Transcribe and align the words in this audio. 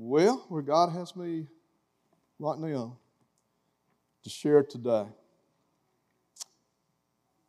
Well, 0.00 0.46
where 0.48 0.62
God 0.62 0.92
has 0.92 1.16
me 1.16 1.48
right 2.38 2.56
now 2.56 2.96
to 4.22 4.30
share 4.30 4.62
today. 4.62 5.06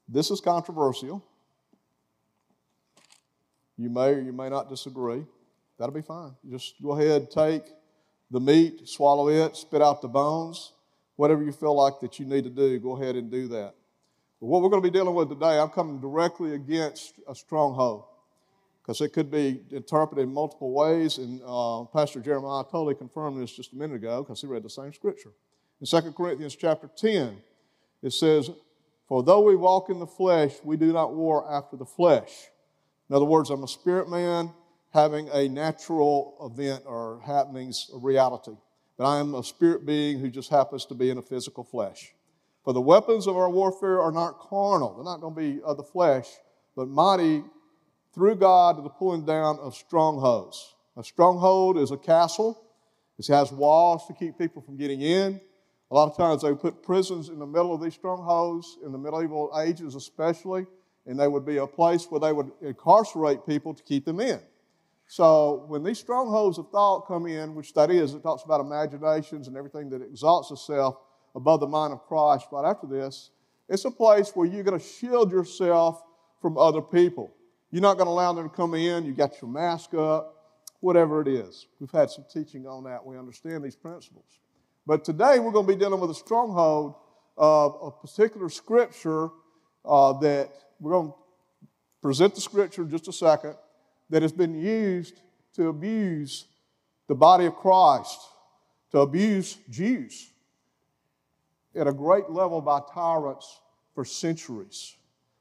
This 0.07 0.31
is 0.31 0.41
controversial. 0.41 1.23
You 3.77 3.91
may 3.91 4.15
or 4.15 4.19
you 4.19 4.33
may 4.33 4.49
not 4.49 4.67
disagree. 4.67 5.23
That'll 5.77 5.93
be 5.93 6.01
fine. 6.01 6.31
Just 6.49 6.81
go 6.81 6.93
ahead, 6.93 7.29
take 7.29 7.65
the 8.31 8.39
meat, 8.39 8.89
swallow 8.89 9.29
it, 9.29 9.55
spit 9.55 9.83
out 9.83 10.01
the 10.01 10.07
bones. 10.07 10.73
Whatever 11.17 11.43
you 11.43 11.51
feel 11.51 11.75
like 11.75 11.99
that 11.99 12.17
you 12.17 12.25
need 12.25 12.45
to 12.45 12.49
do, 12.49 12.79
go 12.79 12.99
ahead 12.99 13.15
and 13.15 13.29
do 13.29 13.47
that. 13.49 13.75
But 14.41 14.47
what 14.47 14.63
we're 14.63 14.69
going 14.69 14.81
to 14.81 14.89
be 14.89 14.97
dealing 14.97 15.13
with 15.13 15.29
today, 15.29 15.59
I'm 15.59 15.69
coming 15.69 16.01
directly 16.01 16.55
against 16.55 17.19
a 17.27 17.35
stronghold 17.35 18.05
because 18.89 19.01
it 19.01 19.13
could 19.13 19.29
be 19.29 19.61
interpreted 19.69 20.23
in 20.23 20.33
multiple 20.33 20.71
ways. 20.71 21.19
And 21.19 21.39
uh, 21.45 21.83
Pastor 21.93 22.19
Jeremiah 22.21 22.63
totally 22.63 22.95
confirmed 22.95 23.39
this 23.39 23.55
just 23.55 23.71
a 23.71 23.75
minute 23.75 23.97
ago 23.97 24.23
because 24.23 24.41
he 24.41 24.47
read 24.47 24.63
the 24.63 24.69
same 24.71 24.91
scripture. 24.91 25.29
In 25.79 25.85
2 25.85 26.11
Corinthians 26.13 26.55
chapter 26.55 26.89
10, 26.97 27.37
it 28.01 28.13
says, 28.13 28.49
For 29.07 29.21
though 29.21 29.41
we 29.41 29.55
walk 29.55 29.91
in 29.91 29.99
the 29.99 30.07
flesh, 30.07 30.53
we 30.63 30.75
do 30.75 30.91
not 30.91 31.13
war 31.13 31.47
after 31.53 31.77
the 31.77 31.85
flesh. 31.85 32.47
In 33.11 33.15
other 33.15 33.25
words, 33.25 33.51
I'm 33.51 33.63
a 33.63 33.67
spirit 33.67 34.09
man 34.09 34.51
having 34.91 35.29
a 35.33 35.47
natural 35.47 36.51
event 36.51 36.81
or 36.87 37.21
happenings, 37.23 37.91
a 37.93 37.99
reality. 37.99 38.57
But 38.97 39.05
I 39.05 39.19
am 39.19 39.35
a 39.35 39.43
spirit 39.43 39.85
being 39.85 40.17
who 40.17 40.31
just 40.31 40.49
happens 40.49 40.85
to 40.85 40.95
be 40.95 41.11
in 41.11 41.19
a 41.19 41.21
physical 41.21 41.63
flesh. 41.63 42.11
For 42.63 42.73
the 42.73 42.81
weapons 42.81 43.27
of 43.27 43.37
our 43.37 43.51
warfare 43.51 44.01
are 44.01 44.11
not 44.11 44.39
carnal, 44.39 44.95
they're 44.95 45.05
not 45.05 45.21
going 45.21 45.35
to 45.35 45.57
be 45.57 45.61
of 45.61 45.77
the 45.77 45.83
flesh, 45.83 46.25
but 46.75 46.87
mighty 46.87 47.43
through 48.13 48.35
God 48.35 48.77
to 48.77 48.81
the 48.81 48.89
pulling 48.89 49.25
down 49.25 49.59
of 49.59 49.75
strongholds. 49.75 50.75
A 50.97 51.03
stronghold 51.03 51.77
is 51.77 51.91
a 51.91 51.97
castle, 51.97 52.61
it 53.17 53.27
has 53.27 53.51
walls 53.51 54.07
to 54.07 54.13
keep 54.13 54.37
people 54.37 54.61
from 54.61 54.77
getting 54.77 55.01
in. 55.01 55.41
A 55.91 55.95
lot 55.95 56.09
of 56.09 56.15
times 56.15 56.41
they 56.41 56.53
put 56.53 56.83
prisons 56.83 57.29
in 57.29 57.39
the 57.39 57.45
middle 57.45 57.73
of 57.73 57.81
these 57.81 57.95
strongholds, 57.95 58.77
in 58.83 58.91
the 58.91 58.97
medieval 58.97 59.51
ages 59.61 59.95
especially, 59.95 60.67
and 61.05 61.19
they 61.19 61.27
would 61.27 61.45
be 61.45 61.57
a 61.57 61.67
place 61.67 62.05
where 62.05 62.19
they 62.19 62.31
would 62.31 62.51
incarcerate 62.61 63.45
people 63.45 63.73
to 63.73 63.83
keep 63.83 64.05
them 64.05 64.19
in. 64.19 64.39
So 65.07 65.65
when 65.67 65.83
these 65.83 65.97
strongholds 65.97 66.59
of 66.59 66.69
thought 66.69 67.07
come 67.07 67.25
in, 67.25 67.55
which 67.55 67.73
that 67.73 67.89
is, 67.89 68.13
it 68.13 68.21
talks 68.21 68.43
about 68.43 68.61
imaginations 68.61 69.47
and 69.47 69.57
everything 69.57 69.89
that 69.89 70.03
exalts 70.03 70.51
itself 70.51 70.97
above 71.33 71.61
the 71.61 71.67
mind 71.67 71.93
of 71.93 72.03
Christ 72.03 72.45
right 72.51 72.69
after 72.69 72.85
this, 72.85 73.31
it's 73.67 73.85
a 73.85 73.91
place 73.91 74.31
where 74.35 74.47
you're 74.47 74.63
going 74.63 74.79
to 74.79 74.85
shield 74.85 75.31
yourself 75.31 76.03
from 76.41 76.57
other 76.57 76.81
people. 76.81 77.33
You're 77.71 77.81
not 77.81 77.97
going 77.97 78.07
to 78.07 78.11
allow 78.11 78.33
them 78.33 78.49
to 78.49 78.55
come 78.55 78.73
in. 78.73 79.05
You 79.05 79.13
got 79.13 79.41
your 79.41 79.49
mask 79.49 79.93
up, 79.93 80.35
whatever 80.79 81.21
it 81.21 81.27
is. 81.27 81.67
We've 81.79 81.91
had 81.91 82.09
some 82.09 82.25
teaching 82.31 82.65
on 82.65 82.83
that. 82.85 83.05
We 83.05 83.17
understand 83.17 83.63
these 83.63 83.75
principles. 83.75 84.39
But 84.87 85.03
today 85.03 85.39
we're 85.39 85.51
going 85.51 85.67
to 85.67 85.73
be 85.73 85.79
dealing 85.79 85.99
with 85.99 86.09
a 86.09 86.15
stronghold 86.15 86.95
of 87.37 87.77
a 87.81 87.91
particular 87.91 88.49
scripture 88.49 89.29
uh, 89.85 90.13
that 90.13 90.49
we're 90.79 90.91
going 90.91 91.09
to 91.09 91.15
present 92.01 92.33
the 92.33 92.41
scripture 92.41 92.81
in 92.81 92.89
just 92.89 93.07
a 93.07 93.13
second 93.13 93.55
that 94.09 94.23
has 94.23 94.31
been 94.31 94.59
used 94.59 95.21
to 95.53 95.67
abuse 95.67 96.45
the 97.07 97.15
body 97.15 97.45
of 97.45 97.55
Christ, 97.55 98.19
to 98.91 98.99
abuse 98.99 99.57
Jews 99.69 100.31
at 101.75 101.87
a 101.87 101.93
great 101.93 102.29
level 102.29 102.61
by 102.61 102.81
tyrants 102.93 103.59
for 103.93 104.03
centuries 104.03 104.95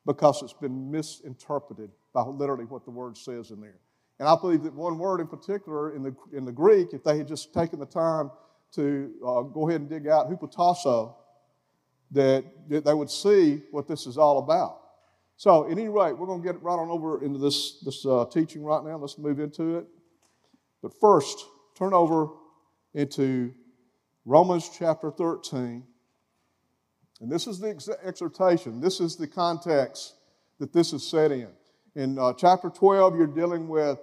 because 0.08 0.42
it's 0.42 0.54
been 0.54 0.90
misinterpreted 0.90 1.90
by 2.14 2.22
literally 2.22 2.64
what 2.64 2.82
the 2.86 2.90
word 2.90 3.14
says 3.14 3.50
in 3.50 3.60
there. 3.60 3.76
And 4.18 4.26
I 4.26 4.34
believe 4.40 4.62
that 4.62 4.72
one 4.72 4.98
word 4.98 5.20
in 5.20 5.26
particular 5.26 5.94
in 5.94 6.02
the, 6.02 6.16
in 6.32 6.46
the 6.46 6.50
Greek, 6.50 6.94
if 6.94 7.04
they 7.04 7.18
had 7.18 7.28
just 7.28 7.52
taken 7.52 7.78
the 7.78 7.86
time 7.86 8.30
to 8.72 9.12
uh, 9.20 9.42
go 9.42 9.68
ahead 9.68 9.82
and 9.82 9.90
dig 9.90 10.08
out 10.08 10.30
hupotasso, 10.30 11.14
that, 12.12 12.42
that 12.70 12.86
they 12.86 12.94
would 12.94 13.10
see 13.10 13.60
what 13.70 13.86
this 13.86 14.06
is 14.06 14.16
all 14.16 14.38
about. 14.38 14.80
So, 15.36 15.66
at 15.66 15.72
any 15.72 15.88
rate, 15.88 16.18
we're 16.18 16.26
going 16.26 16.42
to 16.42 16.52
get 16.52 16.60
right 16.62 16.78
on 16.78 16.88
over 16.88 17.22
into 17.22 17.38
this, 17.38 17.78
this 17.84 18.04
uh, 18.06 18.24
teaching 18.32 18.64
right 18.64 18.82
now. 18.82 18.96
Let's 18.96 19.18
move 19.18 19.38
into 19.38 19.76
it. 19.76 19.86
But 20.82 20.98
first, 20.98 21.44
turn 21.76 21.92
over 21.92 22.28
into 22.94 23.52
Romans 24.24 24.70
chapter 24.76 25.10
13. 25.10 25.84
And 27.20 27.30
this 27.30 27.46
is 27.46 27.58
the 27.58 27.70
ex- 27.70 27.88
exhortation, 28.04 28.80
this 28.80 29.00
is 29.00 29.16
the 29.16 29.26
context 29.26 30.14
that 30.58 30.72
this 30.72 30.92
is 30.92 31.06
set 31.06 31.32
in. 31.32 31.48
In 31.94 32.18
uh, 32.18 32.32
chapter 32.32 32.70
12, 32.70 33.16
you're 33.16 33.26
dealing 33.26 33.68
with 33.68 33.98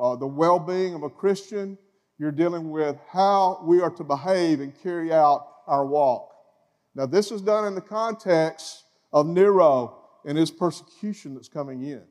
uh, 0.00 0.16
the 0.16 0.26
well 0.26 0.58
being 0.58 0.94
of 0.94 1.02
a 1.02 1.10
Christian, 1.10 1.78
you're 2.18 2.32
dealing 2.32 2.70
with 2.70 2.96
how 3.10 3.62
we 3.64 3.80
are 3.80 3.90
to 3.90 4.04
behave 4.04 4.60
and 4.60 4.72
carry 4.82 5.12
out 5.12 5.46
our 5.66 5.86
walk. 5.86 6.30
Now, 6.94 7.06
this 7.06 7.30
is 7.30 7.40
done 7.40 7.64
in 7.64 7.74
the 7.74 7.80
context 7.80 8.84
of 9.12 9.26
Nero 9.26 9.98
and 10.24 10.36
his 10.36 10.50
persecution 10.50 11.34
that's 11.34 11.48
coming 11.48 11.84
in. 11.84 12.02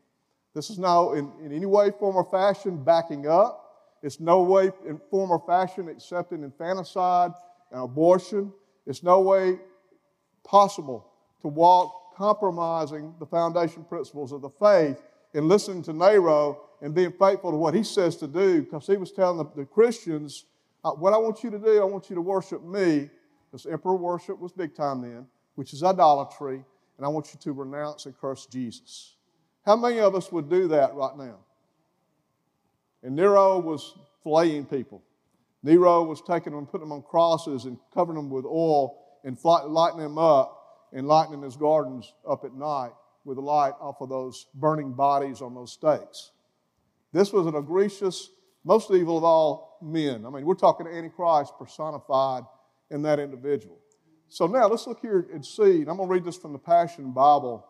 This 0.55 0.69
is 0.69 0.79
now 0.79 1.13
in, 1.13 1.31
in 1.43 1.51
any 1.51 1.65
way, 1.65 1.91
form, 1.91 2.15
or 2.15 2.23
fashion 2.23 2.83
backing 2.83 3.27
up. 3.27 3.63
It's 4.01 4.19
no 4.19 4.43
way, 4.43 4.71
in 4.87 4.99
form 5.11 5.31
or 5.31 5.43
fashion, 5.45 5.89
accepting 5.89 6.43
infanticide 6.43 7.31
and 7.71 7.83
abortion. 7.83 8.53
It's 8.85 9.03
no 9.03 9.19
way 9.21 9.59
possible 10.47 11.07
to 11.41 11.47
walk 11.47 12.15
compromising 12.15 13.13
the 13.19 13.25
foundation 13.25 13.83
principles 13.83 14.31
of 14.31 14.41
the 14.41 14.49
faith 14.49 15.01
and 15.33 15.47
listening 15.47 15.83
to 15.83 15.93
Nero 15.93 16.61
and 16.81 16.95
being 16.95 17.11
faithful 17.11 17.51
to 17.51 17.57
what 17.57 17.75
he 17.75 17.83
says 17.83 18.15
to 18.17 18.27
do 18.27 18.63
because 18.63 18.87
he 18.87 18.97
was 18.97 19.11
telling 19.11 19.37
the, 19.37 19.45
the 19.55 19.65
Christians, 19.65 20.45
uh, 20.83 20.91
What 20.91 21.13
I 21.13 21.17
want 21.17 21.43
you 21.43 21.51
to 21.51 21.59
do, 21.59 21.81
I 21.81 21.85
want 21.85 22.09
you 22.09 22.15
to 22.15 22.21
worship 22.21 22.63
me, 22.63 23.09
because 23.45 23.65
emperor 23.65 23.95
worship 23.95 24.39
was 24.39 24.51
big 24.51 24.75
time 24.75 25.01
then, 25.01 25.27
which 25.55 25.73
is 25.73 25.83
idolatry 25.83 26.63
and 26.97 27.05
I 27.05 27.09
want 27.09 27.33
you 27.33 27.39
to 27.39 27.53
renounce 27.53 28.05
and 28.07 28.17
curse 28.17 28.47
Jesus. 28.47 29.15
How 29.63 29.75
many 29.75 29.99
of 29.99 30.15
us 30.15 30.31
would 30.31 30.49
do 30.49 30.67
that 30.69 30.95
right 30.95 31.15
now? 31.17 31.37
And 33.03 33.15
Nero 33.15 33.59
was 33.59 33.93
flaying 34.23 34.65
people. 34.65 35.03
Nero 35.61 36.03
was 36.03 36.21
taking 36.21 36.53
them 36.53 36.59
and 36.59 36.67
putting 36.67 36.87
them 36.87 36.93
on 36.93 37.03
crosses 37.03 37.65
and 37.65 37.77
covering 37.93 38.15
them 38.15 38.29
with 38.29 38.45
oil 38.45 39.06
and 39.23 39.37
lighting 39.43 39.99
them 39.99 40.17
up 40.17 40.53
and 40.93 41.07
lighting 41.07 41.41
his 41.41 41.55
gardens 41.55 42.13
up 42.29 42.43
at 42.45 42.53
night 42.53 42.91
with 43.25 43.37
the 43.37 43.41
light 43.41 43.73
off 43.79 44.01
of 44.01 44.09
those 44.09 44.47
burning 44.55 44.93
bodies 44.93 45.41
on 45.41 45.53
those 45.53 45.73
stakes. 45.73 46.31
This 47.11 47.33
was 47.33 47.45
an 47.45 47.55
egregious, 47.55 48.29
most 48.63 48.91
evil 48.91 49.17
of 49.17 49.23
all 49.23 49.79
men. 49.81 50.25
I 50.25 50.29
mean, 50.29 50.45
we're 50.45 50.55
talking 50.55 50.87
Antichrist 50.87 51.53
personified 51.59 52.43
in 52.89 53.01
that 53.03 53.19
individual. 53.19 53.79
So 54.29 54.47
now 54.47 54.67
let's 54.67 54.87
look 54.87 54.99
here 55.01 55.27
and 55.33 55.45
see. 55.45 55.81
And 55.81 55.89
I'm 55.89 55.97
going 55.97 56.09
to 56.09 56.13
read 56.13 56.25
this 56.25 56.37
from 56.37 56.53
the 56.53 56.59
Passion 56.59 57.11
Bible 57.11 57.65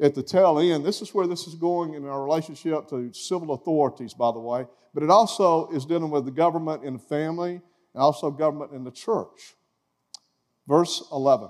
at 0.00 0.14
the 0.14 0.22
tail 0.22 0.58
end. 0.58 0.84
This 0.84 1.02
is 1.02 1.14
where 1.14 1.26
this 1.26 1.46
is 1.46 1.54
going 1.54 1.94
in 1.94 2.06
our 2.06 2.22
relationship 2.22 2.88
to 2.88 3.12
civil 3.12 3.54
authorities, 3.54 4.14
by 4.14 4.30
the 4.32 4.38
way. 4.38 4.66
But 4.94 5.02
it 5.02 5.10
also 5.10 5.68
is 5.70 5.84
dealing 5.84 6.10
with 6.10 6.24
the 6.24 6.30
government 6.30 6.84
and 6.84 6.96
the 6.96 7.02
family, 7.02 7.60
and 7.94 8.02
also 8.02 8.30
government 8.30 8.72
and 8.72 8.86
the 8.86 8.90
church. 8.90 9.54
Verse 10.66 11.04
11. 11.12 11.48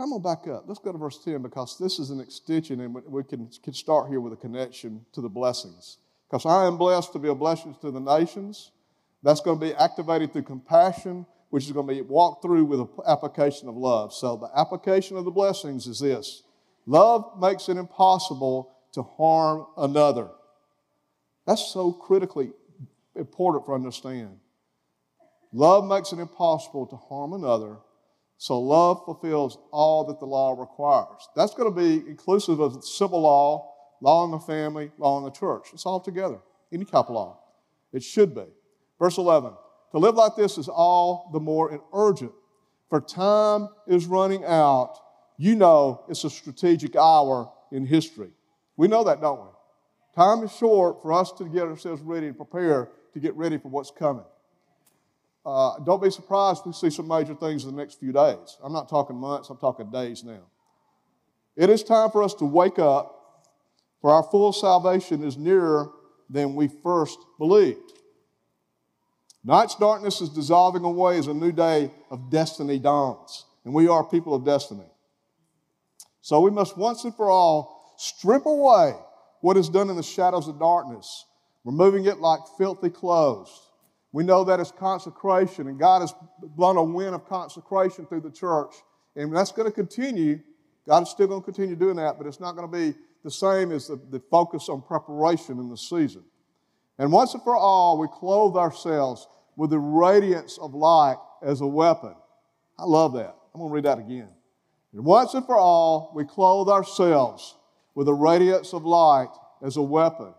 I'm 0.00 0.10
going 0.10 0.22
to 0.22 0.28
back 0.28 0.46
up. 0.46 0.64
Let's 0.66 0.78
go 0.78 0.92
to 0.92 0.98
verse 0.98 1.18
10 1.24 1.42
because 1.42 1.76
this 1.78 1.98
is 1.98 2.10
an 2.10 2.20
extension 2.20 2.80
and 2.80 2.94
we 2.94 3.24
can, 3.24 3.50
can 3.62 3.74
start 3.74 4.08
here 4.08 4.20
with 4.20 4.32
a 4.32 4.36
connection 4.36 5.04
to 5.12 5.20
the 5.20 5.28
blessings. 5.28 5.98
Because 6.30 6.46
I 6.46 6.66
am 6.66 6.78
blessed 6.78 7.12
to 7.14 7.18
be 7.18 7.28
a 7.28 7.34
blessing 7.34 7.74
to 7.80 7.90
the 7.90 8.00
nations. 8.00 8.70
That's 9.22 9.40
going 9.40 9.58
to 9.58 9.66
be 9.66 9.74
activated 9.74 10.32
through 10.32 10.42
compassion 10.42 11.26
which 11.50 11.64
is 11.64 11.72
going 11.72 11.86
to 11.86 11.94
be 11.94 12.02
walked 12.02 12.42
through 12.42 12.64
with 12.64 12.80
an 12.80 12.88
application 13.06 13.68
of 13.68 13.76
love. 13.76 14.12
So, 14.12 14.36
the 14.36 14.50
application 14.58 15.16
of 15.16 15.24
the 15.24 15.30
blessings 15.30 15.86
is 15.86 16.00
this 16.00 16.42
love 16.86 17.38
makes 17.40 17.68
it 17.68 17.76
impossible 17.76 18.72
to 18.92 19.02
harm 19.02 19.66
another. 19.76 20.28
That's 21.46 21.72
so 21.72 21.92
critically 21.92 22.52
important 23.14 23.64
for 23.64 23.74
understand. 23.74 24.38
Love 25.52 25.84
makes 25.84 26.12
it 26.12 26.18
impossible 26.18 26.86
to 26.86 26.96
harm 26.96 27.32
another, 27.32 27.78
so 28.36 28.60
love 28.60 29.04
fulfills 29.04 29.58
all 29.72 30.04
that 30.04 30.20
the 30.20 30.26
law 30.26 30.52
requires. 30.58 31.28
That's 31.34 31.54
going 31.54 31.72
to 31.72 31.80
be 31.80 32.08
inclusive 32.08 32.60
of 32.60 32.84
civil 32.84 33.22
law, 33.22 33.74
law 34.00 34.24
in 34.24 34.30
the 34.30 34.38
family, 34.38 34.90
law 34.98 35.18
in 35.18 35.24
the 35.24 35.30
church. 35.30 35.68
It's 35.72 35.86
all 35.86 36.00
together, 36.00 36.38
any 36.72 36.84
type 36.84 37.06
of 37.06 37.14
law. 37.14 37.40
It 37.92 38.02
should 38.02 38.34
be. 38.34 38.44
Verse 38.98 39.16
11 39.16 39.52
to 39.92 39.98
live 39.98 40.16
like 40.16 40.36
this 40.36 40.58
is 40.58 40.68
all 40.68 41.30
the 41.32 41.40
more 41.40 41.82
urgent, 41.92 42.32
for 42.90 43.00
time 43.00 43.68
is 43.86 44.06
running 44.06 44.44
out. 44.44 44.98
You 45.38 45.54
know 45.54 46.04
it's 46.08 46.24
a 46.24 46.30
strategic 46.30 46.94
hour 46.96 47.50
in 47.72 47.86
history. 47.86 48.30
We 48.76 48.88
know 48.88 49.04
that, 49.04 49.20
don't 49.20 49.40
we? 49.40 49.50
Time 50.14 50.42
is 50.42 50.54
short 50.54 51.00
for 51.00 51.12
us 51.12 51.32
to 51.32 51.44
get 51.44 51.62
ourselves 51.62 52.02
ready 52.02 52.26
and 52.26 52.36
prepare 52.36 52.90
to 53.14 53.20
get 53.20 53.34
ready 53.34 53.56
for 53.56 53.68
what's 53.68 53.90
coming. 53.90 54.24
Uh, 55.44 55.78
don't 55.80 56.02
be 56.02 56.10
surprised 56.10 56.60
if 56.60 56.66
we 56.66 56.72
see 56.72 56.90
some 56.90 57.08
major 57.08 57.34
things 57.34 57.64
in 57.64 57.70
the 57.70 57.76
next 57.76 57.98
few 57.98 58.12
days. 58.12 58.58
I'm 58.62 58.72
not 58.72 58.88
talking 58.88 59.16
months, 59.16 59.48
I'm 59.50 59.56
talking 59.56 59.90
days 59.90 60.24
now. 60.24 60.42
It 61.56 61.70
is 61.70 61.82
time 61.82 62.10
for 62.10 62.22
us 62.22 62.34
to 62.34 62.44
wake 62.44 62.78
up, 62.78 63.14
for 64.00 64.10
our 64.10 64.22
full 64.22 64.52
salvation 64.52 65.24
is 65.24 65.36
nearer 65.36 65.90
than 66.30 66.54
we 66.54 66.68
first 66.68 67.18
believed. 67.38 67.92
Night's 69.44 69.74
darkness 69.76 70.20
is 70.20 70.28
dissolving 70.28 70.84
away 70.84 71.18
as 71.18 71.26
a 71.26 71.34
new 71.34 71.52
day 71.52 71.90
of 72.10 72.30
destiny 72.30 72.78
dawns, 72.78 73.46
and 73.64 73.72
we 73.72 73.88
are 73.88 74.04
people 74.04 74.34
of 74.34 74.44
destiny. 74.44 74.86
So 76.20 76.40
we 76.40 76.50
must 76.50 76.76
once 76.76 77.04
and 77.04 77.14
for 77.14 77.30
all 77.30 77.94
strip 77.96 78.44
away 78.44 78.94
what 79.40 79.56
is 79.56 79.68
done 79.68 79.88
in 79.88 79.96
the 79.96 80.02
shadows 80.02 80.48
of 80.48 80.58
darkness, 80.58 81.24
removing 81.64 82.04
it 82.04 82.18
like 82.18 82.40
filthy 82.58 82.90
clothes. 82.90 83.67
We 84.12 84.24
know 84.24 84.44
that 84.44 84.58
it's 84.58 84.72
consecration, 84.72 85.68
and 85.68 85.78
God 85.78 86.00
has 86.00 86.14
blown 86.40 86.76
a 86.76 86.82
wind 86.82 87.14
of 87.14 87.28
consecration 87.28 88.06
through 88.06 88.22
the 88.22 88.30
church, 88.30 88.74
and 89.16 89.34
that's 89.34 89.52
going 89.52 89.68
to 89.68 89.74
continue. 89.74 90.40
God 90.86 91.02
is 91.02 91.10
still 91.10 91.26
going 91.26 91.42
to 91.42 91.44
continue 91.44 91.76
doing 91.76 91.96
that, 91.96 92.16
but 92.16 92.26
it's 92.26 92.40
not 92.40 92.56
going 92.56 92.70
to 92.70 92.76
be 92.76 92.98
the 93.24 93.30
same 93.30 93.72
as 93.72 93.88
the, 93.88 94.00
the 94.10 94.20
focus 94.30 94.68
on 94.68 94.80
preparation 94.80 95.58
in 95.58 95.68
the 95.68 95.76
season. 95.76 96.24
And 96.98 97.12
once 97.12 97.34
and 97.34 97.42
for 97.42 97.56
all, 97.56 97.98
we 97.98 98.08
clothe 98.08 98.56
ourselves 98.56 99.28
with 99.56 99.70
the 99.70 99.78
radiance 99.78 100.58
of 100.58 100.74
light 100.74 101.18
as 101.42 101.60
a 101.60 101.66
weapon. 101.66 102.14
I 102.78 102.84
love 102.84 103.12
that. 103.14 103.36
I'm 103.54 103.60
going 103.60 103.70
to 103.70 103.74
read 103.74 103.84
that 103.84 103.98
again. 103.98 104.30
And 104.92 105.04
once 105.04 105.34
and 105.34 105.44
for 105.44 105.56
all, 105.56 106.12
we 106.14 106.24
clothe 106.24 106.68
ourselves 106.68 107.56
with 107.94 108.06
the 108.06 108.14
radiance 108.14 108.72
of 108.72 108.84
light 108.84 109.28
as 109.62 109.76
a 109.76 109.82
weapon. 109.82 110.32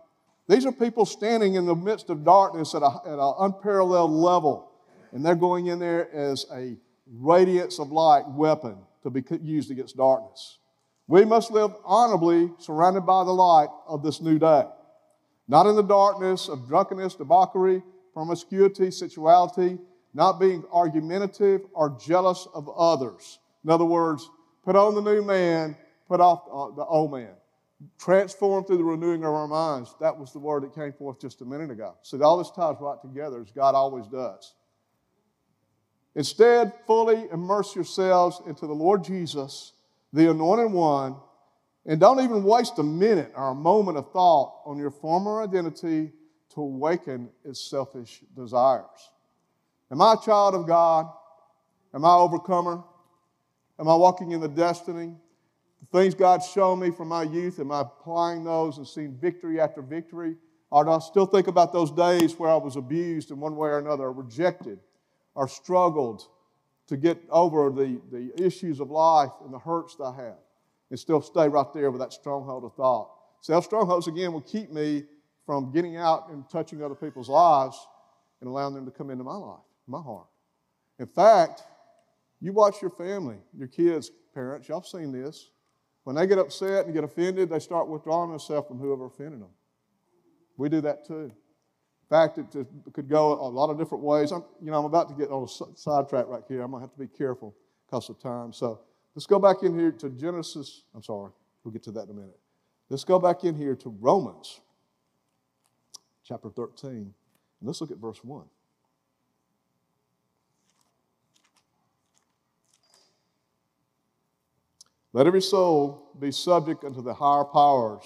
These 0.50 0.66
are 0.66 0.72
people 0.72 1.06
standing 1.06 1.54
in 1.54 1.64
the 1.64 1.76
midst 1.76 2.10
of 2.10 2.24
darkness 2.24 2.74
at 2.74 2.82
an 2.82 3.34
unparalleled 3.38 4.10
level, 4.10 4.72
and 5.12 5.24
they're 5.24 5.36
going 5.36 5.68
in 5.68 5.78
there 5.78 6.12
as 6.12 6.44
a 6.52 6.76
radiance 7.06 7.78
of 7.78 7.92
light 7.92 8.28
weapon 8.28 8.78
to 9.04 9.10
be 9.10 9.22
used 9.40 9.70
against 9.70 9.96
darkness. 9.96 10.58
We 11.06 11.24
must 11.24 11.52
live 11.52 11.70
honorably, 11.84 12.50
surrounded 12.58 13.02
by 13.02 13.22
the 13.22 13.30
light 13.30 13.68
of 13.86 14.02
this 14.02 14.20
new 14.20 14.40
day, 14.40 14.64
not 15.46 15.66
in 15.66 15.76
the 15.76 15.84
darkness 15.84 16.48
of 16.48 16.66
drunkenness, 16.66 17.14
debauchery, 17.14 17.84
promiscuity, 18.12 18.90
sensuality, 18.90 19.78
not 20.14 20.40
being 20.40 20.64
argumentative 20.72 21.60
or 21.74 21.96
jealous 22.04 22.48
of 22.54 22.68
others. 22.76 23.38
In 23.62 23.70
other 23.70 23.84
words, 23.84 24.28
put 24.64 24.74
on 24.74 24.96
the 24.96 25.00
new 25.00 25.22
man, 25.22 25.76
put 26.08 26.20
off 26.20 26.42
uh, 26.52 26.74
the 26.74 26.84
old 26.84 27.12
man. 27.12 27.34
Transformed 27.98 28.66
through 28.66 28.78
the 28.78 28.84
renewing 28.84 29.24
of 29.24 29.32
our 29.32 29.48
minds. 29.48 29.94
That 30.00 30.18
was 30.18 30.32
the 30.32 30.38
word 30.38 30.64
that 30.64 30.74
came 30.74 30.92
forth 30.92 31.20
just 31.20 31.40
a 31.40 31.44
minute 31.44 31.70
ago. 31.70 31.94
So 32.02 32.22
all 32.22 32.36
this 32.38 32.50
ties 32.50 32.76
right 32.80 33.00
together 33.00 33.40
as 33.40 33.50
God 33.50 33.74
always 33.74 34.06
does. 34.06 34.54
Instead, 36.14 36.72
fully 36.86 37.26
immerse 37.32 37.74
yourselves 37.74 38.42
into 38.46 38.66
the 38.66 38.74
Lord 38.74 39.04
Jesus 39.04 39.72
the 40.12 40.30
anointed 40.30 40.72
one, 40.72 41.16
and 41.86 42.00
don't 42.00 42.20
even 42.20 42.42
waste 42.42 42.78
a 42.78 42.82
minute 42.82 43.32
or 43.36 43.50
a 43.50 43.54
moment 43.54 43.96
of 43.96 44.10
thought 44.12 44.60
on 44.66 44.76
your 44.76 44.90
former 44.90 45.42
identity 45.42 46.12
to 46.54 46.60
awaken 46.60 47.30
its 47.44 47.60
selfish 47.60 48.22
desires. 48.36 49.10
Am 49.90 50.02
I 50.02 50.14
a 50.14 50.24
child 50.24 50.54
of 50.54 50.66
God? 50.66 51.06
Am 51.94 52.04
I 52.04 52.14
overcomer? 52.14 52.82
Am 53.78 53.88
I 53.88 53.94
walking 53.94 54.32
in 54.32 54.40
the 54.40 54.48
destiny? 54.48 55.14
The 55.80 55.98
things 55.98 56.14
God's 56.14 56.46
shown 56.46 56.78
me 56.80 56.90
from 56.90 57.08
my 57.08 57.22
youth, 57.22 57.58
am 57.58 57.72
I 57.72 57.80
applying 57.80 58.44
those 58.44 58.78
and 58.78 58.86
seeing 58.86 59.16
victory 59.16 59.60
after 59.60 59.82
victory? 59.82 60.36
Or 60.70 60.84
do 60.84 60.90
I 60.90 60.98
still 60.98 61.26
think 61.26 61.46
about 61.48 61.72
those 61.72 61.90
days 61.90 62.38
where 62.38 62.50
I 62.50 62.56
was 62.56 62.76
abused 62.76 63.30
in 63.30 63.40
one 63.40 63.56
way 63.56 63.70
or 63.70 63.78
another, 63.78 64.04
or 64.04 64.12
rejected, 64.12 64.78
or 65.34 65.48
struggled, 65.48 66.28
to 66.88 66.96
get 66.96 67.18
over 67.30 67.70
the, 67.70 68.00
the 68.10 68.32
issues 68.44 68.80
of 68.80 68.90
life 68.90 69.30
and 69.44 69.52
the 69.52 69.58
hurts 69.58 69.96
that 69.96 70.04
I 70.04 70.16
have 70.16 70.38
and 70.90 70.98
still 70.98 71.22
stay 71.22 71.48
right 71.48 71.72
there 71.72 71.90
with 71.90 72.00
that 72.00 72.12
stronghold 72.12 72.64
of 72.64 72.74
thought. 72.74 73.10
Self 73.40 73.64
strongholds, 73.64 74.08
again, 74.08 74.32
will 74.32 74.40
keep 74.40 74.70
me 74.72 75.04
from 75.46 75.72
getting 75.72 75.96
out 75.96 76.28
and 76.30 76.48
touching 76.50 76.82
other 76.82 76.94
people's 76.94 77.28
lives 77.28 77.78
and 78.40 78.48
allowing 78.48 78.74
them 78.74 78.84
to 78.84 78.90
come 78.90 79.10
into 79.10 79.24
my 79.24 79.36
life, 79.36 79.60
my 79.86 80.00
heart. 80.00 80.26
In 80.98 81.06
fact, 81.06 81.62
you 82.40 82.52
watch 82.52 82.82
your 82.82 82.90
family, 82.90 83.36
your 83.56 83.68
kids, 83.68 84.10
parents, 84.34 84.68
y'all 84.68 84.82
seen 84.82 85.12
this. 85.12 85.50
When 86.04 86.16
they 86.16 86.26
get 86.26 86.38
upset 86.38 86.86
and 86.86 86.94
get 86.94 87.04
offended, 87.04 87.50
they 87.50 87.58
start 87.58 87.88
withdrawing 87.88 88.30
themselves 88.30 88.68
from 88.68 88.78
whoever 88.78 89.06
offended 89.06 89.40
them. 89.40 89.50
We 90.56 90.68
do 90.68 90.80
that 90.82 91.06
too 91.06 91.32
In 91.32 92.08
fact, 92.08 92.38
it 92.38 92.66
could 92.92 93.08
go 93.08 93.32
a 93.32 93.48
lot 93.48 93.70
of 93.70 93.78
different 93.78 94.04
ways. 94.04 94.30
I'm, 94.30 94.44
you 94.62 94.70
know, 94.70 94.78
I'm 94.78 94.84
about 94.84 95.08
to 95.08 95.14
get 95.14 95.30
on 95.30 95.44
a 95.44 95.76
sidetrack 95.76 96.26
right 96.28 96.42
here. 96.48 96.62
I'm 96.62 96.70
going 96.70 96.82
to 96.82 96.86
have 96.88 96.92
to 96.92 96.98
be 96.98 97.06
careful 97.06 97.54
because 97.86 98.08
of 98.10 98.20
time. 98.20 98.52
So 98.52 98.80
let's 99.14 99.26
go 99.26 99.38
back 99.38 99.62
in 99.62 99.78
here 99.78 99.92
to 99.92 100.10
Genesis. 100.10 100.84
I'm 100.94 101.02
sorry, 101.02 101.30
we'll 101.64 101.72
get 101.72 101.82
to 101.84 101.92
that 101.92 102.04
in 102.04 102.10
a 102.10 102.14
minute. 102.14 102.38
Let's 102.88 103.04
go 103.04 103.18
back 103.18 103.44
in 103.44 103.54
here 103.54 103.76
to 103.76 103.88
Romans 104.00 104.60
chapter 106.24 106.50
13. 106.50 106.90
And 106.92 107.12
let's 107.62 107.80
look 107.80 107.90
at 107.90 107.98
verse 107.98 108.22
1. 108.22 108.44
Let 115.12 115.26
every 115.26 115.42
soul 115.42 116.12
be 116.18 116.30
subject 116.30 116.84
unto 116.84 117.02
the 117.02 117.14
higher 117.14 117.44
powers, 117.44 118.04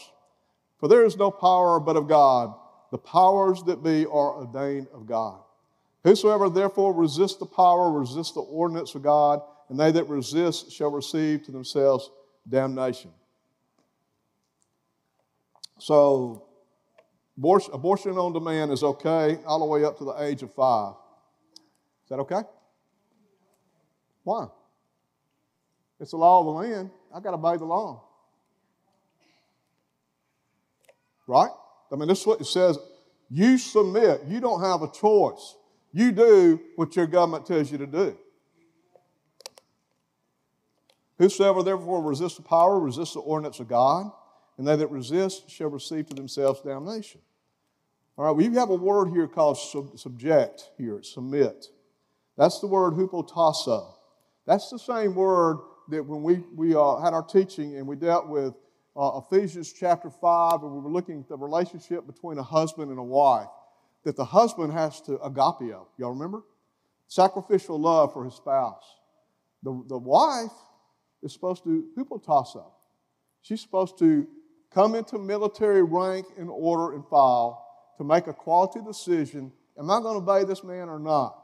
for 0.78 0.88
there 0.88 1.04
is 1.04 1.16
no 1.16 1.30
power 1.30 1.78
but 1.80 1.96
of 1.96 2.08
God 2.08 2.54
the 2.94 2.98
powers 2.98 3.60
that 3.64 3.82
be 3.82 4.06
are 4.06 4.36
ordained 4.36 4.86
of 4.94 5.04
God. 5.04 5.40
Whosoever 6.04 6.48
therefore 6.48 6.92
resists 6.94 7.38
the 7.38 7.44
power 7.44 7.90
resists 7.90 8.30
the 8.30 8.40
ordinance 8.40 8.94
of 8.94 9.02
God, 9.02 9.40
and 9.68 9.80
they 9.80 9.90
that 9.90 10.08
resist 10.08 10.70
shall 10.70 10.92
receive 10.92 11.42
to 11.42 11.50
themselves 11.50 12.08
damnation. 12.48 13.10
So, 15.80 16.44
abortion 17.36 18.16
on 18.16 18.32
demand 18.32 18.70
is 18.70 18.84
okay 18.84 19.40
all 19.44 19.58
the 19.58 19.64
way 19.64 19.84
up 19.84 19.98
to 19.98 20.04
the 20.04 20.22
age 20.22 20.44
of 20.44 20.54
five. 20.54 20.94
Is 22.04 22.10
that 22.10 22.20
okay? 22.20 22.42
Why? 24.22 24.46
It's 26.04 26.10
the 26.10 26.18
law 26.18 26.40
of 26.40 26.44
the 26.44 26.52
land. 26.52 26.90
I 27.14 27.20
got 27.20 27.30
to 27.30 27.38
obey 27.38 27.56
the 27.56 27.64
law. 27.64 28.04
Right? 31.26 31.48
I 31.90 31.96
mean, 31.96 32.08
this 32.08 32.20
is 32.20 32.26
what 32.26 32.42
it 32.42 32.44
says. 32.44 32.78
You 33.30 33.56
submit. 33.56 34.20
You 34.28 34.38
don't 34.38 34.60
have 34.60 34.82
a 34.82 34.92
choice. 34.92 35.56
You 35.94 36.12
do 36.12 36.60
what 36.76 36.94
your 36.94 37.06
government 37.06 37.46
tells 37.46 37.72
you 37.72 37.78
to 37.78 37.86
do. 37.86 38.18
Whosoever 41.16 41.62
therefore 41.62 42.02
resists 42.02 42.36
the 42.36 42.42
power 42.42 42.78
resists 42.78 43.14
the 43.14 43.20
ordinance 43.20 43.58
of 43.60 43.68
God, 43.68 44.12
and 44.58 44.68
they 44.68 44.76
that 44.76 44.90
resist 44.90 45.48
shall 45.48 45.70
receive 45.70 46.10
to 46.10 46.14
themselves 46.14 46.60
damnation. 46.60 47.22
All 48.18 48.34
right, 48.34 48.44
you 48.44 48.52
have 48.58 48.68
a 48.68 48.74
word 48.74 49.08
here 49.08 49.26
called 49.26 49.56
sub- 49.56 49.98
subject 49.98 50.68
here, 50.76 51.02
submit. 51.02 51.68
That's 52.36 52.60
the 52.60 52.66
word 52.66 52.92
hupotasso. 52.92 53.94
That's 54.44 54.68
the 54.68 54.78
same 54.78 55.14
word 55.14 55.60
that 55.88 56.04
when 56.04 56.22
we, 56.22 56.42
we 56.54 56.74
uh, 56.74 56.96
had 56.96 57.12
our 57.12 57.22
teaching 57.22 57.76
and 57.76 57.86
we 57.86 57.96
dealt 57.96 58.28
with 58.28 58.54
uh, 58.96 59.20
Ephesians 59.24 59.72
chapter 59.72 60.10
5, 60.10 60.62
and 60.62 60.72
we 60.72 60.80
were 60.80 60.90
looking 60.90 61.20
at 61.20 61.28
the 61.28 61.36
relationship 61.36 62.06
between 62.06 62.38
a 62.38 62.42
husband 62.42 62.90
and 62.90 62.98
a 62.98 63.02
wife, 63.02 63.48
that 64.04 64.16
the 64.16 64.24
husband 64.24 64.72
has 64.72 65.00
to 65.02 65.12
agapio. 65.18 65.86
Y'all 65.98 66.12
remember? 66.12 66.42
Sacrificial 67.08 67.78
love 67.78 68.12
for 68.12 68.24
his 68.24 68.34
spouse. 68.34 68.84
The, 69.62 69.82
the 69.88 69.98
wife 69.98 70.52
is 71.22 71.32
supposed 71.32 71.64
to 71.64 71.84
hupotasso. 71.96 72.66
She's 73.42 73.60
supposed 73.60 73.98
to 73.98 74.26
come 74.72 74.94
into 74.94 75.18
military 75.18 75.82
rank 75.82 76.26
and 76.38 76.48
order 76.50 76.94
and 76.94 77.04
file 77.06 77.66
to 77.98 78.04
make 78.04 78.26
a 78.26 78.32
quality 78.32 78.80
decision 78.84 79.52
am 79.78 79.90
I 79.90 80.00
going 80.00 80.24
to 80.24 80.30
obey 80.30 80.44
this 80.44 80.62
man 80.62 80.88
or 80.88 80.98
not? 80.98 81.43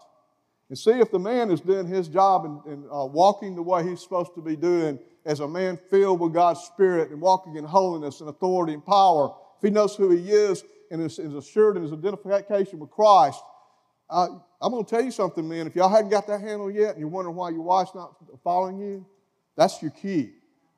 And 0.71 0.79
see 0.79 0.93
if 0.93 1.11
the 1.11 1.19
man 1.19 1.50
is 1.50 1.61
doing 1.61 1.87
his 1.87 2.07
job 2.07 2.45
and, 2.45 2.65
and 2.65 2.85
uh, 2.87 3.05
walking 3.05 3.57
the 3.57 3.62
way 3.62 3.87
he's 3.87 4.00
supposed 4.00 4.35
to 4.37 4.41
be 4.41 4.55
doing 4.55 5.00
as 5.27 5.41
a 5.41 5.49
man 5.49 5.77
filled 5.91 6.21
with 6.21 6.33
God's 6.33 6.61
Spirit 6.61 7.11
and 7.11 7.21
walking 7.21 7.57
in 7.57 7.65
holiness 7.65 8.21
and 8.21 8.31
authority 8.31 8.73
and 8.73 8.87
power, 8.87 9.35
if 9.59 9.62
he 9.62 9.71
knows 9.71 9.97
who 9.97 10.11
he 10.11 10.31
is 10.31 10.62
and 10.93 11.03
is, 11.03 11.19
is 11.19 11.35
assured 11.35 11.77
in 11.77 11.83
his 11.83 11.93
identification 11.93 12.79
with 12.79 12.91
Christ, 12.91 13.43
uh, 14.09 14.29
I'm 14.61 14.73
going 14.73 14.85
to 14.85 14.89
tell 14.91 15.03
you 15.03 15.11
something, 15.11 15.47
man. 15.49 15.67
If 15.67 15.75
y'all 15.75 15.89
hadn't 15.89 16.11
got 16.11 16.29
that 16.29 16.41
handle 16.41 16.71
yet 16.71 16.91
and 16.91 17.00
you're 17.00 17.09
wondering 17.09 17.37
why 17.37 17.50
your 17.50 17.62
wife's 17.62 17.95
not 17.95 18.15
following 18.45 18.79
you, 18.79 19.05
that's 19.57 19.83
your 19.83 19.91
key. 19.91 20.31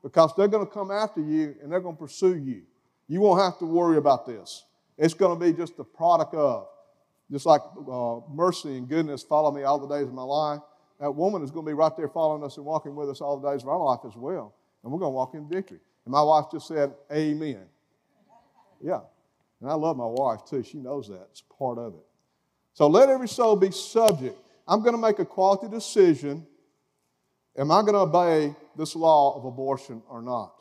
Because 0.02 0.32
they're 0.36 0.48
going 0.48 0.66
to 0.66 0.72
come 0.72 0.90
after 0.90 1.20
you 1.20 1.54
and 1.62 1.70
they're 1.70 1.80
going 1.80 1.96
to 1.96 2.00
pursue 2.00 2.36
you. 2.36 2.62
You 3.08 3.20
won't 3.20 3.42
have 3.42 3.58
to 3.58 3.66
worry 3.66 3.98
about 3.98 4.26
this. 4.26 4.64
It's 4.96 5.14
going 5.14 5.38
to 5.38 5.44
be 5.44 5.52
just 5.52 5.76
the 5.76 5.84
product 5.84 6.34
of. 6.34 6.66
Just 7.32 7.46
like 7.46 7.62
uh, 7.90 8.20
mercy 8.30 8.76
and 8.76 8.88
goodness 8.88 9.22
follow 9.22 9.50
me 9.50 9.62
all 9.62 9.78
the 9.78 9.88
days 9.88 10.06
of 10.06 10.14
my 10.14 10.22
life 10.22 10.60
that 11.02 11.10
woman 11.10 11.42
is 11.42 11.50
going 11.50 11.66
to 11.66 11.70
be 11.70 11.74
right 11.74 11.90
there 11.96 12.08
following 12.08 12.44
us 12.44 12.58
and 12.58 12.64
walking 12.64 12.94
with 12.94 13.10
us 13.10 13.20
all 13.20 13.36
the 13.36 13.50
days 13.50 13.64
of 13.64 13.68
our 13.68 13.82
life 13.82 13.98
as 14.06 14.14
well. 14.14 14.54
And 14.84 14.92
we're 14.92 15.00
going 15.00 15.10
to 15.10 15.16
walk 15.16 15.34
in 15.34 15.48
victory. 15.48 15.80
And 16.04 16.12
my 16.12 16.22
wife 16.22 16.44
just 16.52 16.68
said, 16.68 16.92
Amen. 17.12 17.64
Yeah. 18.80 19.00
And 19.60 19.68
I 19.68 19.74
love 19.74 19.96
my 19.96 20.06
wife 20.06 20.44
too. 20.48 20.62
She 20.62 20.78
knows 20.78 21.08
that. 21.08 21.26
It's 21.32 21.42
part 21.58 21.78
of 21.78 21.94
it. 21.94 22.04
So 22.74 22.86
let 22.86 23.08
every 23.08 23.26
soul 23.26 23.56
be 23.56 23.72
subject. 23.72 24.38
I'm 24.68 24.80
going 24.82 24.94
to 24.94 25.00
make 25.00 25.18
a 25.18 25.24
quality 25.24 25.68
decision. 25.68 26.46
Am 27.58 27.72
I 27.72 27.80
going 27.80 27.94
to 27.94 27.98
obey 27.98 28.54
this 28.76 28.94
law 28.94 29.36
of 29.36 29.44
abortion 29.44 30.02
or 30.08 30.22
not? 30.22 30.54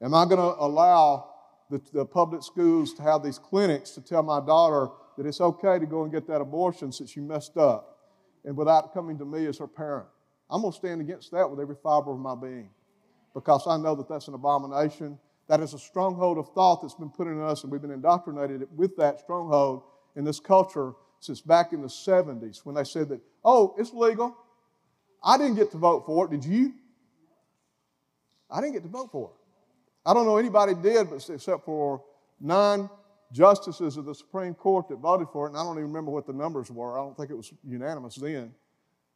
Am 0.00 0.14
I 0.14 0.24
going 0.24 0.38
to 0.38 0.56
allow 0.58 1.28
the, 1.70 1.82
the 1.92 2.06
public 2.06 2.42
schools 2.42 2.94
to 2.94 3.02
have 3.02 3.22
these 3.22 3.38
clinics 3.38 3.90
to 3.90 4.00
tell 4.00 4.22
my 4.22 4.40
daughter 4.40 4.88
that 5.16 5.26
it's 5.26 5.40
okay 5.40 5.78
to 5.78 5.86
go 5.86 6.02
and 6.02 6.12
get 6.12 6.26
that 6.26 6.40
abortion 6.40 6.92
since 6.92 7.16
you 7.16 7.22
messed 7.22 7.56
up 7.56 7.98
and 8.44 8.56
without 8.56 8.92
coming 8.92 9.18
to 9.18 9.24
me 9.24 9.46
as 9.46 9.58
her 9.58 9.66
parent. 9.66 10.06
I'm 10.50 10.60
going 10.60 10.72
to 10.72 10.78
stand 10.78 11.00
against 11.00 11.30
that 11.32 11.50
with 11.50 11.60
every 11.60 11.76
fiber 11.82 12.12
of 12.12 12.18
my 12.18 12.34
being 12.34 12.70
because 13.34 13.66
I 13.66 13.76
know 13.76 13.94
that 13.96 14.08
that's 14.08 14.28
an 14.28 14.34
abomination. 14.34 15.18
That 15.48 15.60
is 15.60 15.74
a 15.74 15.78
stronghold 15.78 16.38
of 16.38 16.52
thought 16.54 16.82
that's 16.82 16.94
been 16.94 17.10
put 17.10 17.26
in 17.26 17.40
us, 17.40 17.62
and 17.62 17.72
we've 17.72 17.82
been 17.82 17.90
indoctrinated 17.90 18.66
with 18.74 18.96
that 18.96 19.20
stronghold 19.20 19.82
in 20.16 20.24
this 20.24 20.40
culture 20.40 20.92
since 21.20 21.40
back 21.40 21.72
in 21.72 21.82
the 21.82 21.88
70s 21.88 22.64
when 22.64 22.74
they 22.74 22.84
said 22.84 23.08
that, 23.10 23.20
oh, 23.44 23.74
it's 23.78 23.92
legal. 23.92 24.36
I 25.22 25.38
didn't 25.38 25.56
get 25.56 25.70
to 25.72 25.78
vote 25.78 26.04
for 26.06 26.26
it. 26.26 26.30
Did 26.30 26.44
you? 26.44 26.72
I 28.50 28.60
didn't 28.60 28.74
get 28.74 28.82
to 28.84 28.88
vote 28.88 29.10
for 29.10 29.30
it. 29.30 29.36
I 30.08 30.14
don't 30.14 30.24
know 30.24 30.36
anybody 30.36 30.74
did, 30.74 31.10
but 31.10 31.28
except 31.28 31.64
for 31.64 32.02
nine 32.40 32.88
justices 33.32 33.96
of 33.96 34.04
the 34.04 34.14
Supreme 34.14 34.54
Court 34.54 34.88
that 34.88 34.96
voted 34.96 35.28
for 35.32 35.46
it, 35.46 35.50
and 35.50 35.58
I 35.58 35.62
don't 35.62 35.76
even 35.78 35.88
remember 35.88 36.10
what 36.10 36.26
the 36.26 36.32
numbers 36.32 36.70
were. 36.70 36.98
I 36.98 37.02
don't 37.02 37.16
think 37.16 37.30
it 37.30 37.36
was 37.36 37.52
unanimous 37.66 38.16
then. 38.16 38.52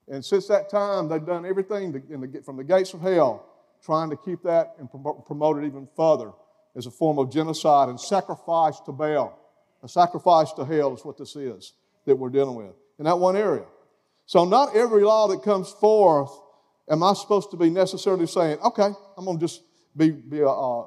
And 0.08 0.24
since 0.24 0.48
that 0.48 0.68
time, 0.70 1.08
they've 1.08 1.24
done 1.24 1.46
everything 1.46 1.92
the, 1.92 2.42
from 2.44 2.56
the 2.56 2.64
gates 2.64 2.92
of 2.94 3.00
hell, 3.00 3.46
trying 3.84 4.10
to 4.10 4.16
keep 4.16 4.42
that 4.42 4.74
and 4.78 4.88
promote 4.90 5.62
it 5.62 5.66
even 5.66 5.88
further 5.96 6.32
as 6.76 6.86
a 6.86 6.90
form 6.90 7.18
of 7.18 7.32
genocide 7.32 7.88
and 7.88 8.00
sacrifice 8.00 8.80
to 8.80 8.92
Baal. 8.92 9.38
A 9.82 9.88
sacrifice 9.88 10.52
to 10.54 10.64
hell 10.64 10.94
is 10.94 11.04
what 11.04 11.16
this 11.16 11.36
is 11.36 11.72
that 12.04 12.16
we're 12.16 12.28
dealing 12.28 12.56
with 12.56 12.74
in 12.98 13.04
that 13.04 13.18
one 13.18 13.36
area. 13.36 13.64
So, 14.26 14.44
not 14.44 14.76
every 14.76 15.02
law 15.02 15.26
that 15.28 15.42
comes 15.42 15.70
forth 15.70 16.30
am 16.88 17.02
I 17.02 17.14
supposed 17.14 17.50
to 17.52 17.56
be 17.56 17.70
necessarily 17.70 18.26
saying, 18.26 18.58
okay, 18.58 18.90
I'm 19.16 19.24
going 19.24 19.38
to 19.38 19.44
just 19.44 19.62
be, 19.96 20.10
be 20.10 20.42
uh, 20.42 20.82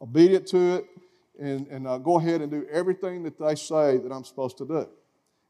obedient 0.00 0.46
to 0.48 0.76
it 0.76 0.84
and, 1.40 1.66
and 1.68 1.86
uh, 1.86 1.98
go 1.98 2.18
ahead 2.18 2.42
and 2.42 2.50
do 2.50 2.66
everything 2.70 3.22
that 3.24 3.38
they 3.38 3.54
say 3.54 3.96
that 3.96 4.12
I'm 4.12 4.24
supposed 4.24 4.58
to 4.58 4.66
do. 4.66 4.86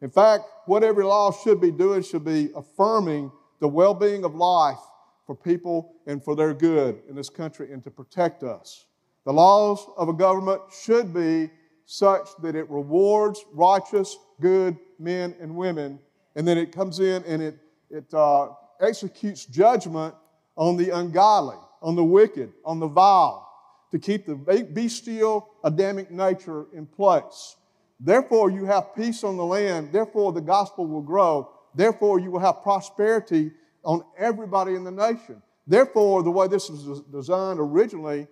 In 0.00 0.11
fact, 0.11 0.44
what 0.66 0.82
every 0.82 1.04
law 1.04 1.30
should 1.30 1.61
be 1.61 1.70
doing 1.70 2.02
should 2.02 2.25
be 2.25 2.50
affirming 2.56 3.30
the 3.61 3.68
well 3.68 3.92
being 3.92 4.25
of 4.25 4.35
life 4.35 4.78
for 5.26 5.35
people 5.35 5.94
and 6.06 6.23
for 6.25 6.35
their 6.35 6.54
good 6.54 7.02
in 7.09 7.14
this 7.14 7.28
country 7.28 7.73
and 7.73 7.85
to 7.85 7.90
protect 7.90 8.42
us. 8.42 8.87
The 9.26 9.32
laws 9.32 9.87
of 9.97 10.09
a 10.09 10.12
government 10.12 10.62
should 10.82 11.12
be 11.12 11.50
such 11.85 12.28
that 12.42 12.54
it 12.54 12.70
rewards 12.70 13.44
righteous, 13.52 14.16
good 14.40 14.78
men 14.99 15.35
and 15.40 15.54
women, 15.54 15.99
and 16.37 16.47
then 16.47 16.56
it 16.56 16.73
comes 16.73 17.00
in 17.00 17.23
and 17.25 17.42
it, 17.42 17.59
it 17.90 18.14
uh, 18.14 18.49
executes 18.80 19.44
judgment 19.44 20.14
on 20.56 20.76
the 20.76 20.90
ungodly, 20.90 21.56
on 21.82 21.97
the 21.97 22.04
wicked, 22.04 22.52
on 22.64 22.78
the 22.80 22.87
vile, 22.87 23.50
to 23.90 23.99
keep 23.99 24.26
the 24.26 24.35
bestial 24.35 25.49
Adamic 25.64 26.11
nature 26.11 26.66
in 26.73 26.87
place. 26.87 27.56
Therefore, 27.99 28.50
you 28.50 28.64
have 28.64 28.94
peace 28.94 29.25
on 29.25 29.37
the 29.37 29.44
land. 29.44 29.92
Therefore, 29.92 30.32
the 30.32 30.40
gospel 30.40 30.87
will 30.87 31.02
grow. 31.02 31.50
Therefore, 31.75 32.18
you 32.18 32.30
will 32.30 32.40
have 32.40 32.62
prosperity 32.62 33.52
on 33.85 34.02
everybody 34.16 34.75
in 34.75 34.85
the 34.85 34.90
nation. 34.90 35.42
Therefore, 35.66 36.23
the 36.23 36.30
way 36.30 36.49
this 36.49 36.70
was 36.70 37.02
designed 37.12 37.61
originally, 37.61 38.26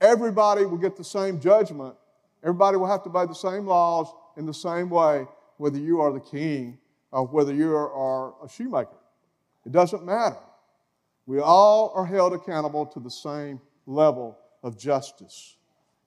everybody 0.00 0.64
will 0.64 0.78
get 0.78 0.96
the 0.96 1.04
same 1.04 1.38
judgment. 1.38 1.94
Everybody 2.42 2.78
will 2.78 2.86
have 2.86 3.02
to 3.04 3.10
obey 3.10 3.26
the 3.26 3.34
same 3.34 3.66
laws 3.66 4.08
in 4.36 4.46
the 4.46 4.54
same 4.54 4.88
way, 4.88 5.26
whether 5.58 5.78
you 5.78 6.00
are 6.00 6.12
the 6.12 6.20
king 6.20 6.78
or 7.12 7.26
whether 7.26 7.52
you 7.52 7.74
are 7.76 8.34
a 8.42 8.48
shoemaker. 8.48 8.96
It 9.66 9.72
doesn't 9.72 10.04
matter. 10.04 10.38
We 11.26 11.40
all 11.40 11.92
are 11.94 12.06
held 12.06 12.32
accountable 12.32 12.86
to 12.86 13.00
the 13.00 13.10
same 13.10 13.60
level 13.86 14.38
of 14.62 14.78
justice. 14.78 15.56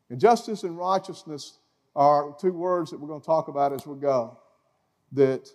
And 0.09 0.19
justice 0.19 0.63
and 0.63 0.77
righteousness 0.77 1.59
are 1.95 2.35
two 2.39 2.51
words 2.51 2.91
that 2.91 2.99
we're 2.99 3.07
going 3.07 3.21
to 3.21 3.25
talk 3.25 3.47
about 3.47 3.73
as 3.73 3.85
we 3.85 3.99
go 3.99 4.37
that 5.11 5.49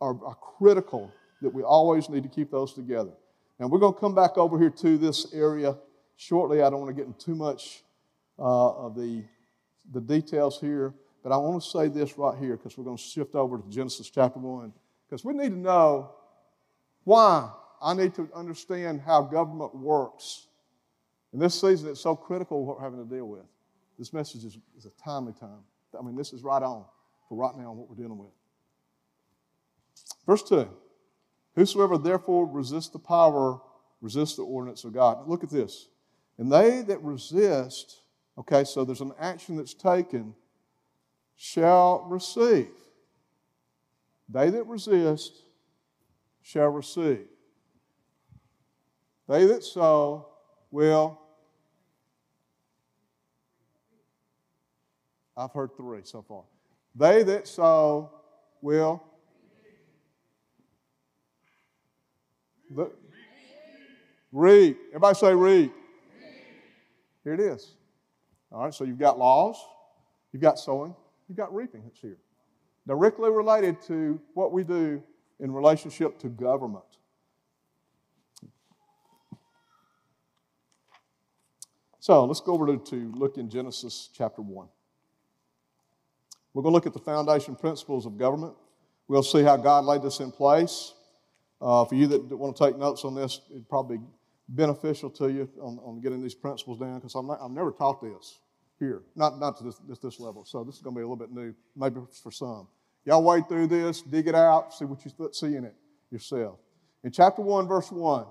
are, 0.00 0.16
are 0.24 0.34
critical, 0.34 1.12
that 1.42 1.52
we 1.52 1.62
always 1.62 2.08
need 2.08 2.22
to 2.22 2.28
keep 2.28 2.50
those 2.50 2.74
together. 2.74 3.12
And 3.58 3.70
we're 3.70 3.78
going 3.78 3.94
to 3.94 4.00
come 4.00 4.14
back 4.14 4.36
over 4.36 4.58
here 4.58 4.70
to 4.70 4.98
this 4.98 5.32
area 5.32 5.76
shortly. 6.16 6.62
I 6.62 6.70
don't 6.70 6.80
want 6.80 6.94
to 6.94 7.00
get 7.00 7.06
into 7.06 7.24
too 7.24 7.34
much 7.34 7.82
uh, 8.38 8.70
of 8.70 8.94
the, 8.94 9.24
the 9.92 10.00
details 10.00 10.60
here, 10.60 10.94
but 11.22 11.32
I 11.32 11.36
want 11.36 11.62
to 11.62 11.68
say 11.68 11.88
this 11.88 12.16
right 12.18 12.38
here 12.38 12.56
because 12.56 12.76
we're 12.76 12.84
going 12.84 12.96
to 12.96 13.02
shift 13.02 13.34
over 13.34 13.58
to 13.58 13.64
Genesis 13.68 14.10
chapter 14.10 14.38
1. 14.38 14.72
Because 15.08 15.24
we 15.24 15.32
need 15.32 15.50
to 15.50 15.58
know 15.58 16.10
why. 17.04 17.50
I 17.80 17.94
need 17.94 18.14
to 18.14 18.28
understand 18.34 19.00
how 19.00 19.22
government 19.22 19.74
works. 19.74 20.47
In 21.32 21.38
this 21.38 21.60
season, 21.60 21.88
it's 21.90 22.00
so 22.00 22.16
critical 22.16 22.64
what 22.64 22.78
we're 22.78 22.84
having 22.84 23.06
to 23.06 23.14
deal 23.14 23.26
with. 23.26 23.44
This 23.98 24.12
message 24.12 24.44
is, 24.44 24.58
is 24.76 24.86
a 24.86 25.02
timely 25.02 25.32
time. 25.32 25.60
I 25.98 26.02
mean, 26.02 26.16
this 26.16 26.32
is 26.32 26.42
right 26.42 26.62
on 26.62 26.84
for 27.28 27.36
right 27.36 27.56
now 27.56 27.72
what 27.72 27.88
we're 27.88 27.96
dealing 27.96 28.18
with. 28.18 28.30
Verse 30.26 30.42
2 30.42 30.68
Whosoever 31.54 31.98
therefore 31.98 32.46
resists 32.46 32.88
the 32.88 32.98
power, 32.98 33.60
resists 34.00 34.36
the 34.36 34.42
ordinance 34.42 34.84
of 34.84 34.92
God. 34.92 35.28
Look 35.28 35.42
at 35.42 35.50
this. 35.50 35.88
And 36.38 36.52
they 36.52 36.82
that 36.82 37.02
resist, 37.02 38.02
okay, 38.38 38.62
so 38.62 38.84
there's 38.84 39.00
an 39.00 39.12
action 39.18 39.56
that's 39.56 39.74
taken, 39.74 40.34
shall 41.36 42.06
receive. 42.08 42.68
They 44.28 44.50
that 44.50 44.66
resist 44.66 45.42
shall 46.42 46.68
receive. 46.68 47.26
They 49.28 49.46
that 49.46 49.64
sow 49.64 50.28
will 50.70 51.18
I've 55.38 55.52
heard 55.52 55.76
three 55.76 56.00
so 56.02 56.20
far. 56.20 56.42
They 56.96 57.22
that 57.22 57.46
sow 57.46 58.10
will. 58.60 59.00
The, 62.74 62.90
reap. 64.32 64.78
Everybody 64.88 65.14
say 65.16 65.32
reap. 65.32 65.72
Here 67.22 67.34
it 67.34 67.40
is. 67.40 67.74
All 68.50 68.64
right, 68.64 68.74
so 68.74 68.82
you've 68.82 68.98
got 68.98 69.16
laws, 69.16 69.56
you've 70.32 70.42
got 70.42 70.58
sowing, 70.58 70.94
you've 71.28 71.38
got 71.38 71.54
reaping. 71.54 71.84
It's 71.86 72.00
here. 72.00 72.18
Directly 72.88 73.30
related 73.30 73.80
to 73.82 74.20
what 74.34 74.50
we 74.50 74.64
do 74.64 75.00
in 75.38 75.52
relationship 75.52 76.18
to 76.18 76.28
government. 76.28 76.97
So 82.08 82.24
let's 82.24 82.40
go 82.40 82.54
over 82.54 82.66
to, 82.68 82.78
to 82.78 83.12
look 83.16 83.36
in 83.36 83.50
Genesis 83.50 84.08
chapter 84.16 84.40
1. 84.40 84.66
We're 86.54 86.62
going 86.62 86.72
to 86.72 86.74
look 86.74 86.86
at 86.86 86.94
the 86.94 86.98
foundation 86.98 87.54
principles 87.54 88.06
of 88.06 88.16
government. 88.16 88.54
We'll 89.08 89.22
see 89.22 89.42
how 89.42 89.58
God 89.58 89.84
laid 89.84 90.00
this 90.00 90.20
in 90.20 90.32
place. 90.32 90.94
Uh, 91.60 91.84
for 91.84 91.94
you 91.96 92.06
that 92.06 92.34
want 92.34 92.56
to 92.56 92.64
take 92.64 92.78
notes 92.78 93.04
on 93.04 93.14
this, 93.14 93.42
it'd 93.50 93.68
probably 93.68 93.98
be 93.98 94.04
beneficial 94.48 95.10
to 95.10 95.28
you 95.28 95.50
on, 95.60 95.78
on 95.84 96.00
getting 96.00 96.22
these 96.22 96.34
principles 96.34 96.78
down 96.78 96.94
because 96.98 97.14
I've 97.14 97.50
never 97.50 97.72
taught 97.72 98.00
this 98.00 98.38
here, 98.78 99.02
not, 99.14 99.38
not 99.38 99.58
to 99.58 99.64
this, 99.64 99.76
this, 99.86 99.98
this 99.98 100.18
level. 100.18 100.46
So 100.46 100.64
this 100.64 100.76
is 100.76 100.80
going 100.80 100.96
to 100.96 101.00
be 101.00 101.02
a 101.02 101.06
little 101.06 101.26
bit 101.26 101.30
new, 101.30 101.54
maybe 101.76 102.00
for 102.22 102.32
some. 102.32 102.68
Y'all 103.04 103.22
wade 103.22 103.46
through 103.50 103.66
this, 103.66 104.00
dig 104.00 104.28
it 104.28 104.34
out, 104.34 104.72
see 104.72 104.86
what 104.86 105.04
you 105.04 105.10
see 105.32 105.56
in 105.56 105.66
it 105.66 105.74
yourself. 106.10 106.58
In 107.04 107.10
chapter 107.10 107.42
1, 107.42 107.68
verse 107.68 107.92
1, 107.92 108.24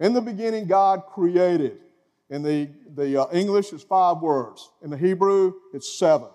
in 0.00 0.14
the 0.14 0.20
beginning, 0.20 0.66
God 0.66 1.04
created. 1.06 1.78
In 2.30 2.42
the, 2.42 2.70
the 2.94 3.22
uh, 3.22 3.26
English, 3.32 3.72
it's 3.72 3.82
five 3.82 4.18
words. 4.18 4.70
In 4.82 4.90
the 4.90 4.98
Hebrew, 4.98 5.54
it's 5.72 5.98
seven. 5.98 6.28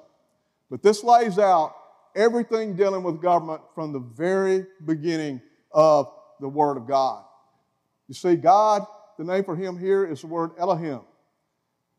But 0.70 0.82
this 0.82 1.04
lays 1.04 1.38
out 1.38 1.76
everything 2.16 2.76
dealing 2.76 3.04
with 3.04 3.22
government 3.22 3.62
from 3.76 3.94
the 3.94 4.00
very 4.00 4.66
beginning 4.86 5.42
of 5.72 6.12
the 6.40 6.50
Word 6.50 6.78
of 6.78 6.88
God. 6.88 7.24
You 8.08 8.16
see, 8.16 8.36
God, 8.36 8.86
the 9.18 9.24
name 9.24 9.44
for 9.44 9.56
Him 9.56 9.78
here 9.78 10.06
is 10.06 10.22
the 10.22 10.28
word 10.28 10.52
Elohim. 10.58 11.02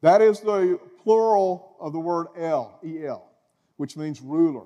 That 0.03 0.21
is 0.21 0.41
the 0.41 0.79
plural 1.03 1.77
of 1.81 1.93
the 1.93 2.01
word 2.01 2.27
El, 2.37 2.79
E 2.85 3.07
L, 3.07 3.31
which 3.77 3.97
means 3.97 4.21
ruler. 4.21 4.65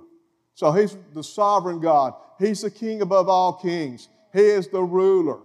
So 0.55 0.73
He's 0.73 0.97
the 1.15 1.23
sovereign 1.23 1.81
God. 1.81 2.15
He's 2.39 2.63
the 2.63 2.71
king 2.71 3.03
above 3.03 3.29
all 3.29 3.53
kings. 3.53 4.09
He 4.33 4.41
is 4.41 4.69
the 4.69 4.83
ruler. 4.83 5.41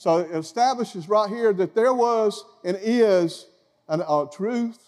So 0.00 0.16
it 0.20 0.30
establishes 0.30 1.10
right 1.10 1.28
here 1.28 1.52
that 1.52 1.74
there 1.74 1.92
was 1.92 2.42
and 2.64 2.78
is 2.80 3.48
an, 3.86 4.00
a 4.00 4.26
truth 4.32 4.78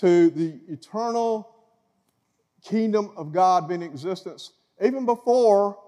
to 0.00 0.28
the 0.28 0.60
eternal 0.68 1.48
kingdom 2.62 3.12
of 3.16 3.32
God 3.32 3.66
being 3.66 3.80
in 3.80 3.90
existence 3.90 4.52
even 4.84 5.06
before 5.06 5.78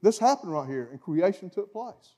this 0.00 0.18
happened 0.18 0.50
right 0.50 0.66
here 0.66 0.88
and 0.92 0.98
creation 0.98 1.50
took 1.50 1.74
place. 1.74 2.14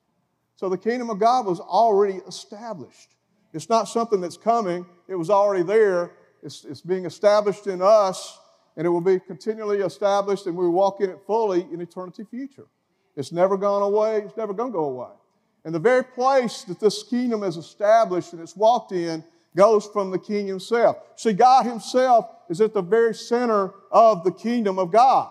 So 0.55 0.69
the 0.69 0.79
kingdom 0.79 1.11
of 1.11 1.19
God 1.19 1.47
was 1.47 1.59
already 1.59 2.21
established. 2.29 3.17
It's 3.53 3.69
not 3.69 3.89
something 3.89 4.21
that's 4.21 4.37
coming, 4.37 4.87
it 5.09 5.17
was 5.17 5.31
already 5.31 5.65
there. 5.65 6.13
It's, 6.45 6.65
it's 6.65 6.81
being 6.81 7.07
established 7.07 7.67
in 7.67 7.83
us, 7.83 8.39
and 8.77 8.87
it 8.87 8.91
will 8.91 9.01
be 9.01 9.19
continually 9.19 9.79
established, 9.79 10.47
and 10.47 10.57
we 10.57 10.69
walk 10.69 11.01
in 11.01 11.11
it 11.11 11.19
fully 11.27 11.67
in 11.73 11.81
eternity 11.81 12.23
future. 12.23 12.67
It's 13.17 13.33
never 13.33 13.57
gone 13.57 13.83
away, 13.83 14.19
it's 14.19 14.37
never 14.37 14.53
going 14.53 14.71
to 14.71 14.79
go 14.79 14.85
away. 14.85 15.11
And 15.67 15.75
the 15.75 15.81
very 15.81 16.05
place 16.05 16.63
that 16.63 16.79
this 16.79 17.03
kingdom 17.03 17.43
is 17.43 17.57
established 17.57 18.33
and 18.33 18.41
it's 18.41 18.55
walked 18.57 18.93
in, 18.93 19.25
goes 19.57 19.85
from 19.85 20.13
the 20.13 20.19
king 20.19 20.47
himself. 20.47 20.97
See, 21.17 21.33
God 21.33 21.67
himself 21.67 22.31
is 22.49 22.61
at 22.61 22.73
the 22.73 22.83
very 22.83 23.13
center 23.13 23.73
of 23.91 24.23
the 24.23 24.31
kingdom 24.31 24.79
of 24.79 24.93
God. 24.93 25.29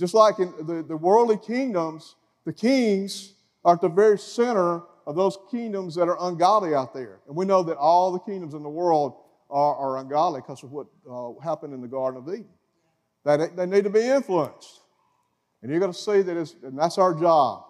Just 0.00 0.14
like 0.14 0.40
in 0.40 0.52
the, 0.66 0.82
the 0.82 0.96
worldly 0.96 1.38
kingdoms, 1.38 2.16
the 2.44 2.52
kings 2.52 3.34
are 3.64 3.74
at 3.74 3.80
the 3.80 3.88
very 3.88 4.18
center 4.18 4.82
of 5.06 5.14
those 5.14 5.38
kingdoms 5.48 5.94
that 5.94 6.08
are 6.08 6.18
ungodly 6.28 6.74
out 6.74 6.92
there. 6.92 7.20
And 7.28 7.36
we 7.36 7.44
know 7.44 7.62
that 7.62 7.76
all 7.76 8.10
the 8.10 8.18
kingdoms 8.18 8.52
in 8.52 8.64
the 8.64 8.68
world 8.68 9.14
are, 9.48 9.76
are 9.76 9.98
ungodly 9.98 10.40
because 10.40 10.64
of 10.64 10.72
what 10.72 10.88
uh, 11.08 11.34
happened 11.40 11.72
in 11.72 11.80
the 11.80 11.86
Garden 11.86 12.20
of 12.20 12.28
Eden. 12.28 12.48
That 13.24 13.56
they 13.56 13.66
need 13.66 13.84
to 13.84 13.90
be 13.90 14.00
influenced. 14.00 14.80
And 15.62 15.70
you're 15.70 15.78
going 15.78 15.92
to 15.92 15.98
see 15.98 16.22
that, 16.22 16.54
and 16.64 16.76
that's 16.76 16.98
our 16.98 17.14
job. 17.14 17.65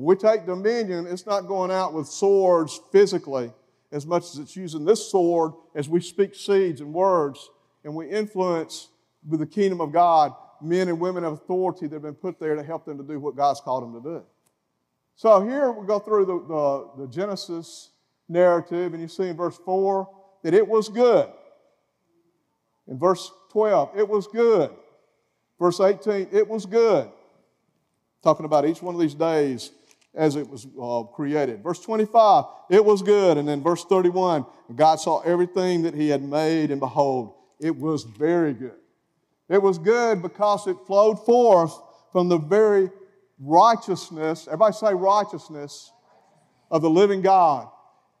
We 0.00 0.14
take 0.14 0.46
dominion, 0.46 1.08
it's 1.08 1.26
not 1.26 1.48
going 1.48 1.72
out 1.72 1.92
with 1.92 2.06
swords 2.06 2.80
physically 2.92 3.52
as 3.90 4.06
much 4.06 4.22
as 4.22 4.38
it's 4.38 4.54
using 4.54 4.84
this 4.84 5.10
sword 5.10 5.54
as 5.74 5.88
we 5.88 6.00
speak 6.00 6.36
seeds 6.36 6.80
and 6.80 6.94
words 6.94 7.50
and 7.82 7.96
we 7.96 8.08
influence 8.08 8.90
with 9.28 9.40
the 9.40 9.46
kingdom 9.46 9.80
of 9.80 9.92
God 9.92 10.34
men 10.62 10.86
and 10.86 11.00
women 11.00 11.24
of 11.24 11.32
authority 11.32 11.88
that 11.88 11.96
have 11.96 12.02
been 12.02 12.14
put 12.14 12.38
there 12.38 12.54
to 12.54 12.62
help 12.62 12.84
them 12.84 12.96
to 12.96 13.02
do 13.02 13.18
what 13.18 13.34
God's 13.34 13.60
called 13.60 13.82
them 13.82 14.00
to 14.00 14.08
do. 14.08 14.22
So 15.16 15.40
here 15.40 15.72
we 15.72 15.84
go 15.84 15.98
through 15.98 16.26
the, 16.26 16.46
the, 16.46 17.06
the 17.06 17.12
Genesis 17.12 17.90
narrative, 18.28 18.92
and 18.92 19.02
you 19.02 19.08
see 19.08 19.28
in 19.28 19.36
verse 19.36 19.58
4 19.64 20.08
that 20.44 20.54
it 20.54 20.66
was 20.66 20.88
good. 20.88 21.28
In 22.86 22.98
verse 22.98 23.30
12, 23.50 23.98
it 23.98 24.08
was 24.08 24.28
good. 24.28 24.70
Verse 25.58 25.80
18, 25.80 26.28
it 26.30 26.46
was 26.46 26.66
good. 26.66 27.10
Talking 28.22 28.46
about 28.46 28.64
each 28.64 28.80
one 28.80 28.94
of 28.94 29.00
these 29.00 29.14
days 29.14 29.72
as 30.14 30.36
it 30.36 30.48
was 30.48 30.66
uh, 30.80 31.02
created. 31.14 31.62
Verse 31.62 31.80
25, 31.80 32.44
it 32.70 32.84
was 32.84 33.02
good. 33.02 33.36
And 33.36 33.46
then 33.46 33.62
verse 33.62 33.84
31, 33.84 34.44
God 34.74 34.96
saw 34.96 35.20
everything 35.20 35.82
that 35.82 35.94
He 35.94 36.08
had 36.08 36.22
made, 36.22 36.70
and 36.70 36.80
behold, 36.80 37.34
it 37.60 37.76
was 37.76 38.04
very 38.04 38.54
good. 38.54 38.78
It 39.48 39.62
was 39.62 39.78
good 39.78 40.22
because 40.22 40.66
it 40.66 40.76
flowed 40.86 41.24
forth 41.24 41.78
from 42.12 42.28
the 42.28 42.38
very 42.38 42.90
righteousness, 43.40 44.46
everybody 44.46 44.74
say 44.74 44.94
righteousness, 44.94 45.92
of 46.70 46.82
the 46.82 46.90
living 46.90 47.22
God 47.22 47.68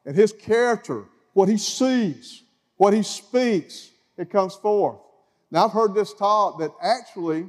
and 0.06 0.16
His 0.16 0.32
character, 0.32 1.04
what 1.34 1.48
He 1.48 1.58
sees, 1.58 2.42
what 2.76 2.94
He 2.94 3.02
speaks, 3.02 3.90
it 4.16 4.30
comes 4.30 4.54
forth. 4.54 4.98
Now, 5.50 5.66
I've 5.66 5.72
heard 5.72 5.94
this 5.94 6.14
taught 6.14 6.58
that 6.58 6.70
actually, 6.82 7.48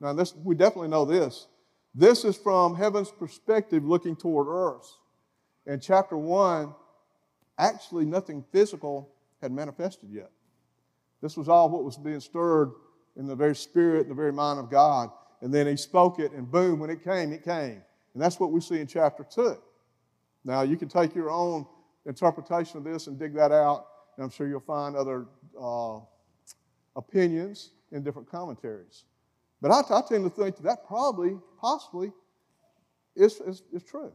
now 0.00 0.12
this, 0.12 0.34
we 0.34 0.54
definitely 0.54 0.88
know 0.88 1.04
this, 1.04 1.46
this 1.94 2.24
is 2.24 2.36
from 2.36 2.74
heaven's 2.74 3.10
perspective 3.10 3.84
looking 3.84 4.16
toward 4.16 4.46
earth. 4.48 4.88
In 5.66 5.80
chapter 5.80 6.16
1, 6.16 6.74
actually 7.58 8.04
nothing 8.04 8.44
physical 8.52 9.10
had 9.42 9.52
manifested 9.52 10.10
yet. 10.10 10.30
This 11.20 11.36
was 11.36 11.48
all 11.48 11.68
what 11.68 11.84
was 11.84 11.96
being 11.96 12.20
stirred 12.20 12.72
in 13.16 13.26
the 13.26 13.36
very 13.36 13.54
spirit, 13.54 14.08
the 14.08 14.14
very 14.14 14.32
mind 14.32 14.58
of 14.58 14.70
God. 14.70 15.10
And 15.42 15.52
then 15.52 15.66
he 15.66 15.76
spoke 15.76 16.18
it, 16.18 16.32
and 16.32 16.50
boom, 16.50 16.80
when 16.80 16.90
it 16.90 17.02
came, 17.02 17.32
it 17.32 17.44
came. 17.44 17.82
And 18.14 18.22
that's 18.22 18.38
what 18.38 18.52
we 18.52 18.60
see 18.60 18.80
in 18.80 18.86
chapter 18.86 19.24
2. 19.24 19.56
Now, 20.44 20.62
you 20.62 20.76
can 20.76 20.88
take 20.88 21.14
your 21.14 21.30
own 21.30 21.66
interpretation 22.06 22.78
of 22.78 22.84
this 22.84 23.06
and 23.06 23.18
dig 23.18 23.34
that 23.34 23.52
out, 23.52 23.86
and 24.16 24.24
I'm 24.24 24.30
sure 24.30 24.48
you'll 24.48 24.60
find 24.60 24.96
other 24.96 25.26
uh, 25.60 26.00
opinions 26.96 27.70
in 27.92 28.02
different 28.02 28.30
commentaries. 28.30 29.04
But 29.60 29.70
I, 29.70 29.98
I 29.98 30.02
tend 30.08 30.24
to 30.24 30.30
think 30.30 30.56
that, 30.62 30.86
probably, 30.86 31.36
possibly, 31.60 32.12
is, 33.14 33.40
is, 33.40 33.62
is 33.72 33.82
true. 33.82 34.12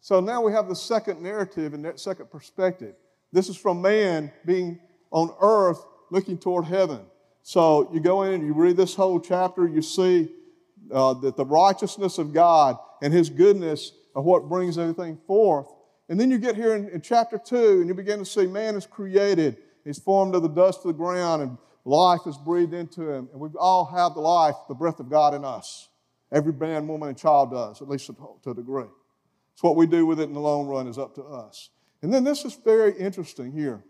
So 0.00 0.20
now 0.20 0.42
we 0.42 0.52
have 0.52 0.68
the 0.68 0.76
second 0.76 1.22
narrative 1.22 1.74
and 1.74 1.84
that 1.84 1.98
second 1.98 2.30
perspective. 2.30 2.94
This 3.32 3.48
is 3.48 3.56
from 3.56 3.80
man 3.80 4.30
being 4.44 4.78
on 5.10 5.34
earth 5.40 5.84
looking 6.10 6.38
toward 6.38 6.66
heaven. 6.66 7.00
So 7.42 7.90
you 7.92 8.00
go 8.00 8.22
in 8.22 8.34
and 8.34 8.46
you 8.46 8.52
read 8.52 8.76
this 8.76 8.94
whole 8.94 9.18
chapter, 9.18 9.66
you 9.66 9.82
see 9.82 10.30
uh, 10.92 11.14
that 11.14 11.36
the 11.36 11.44
righteousness 11.44 12.18
of 12.18 12.32
God 12.32 12.78
and 13.02 13.12
His 13.12 13.30
goodness 13.30 13.92
are 14.14 14.22
what 14.22 14.48
brings 14.48 14.78
everything 14.78 15.18
forth. 15.26 15.66
And 16.08 16.20
then 16.20 16.30
you 16.30 16.38
get 16.38 16.54
here 16.54 16.74
in, 16.74 16.88
in 16.90 17.00
chapter 17.00 17.38
2 17.38 17.80
and 17.80 17.88
you 17.88 17.94
begin 17.94 18.18
to 18.18 18.24
see 18.24 18.46
man 18.46 18.76
is 18.76 18.86
created, 18.86 19.56
he's 19.84 19.98
formed 19.98 20.34
of 20.34 20.42
the 20.42 20.48
dust 20.48 20.80
of 20.80 20.88
the 20.88 20.92
ground, 20.92 21.42
and 21.42 21.58
life 21.84 22.20
is 22.26 22.36
breathed 22.38 22.74
into 22.74 23.10
him. 23.10 23.28
And 23.32 23.40
we 23.40 23.48
all 23.58 23.84
have 23.86 24.14
the 24.14 24.20
life, 24.20 24.54
the 24.68 24.74
breath 24.74 25.00
of 25.00 25.10
God 25.10 25.34
in 25.34 25.44
us. 25.44 25.88
Every 26.32 26.52
man, 26.52 26.88
woman, 26.88 27.10
and 27.10 27.18
child 27.18 27.52
does, 27.52 27.80
at 27.82 27.88
least 27.88 28.06
to 28.06 28.50
a 28.50 28.54
degree. 28.54 28.86
It's 29.52 29.62
what 29.62 29.76
we 29.76 29.86
do 29.86 30.04
with 30.04 30.18
it 30.18 30.24
in 30.24 30.32
the 30.32 30.40
long 30.40 30.66
run 30.66 30.88
is 30.88 30.98
up 30.98 31.14
to 31.14 31.22
us. 31.22 31.70
And 32.02 32.12
then 32.12 32.24
this 32.24 32.44
is 32.44 32.54
very 32.54 32.98
interesting 32.98 33.52
here. 33.52 33.84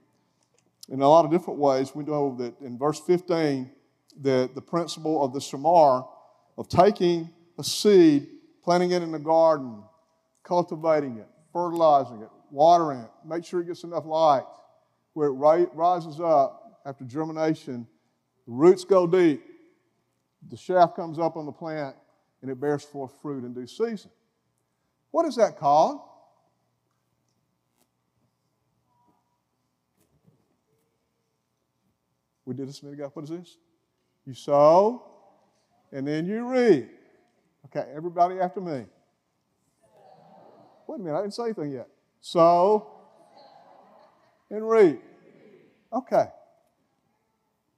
In 0.90 1.00
a 1.00 1.09
lot 1.09 1.24
of 1.24 1.30
different 1.30 1.59
ways, 1.59 1.94
we 1.94 2.04
know 2.04 2.37
that 2.38 2.61
in 2.61 2.76
verse 2.76 3.00
15, 3.00 3.70
that 4.20 4.54
the 4.54 4.61
principle 4.61 5.24
of 5.24 5.33
the 5.33 5.40
shamar, 5.40 6.07
of 6.59 6.68
taking 6.68 7.30
a 7.59 7.64
seed, 7.64 8.28
planting 8.62 8.90
it 8.90 9.02
in 9.02 9.11
the 9.11 9.18
garden, 9.18 9.83
cultivating 10.42 11.16
it, 11.16 11.26
fertilizing 11.52 12.20
it, 12.20 12.28
watering 12.50 13.00
it, 13.00 13.11
make 13.26 13.44
sure 13.44 13.61
it 13.61 13.66
gets 13.66 13.85
enough 13.85 14.04
light, 14.04 14.44
where 15.14 15.28
it 15.28 15.68
rises 15.74 16.20
up 16.20 16.63
after 16.84 17.04
germination, 17.04 17.86
the 18.46 18.52
roots 18.52 18.84
go 18.84 19.06
deep, 19.06 19.42
the 20.50 20.56
shaft 20.56 20.96
comes 20.96 21.18
up 21.18 21.36
on 21.36 21.46
the 21.46 21.52
plant, 21.52 21.96
and 22.42 22.50
it 22.50 22.60
bears 22.60 22.82
forth 22.82 23.12
fruit 23.22 23.44
in 23.44 23.54
due 23.54 23.66
season. 23.66 24.10
What 25.10 25.26
is 25.26 25.36
that 25.36 25.58
called? 25.58 26.00
We 32.44 32.54
did 32.54 32.68
this 32.68 32.82
a 32.82 32.84
minute 32.84 32.98
ago. 32.98 33.10
What 33.14 33.22
is 33.22 33.30
this? 33.30 33.56
You 34.26 34.34
sow, 34.34 35.04
and 35.92 36.06
then 36.06 36.26
you 36.26 36.46
reap. 36.46 36.90
Okay, 37.66 37.90
everybody 37.94 38.38
after 38.38 38.60
me. 38.60 38.84
Wait 40.86 41.00
a 41.00 41.02
minute, 41.02 41.16
I 41.16 41.22
didn't 41.22 41.34
say 41.34 41.44
anything 41.44 41.72
yet. 41.72 41.88
Sow 42.20 42.90
and 44.50 44.68
reap. 44.68 45.02
Okay. 45.92 46.26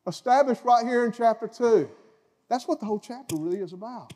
Established 0.07 0.63
right 0.65 0.87
here 0.87 1.05
in 1.05 1.13
chapter 1.13 1.49
2. 1.49 1.89
That's 2.49 2.69
what 2.69 2.81
the 2.81 2.87
whole 2.87 3.01
chapter 3.01 3.37
really 3.37 3.59
is 3.59 3.73
about. 3.73 4.13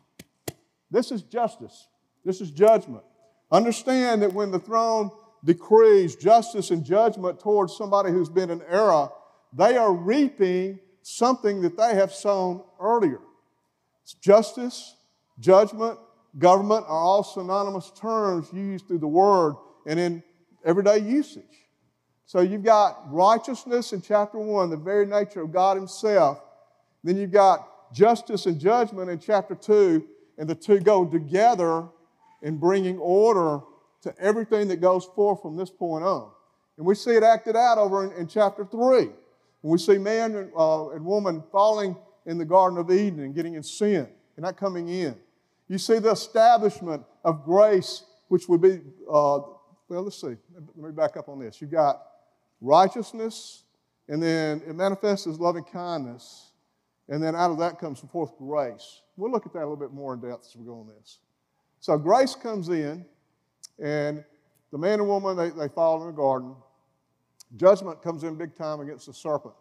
This 0.90 1.10
is 1.10 1.22
justice. 1.22 1.88
This 2.24 2.40
is 2.40 2.50
judgment. 2.50 3.02
Understand 3.50 4.22
that 4.22 4.32
when 4.32 4.50
the 4.50 4.58
throne 4.58 5.10
decrees 5.44 6.16
justice 6.16 6.70
and 6.70 6.84
judgment 6.84 7.40
towards 7.40 7.76
somebody 7.76 8.10
who's 8.10 8.28
been 8.28 8.50
in 8.50 8.62
error, 8.68 9.08
they 9.52 9.76
are 9.76 9.92
reaping 9.92 10.78
something 11.02 11.62
that 11.62 11.76
they 11.76 11.94
have 11.94 12.12
sown 12.12 12.62
earlier. 12.80 13.20
Justice, 14.20 14.96
judgment, 15.38 15.98
government 16.38 16.84
are 16.86 16.98
all 16.98 17.24
synonymous 17.24 17.90
terms 17.92 18.52
used 18.52 18.86
through 18.86 18.98
the 18.98 19.08
word 19.08 19.54
and 19.86 19.98
in 19.98 20.22
everyday 20.64 20.98
usage. 20.98 21.44
So 22.30 22.42
you've 22.42 22.62
got 22.62 23.12
righteousness 23.12 23.92
in 23.92 24.00
chapter 24.00 24.38
1, 24.38 24.70
the 24.70 24.76
very 24.76 25.04
nature 25.04 25.42
of 25.42 25.52
God 25.52 25.76
Himself. 25.76 26.40
Then 27.02 27.16
you've 27.16 27.32
got 27.32 27.92
justice 27.92 28.46
and 28.46 28.56
judgment 28.60 29.10
in 29.10 29.18
chapter 29.18 29.56
2, 29.56 30.06
and 30.38 30.48
the 30.48 30.54
two 30.54 30.78
go 30.78 31.04
together 31.04 31.88
in 32.42 32.56
bringing 32.56 32.98
order 32.98 33.62
to 34.02 34.14
everything 34.20 34.68
that 34.68 34.80
goes 34.80 35.06
forth 35.06 35.42
from 35.42 35.56
this 35.56 35.70
point 35.70 36.04
on. 36.04 36.30
And 36.76 36.86
we 36.86 36.94
see 36.94 37.10
it 37.16 37.24
acted 37.24 37.56
out 37.56 37.78
over 37.78 38.04
in, 38.04 38.12
in 38.12 38.28
chapter 38.28 38.64
3. 38.64 39.08
When 39.62 39.72
we 39.72 39.78
see 39.78 39.98
man 39.98 40.36
and, 40.36 40.52
uh, 40.56 40.90
and 40.90 41.04
woman 41.04 41.42
falling 41.50 41.96
in 42.26 42.38
the 42.38 42.44
Garden 42.44 42.78
of 42.78 42.92
Eden 42.92 43.18
and 43.18 43.34
getting 43.34 43.54
in 43.54 43.64
sin 43.64 44.06
and 44.36 44.44
not 44.44 44.56
coming 44.56 44.86
in. 44.86 45.16
You 45.66 45.78
see 45.78 45.98
the 45.98 46.12
establishment 46.12 47.02
of 47.24 47.44
grace, 47.44 48.04
which 48.28 48.48
would 48.48 48.60
be, 48.60 48.82
uh, 49.08 49.40
well, 49.88 50.02
let's 50.04 50.20
see. 50.20 50.36
Let 50.54 50.76
me 50.76 50.92
back 50.92 51.16
up 51.16 51.28
on 51.28 51.40
this. 51.40 51.60
You've 51.60 51.72
got 51.72 52.06
righteousness, 52.60 53.64
and 54.08 54.22
then 54.22 54.62
it 54.66 54.74
manifests 54.74 55.26
as 55.26 55.38
loving 55.38 55.64
kindness, 55.64 56.52
and 57.08 57.22
then 57.22 57.34
out 57.34 57.50
of 57.50 57.58
that 57.58 57.78
comes 57.78 58.00
forth 58.00 58.36
grace. 58.38 59.02
We'll 59.16 59.30
look 59.30 59.46
at 59.46 59.52
that 59.52 59.60
a 59.60 59.66
little 59.68 59.76
bit 59.76 59.92
more 59.92 60.14
in 60.14 60.20
depth 60.20 60.46
as 60.48 60.56
we 60.56 60.64
go 60.64 60.80
on 60.80 60.88
this. 60.88 61.18
So 61.80 61.96
grace 61.96 62.34
comes 62.34 62.68
in, 62.68 63.04
and 63.82 64.24
the 64.70 64.78
man 64.78 65.00
and 65.00 65.08
woman, 65.08 65.36
they, 65.36 65.50
they 65.50 65.68
fall 65.68 66.00
in 66.02 66.06
the 66.08 66.12
garden. 66.12 66.54
Judgment 67.56 68.02
comes 68.02 68.22
in 68.22 68.36
big 68.36 68.54
time 68.54 68.80
against 68.80 69.06
the 69.06 69.14
serpent. 69.14 69.54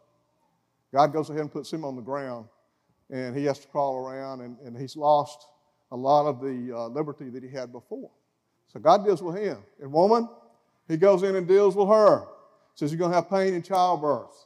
God 0.94 1.14
goes 1.14 1.30
ahead 1.30 1.42
and 1.42 1.52
puts 1.52 1.72
him 1.72 1.86
on 1.86 1.96
the 1.96 2.02
ground, 2.02 2.48
and 3.10 3.36
he 3.36 3.46
has 3.46 3.60
to 3.60 3.68
crawl 3.68 3.98
around, 3.98 4.42
and, 4.42 4.58
and 4.60 4.78
he's 4.78 4.96
lost 4.96 5.48
a 5.92 5.96
lot 5.96 6.28
of 6.28 6.42
the 6.42 6.76
uh, 6.76 6.88
liberty 6.88 7.30
that 7.30 7.44
he 7.44 7.50
had 7.50 7.72
before. 7.72 8.12
So 8.68 8.80
God 8.80 9.04
deals 9.04 9.24
with 9.24 9.38
him. 9.38 9.64
And 9.82 9.92
woman, 9.92 10.30
he 10.88 10.98
goes 10.98 11.24
in 11.24 11.36
and 11.36 11.48
deals 11.48 11.76
with 11.76 11.88
her. 11.88 12.28
Says 12.80 12.94
you're 12.94 12.98
going 12.98 13.12
to 13.12 13.16
have 13.16 13.30
pain 13.30 13.54
in 13.54 13.62
childbirth. 13.62 14.46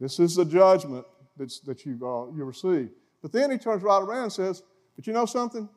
This 0.00 0.18
is 0.18 0.34
the 0.34 0.44
judgment 0.44 1.06
that's, 1.36 1.60
that 1.60 1.86
you, 1.86 1.92
uh, 2.02 2.26
you 2.36 2.42
receive. 2.42 2.90
But 3.22 3.30
then 3.30 3.52
he 3.52 3.56
turns 3.56 3.84
right 3.84 4.02
around 4.02 4.24
and 4.24 4.32
says, 4.32 4.64
But 4.96 5.06
you 5.06 5.12
know 5.12 5.26
something? 5.26 5.68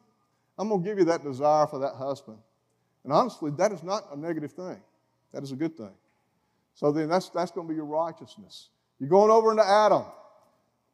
I'm 0.57 0.67
going 0.67 0.81
to 0.81 0.89
give 0.89 0.97
you 0.97 1.05
that 1.05 1.23
desire 1.23 1.67
for 1.67 1.77
that 1.77 1.93
husband. 1.93 2.39
And 3.03 3.13
honestly, 3.13 3.51
that 3.59 3.71
is 3.71 3.83
not 3.83 4.05
a 4.11 4.17
negative 4.17 4.53
thing, 4.53 4.81
that 5.31 5.43
is 5.43 5.51
a 5.51 5.55
good 5.55 5.77
thing. 5.77 5.91
So 6.73 6.91
then 6.91 7.07
that's, 7.07 7.29
that's 7.29 7.51
going 7.51 7.67
to 7.67 7.71
be 7.71 7.75
your 7.75 7.85
righteousness. 7.85 8.69
You're 8.99 9.09
going 9.09 9.29
over 9.29 9.51
into 9.51 9.63
Adam. 9.63 10.05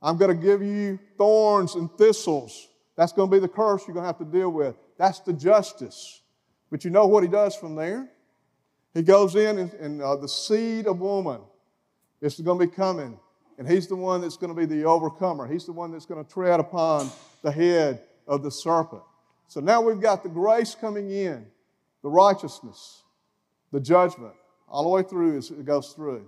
I'm 0.02 0.18
going 0.18 0.38
to 0.38 0.46
give 0.46 0.62
you 0.62 1.00
thorns 1.18 1.76
and 1.76 1.90
thistles. 1.98 2.68
That's 2.98 3.14
going 3.14 3.30
to 3.30 3.34
be 3.34 3.40
the 3.40 3.48
curse 3.48 3.88
you're 3.88 3.94
going 3.94 4.04
to 4.04 4.08
have 4.08 4.18
to 4.18 4.26
deal 4.26 4.50
with. 4.50 4.76
That's 4.98 5.22
the 5.22 5.32
justice. 5.32 6.22
But 6.70 6.84
you 6.84 6.92
know 6.92 7.08
what 7.08 7.24
he 7.24 7.30
does 7.30 7.56
from 7.56 7.78
there? 7.78 8.10
He 8.94 9.02
goes 9.02 9.36
in 9.36 9.58
and, 9.58 9.74
and 9.74 10.02
uh, 10.02 10.16
the 10.18 10.28
seed 10.28 10.88
of 10.88 11.00
woman 11.00 11.42
is 12.22 12.40
going 12.40 12.60
to 12.60 12.66
be 12.66 12.72
coming. 12.72 13.18
And 13.58 13.70
he's 13.70 13.88
the 13.88 13.96
one 13.96 14.22
that's 14.22 14.38
going 14.38 14.54
to 14.54 14.60
be 14.60 14.66
the 14.66 14.86
overcomer. 14.86 15.48
He's 15.48 15.66
the 15.66 15.72
one 15.72 15.92
that's 15.92 16.06
going 16.06 16.24
to 16.24 16.30
tread 16.30 16.60
upon 16.60 17.10
the 17.42 17.52
head 17.52 18.02
of 18.28 18.44
the 18.44 18.52
serpent. 18.52 19.04
So 19.48 19.60
now 19.60 19.82
we've 19.82 20.00
got 20.00 20.24
the 20.24 20.30
grace 20.30 20.76
coming 20.76 21.12
in, 21.12 21.46
the 22.02 22.10
righteousness, 22.10 23.04
the 23.72 23.80
judgment, 23.80 24.34
all 24.68 24.84
the 24.84 24.90
way 24.90 25.04
through 25.04 25.38
as 25.38 25.52
it 25.52 25.66
goes 25.66 25.94
through. 25.94 26.26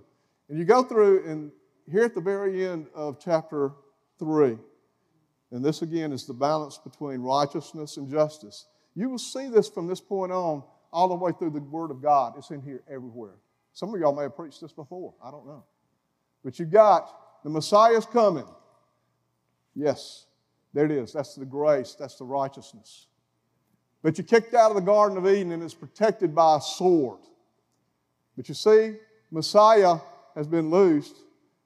And 0.48 0.58
you 0.58 0.64
go 0.64 0.82
through, 0.82 1.26
and 1.26 1.50
here 1.90 2.04
at 2.04 2.14
the 2.14 2.20
very 2.20 2.66
end 2.66 2.86
of 2.94 3.18
chapter 3.18 3.72
3, 4.18 4.58
and 5.50 5.64
this 5.64 5.82
again 5.82 6.12
is 6.12 6.26
the 6.26 6.34
balance 6.34 6.78
between 6.78 7.20
righteousness 7.20 7.96
and 7.96 8.10
justice. 8.10 8.66
You 8.94 9.08
will 9.08 9.18
see 9.18 9.48
this 9.48 9.68
from 9.68 9.86
this 9.86 10.00
point 10.00 10.32
on 10.32 10.62
all 10.94 11.08
the 11.08 11.14
way 11.14 11.32
through 11.38 11.50
the 11.50 11.60
Word 11.60 11.90
of 11.90 12.00
God. 12.00 12.34
It's 12.38 12.50
in 12.50 12.62
here 12.62 12.82
everywhere. 12.88 13.34
Some 13.72 13.92
of 13.92 14.00
y'all 14.00 14.14
may 14.14 14.22
have 14.22 14.36
preached 14.36 14.60
this 14.60 14.72
before. 14.72 15.12
I 15.22 15.30
don't 15.30 15.46
know. 15.46 15.64
But 16.44 16.58
you've 16.58 16.70
got 16.70 17.42
the 17.42 17.50
Messiah's 17.50 18.06
coming. 18.06 18.46
Yes, 19.74 20.26
there 20.72 20.84
it 20.84 20.92
is. 20.92 21.12
That's 21.12 21.34
the 21.34 21.44
grace, 21.44 21.96
that's 21.98 22.14
the 22.14 22.24
righteousness. 22.24 23.08
But 24.02 24.16
you're 24.16 24.26
kicked 24.26 24.54
out 24.54 24.70
of 24.70 24.76
the 24.76 24.82
Garden 24.82 25.18
of 25.18 25.26
Eden 25.26 25.50
and 25.50 25.62
it's 25.62 25.74
protected 25.74 26.34
by 26.34 26.58
a 26.58 26.60
sword. 26.60 27.20
But 28.36 28.48
you 28.48 28.54
see, 28.54 28.94
Messiah 29.30 29.96
has 30.36 30.46
been 30.46 30.70
loosed, 30.70 31.16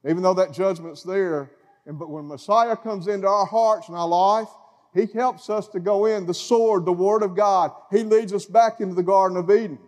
even 0.08 0.22
though 0.22 0.34
that 0.34 0.52
judgment's 0.52 1.02
there. 1.02 1.50
And 1.84 1.98
but 1.98 2.08
when 2.08 2.26
Messiah 2.26 2.76
comes 2.76 3.08
into 3.08 3.26
our 3.26 3.46
hearts 3.46 3.88
and 3.88 3.96
our 3.96 4.08
life, 4.08 4.48
he 4.94 5.06
helps 5.06 5.50
us 5.50 5.68
to 5.68 5.80
go 5.80 6.06
in, 6.06 6.26
the 6.26 6.34
sword, 6.34 6.84
the 6.84 6.92
Word 6.92 7.22
of 7.22 7.36
God. 7.36 7.72
He 7.90 8.02
leads 8.02 8.32
us 8.32 8.46
back 8.46 8.80
into 8.80 8.94
the 8.94 9.02
Garden 9.02 9.36
of 9.36 9.50
Eden. 9.50 9.78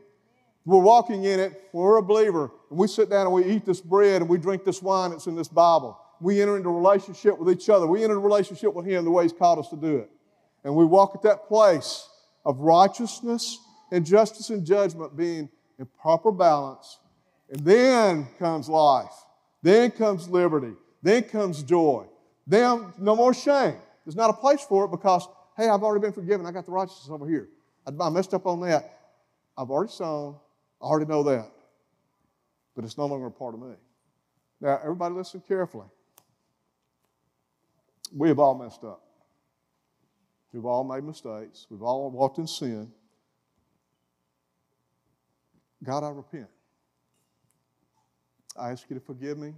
We're 0.64 0.78
walking 0.78 1.24
in 1.24 1.40
it 1.40 1.60
we're 1.72 1.96
a 1.96 2.02
believer, 2.02 2.50
and 2.68 2.78
we 2.78 2.86
sit 2.86 3.08
down 3.10 3.26
and 3.26 3.34
we 3.34 3.44
eat 3.44 3.64
this 3.64 3.80
bread 3.80 4.20
and 4.20 4.28
we 4.28 4.38
drink 4.38 4.64
this 4.64 4.82
wine 4.82 5.10
that's 5.10 5.26
in 5.26 5.34
this 5.34 5.48
Bible. 5.48 5.98
We 6.20 6.42
enter 6.42 6.56
into 6.56 6.68
relationship 6.68 7.38
with 7.38 7.50
each 7.50 7.70
other. 7.70 7.86
We 7.86 8.04
enter 8.04 8.16
a 8.16 8.20
relationship 8.20 8.74
with 8.74 8.86
Him 8.86 9.04
the 9.04 9.10
way 9.10 9.24
He's 9.24 9.32
called 9.32 9.58
us 9.58 9.68
to 9.68 9.76
do 9.76 9.96
it. 9.96 10.10
And 10.64 10.74
we 10.74 10.84
walk 10.84 11.14
at 11.14 11.22
that 11.22 11.46
place 11.48 12.08
of 12.44 12.60
righteousness 12.60 13.58
and 13.90 14.04
justice 14.04 14.50
and 14.50 14.66
judgment 14.66 15.16
being 15.16 15.48
in 15.78 15.86
proper 16.00 16.30
balance. 16.30 16.98
And 17.48 17.64
then 17.64 18.28
comes 18.38 18.68
life. 18.68 19.12
Then 19.62 19.90
comes 19.90 20.28
liberty. 20.28 20.74
Then 21.02 21.22
comes 21.22 21.62
joy. 21.62 22.06
Then 22.46 22.92
no 22.98 23.16
more 23.16 23.32
shame. 23.32 23.76
There's 24.04 24.16
not 24.16 24.30
a 24.30 24.34
place 24.34 24.62
for 24.62 24.84
it 24.84 24.90
because, 24.90 25.28
hey, 25.56 25.68
I've 25.68 25.82
already 25.82 26.02
been 26.02 26.12
forgiven. 26.12 26.46
I 26.46 26.52
got 26.52 26.66
the 26.66 26.72
righteousness 26.72 27.10
over 27.10 27.28
here. 27.28 27.48
I 27.86 28.08
messed 28.08 28.34
up 28.34 28.46
on 28.46 28.60
that. 28.60 28.98
I've 29.56 29.70
already 29.70 29.92
sown. 29.92 30.36
I 30.80 30.84
already 30.84 31.08
know 31.10 31.22
that. 31.24 31.50
But 32.74 32.84
it's 32.84 32.96
no 32.96 33.06
longer 33.06 33.26
a 33.26 33.30
part 33.30 33.54
of 33.54 33.60
me. 33.60 33.74
Now, 34.60 34.78
everybody 34.82 35.14
listen 35.14 35.42
carefully. 35.46 35.86
We 38.14 38.28
have 38.28 38.38
all 38.38 38.54
messed 38.54 38.84
up. 38.84 39.02
We've 40.52 40.64
all 40.64 40.84
made 40.84 41.04
mistakes. 41.04 41.66
We've 41.70 41.82
all 41.82 42.10
walked 42.10 42.38
in 42.38 42.46
sin. 42.46 42.90
God, 45.82 46.04
I 46.04 46.10
repent. 46.10 46.48
I 48.58 48.70
ask 48.70 48.84
you 48.90 48.98
to 48.98 49.00
forgive 49.00 49.38
me. 49.38 49.54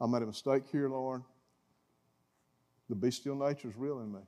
I 0.00 0.06
made 0.06 0.22
a 0.22 0.26
mistake 0.26 0.64
here, 0.70 0.88
Lord. 0.88 1.22
The 2.88 2.94
bestial 2.94 3.36
nature 3.36 3.68
is 3.68 3.76
real 3.76 4.00
in 4.00 4.12
me. 4.12 4.20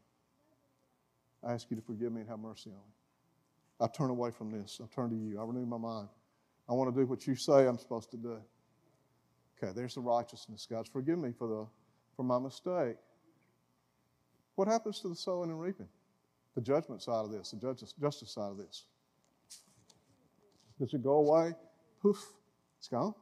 I 1.42 1.52
ask 1.52 1.70
you 1.70 1.76
to 1.76 1.82
forgive 1.82 2.12
me 2.12 2.20
and 2.20 2.30
have 2.30 2.38
mercy 2.38 2.70
on 2.70 2.76
me. 2.76 2.92
I 3.80 3.86
turn 3.86 4.10
away 4.10 4.30
from 4.30 4.50
this. 4.50 4.80
I 4.82 4.94
turn 4.94 5.10
to 5.10 5.16
you. 5.16 5.40
I 5.40 5.44
renew 5.44 5.64
my 5.64 5.78
mind. 5.78 6.08
I 6.68 6.74
want 6.74 6.94
to 6.94 7.00
do 7.00 7.06
what 7.06 7.26
you 7.26 7.34
say 7.34 7.66
I'm 7.66 7.78
supposed 7.78 8.10
to 8.10 8.16
do. 8.18 8.38
Okay, 9.62 9.72
there's 9.74 9.94
the 9.94 10.00
righteousness. 10.00 10.66
God, 10.70 10.88
forgive 10.88 11.18
me 11.18 11.32
for, 11.36 11.48
the, 11.48 11.66
for 12.16 12.22
my 12.22 12.38
mistake. 12.38 12.96
What 14.54 14.68
happens 14.68 15.00
to 15.00 15.08
the 15.08 15.16
sowing 15.16 15.50
and 15.50 15.60
reaping? 15.60 15.88
The 16.54 16.60
judgment 16.60 17.02
side 17.02 17.24
of 17.24 17.30
this, 17.30 17.52
the 17.52 17.56
justice, 17.56 17.94
justice 17.98 18.32
side 18.32 18.50
of 18.50 18.58
this. 18.58 18.84
Does 20.78 20.92
it 20.92 21.02
go 21.02 21.14
away? 21.14 21.54
Poof, 22.02 22.32
it's 22.78 22.88
gone. 22.88 23.14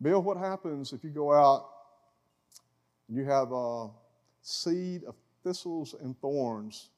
Bill, 0.00 0.22
what 0.22 0.36
happens 0.36 0.92
if 0.92 1.02
you 1.02 1.10
go 1.10 1.32
out 1.32 1.68
you 3.08 3.24
have 3.24 3.52
a 3.52 3.88
seed 4.42 5.04
of 5.04 5.14
thistles 5.42 5.94
and 6.00 6.18
thorns 6.20 6.90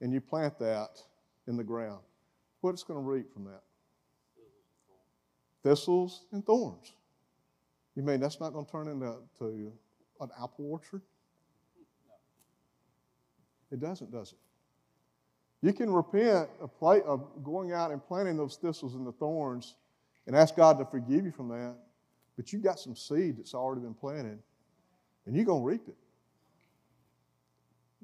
and 0.00 0.12
you 0.12 0.20
plant 0.20 0.58
that 0.58 1.02
in 1.46 1.56
the 1.56 1.64
ground? 1.64 2.00
What's 2.60 2.82
going 2.82 3.02
to 3.02 3.08
reap 3.08 3.32
from 3.32 3.44
that? 3.44 3.62
Thistles 5.62 6.26
and 6.32 6.44
thorns. 6.44 6.92
You 7.94 8.02
mean 8.02 8.20
that's 8.20 8.40
not 8.40 8.52
going 8.52 8.64
to 8.64 8.70
turn 8.70 8.88
into 8.88 9.16
to 9.38 9.72
an 10.20 10.30
apple 10.40 10.70
orchard? 10.70 11.02
It 13.70 13.80
doesn't, 13.80 14.10
does 14.12 14.32
it? 14.32 14.38
You 15.66 15.72
can 15.72 15.90
repent 15.92 16.48
of, 16.60 16.76
play, 16.78 17.02
of 17.02 17.24
going 17.44 17.72
out 17.72 17.90
and 17.90 18.04
planting 18.04 18.36
those 18.36 18.56
thistles 18.56 18.94
and 18.94 19.06
the 19.06 19.12
thorns 19.12 19.76
and 20.26 20.36
ask 20.36 20.56
God 20.56 20.78
to 20.78 20.84
forgive 20.84 21.24
you 21.24 21.32
from 21.32 21.48
that, 21.48 21.76
but 22.36 22.52
you've 22.52 22.62
got 22.62 22.78
some 22.78 22.96
seed 22.96 23.38
that's 23.38 23.54
already 23.54 23.80
been 23.80 23.94
planted, 23.94 24.38
and 25.26 25.36
you're 25.36 25.44
going 25.44 25.62
to 25.62 25.66
reap 25.66 25.82
it. 25.88 25.96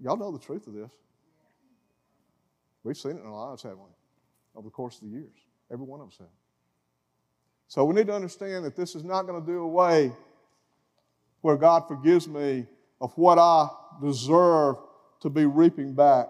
Y'all 0.02 0.16
know 0.16 0.30
the 0.30 0.38
truth 0.38 0.66
of 0.66 0.74
this. 0.74 0.90
We've 2.84 2.96
seen 2.96 3.12
it 3.12 3.20
in 3.20 3.26
our 3.26 3.48
lives, 3.48 3.62
haven't 3.62 3.78
we? 3.78 3.90
Over 4.54 4.66
the 4.66 4.70
course 4.70 4.96
of 4.96 5.02
the 5.02 5.14
years. 5.14 5.36
Every 5.72 5.84
one 5.84 6.00
of 6.00 6.08
us 6.08 6.18
have. 6.18 6.28
So 7.66 7.84
we 7.84 7.94
need 7.94 8.06
to 8.06 8.14
understand 8.14 8.64
that 8.64 8.76
this 8.76 8.94
is 8.94 9.04
not 9.04 9.22
going 9.26 9.40
to 9.40 9.46
do 9.46 9.58
away 9.58 10.12
where 11.40 11.56
God 11.56 11.86
forgives 11.86 12.26
me 12.26 12.66
of 13.00 13.12
what 13.16 13.38
I 13.38 13.68
deserve 14.02 14.76
to 15.20 15.28
be 15.28 15.44
reaping 15.44 15.94
back 15.94 16.28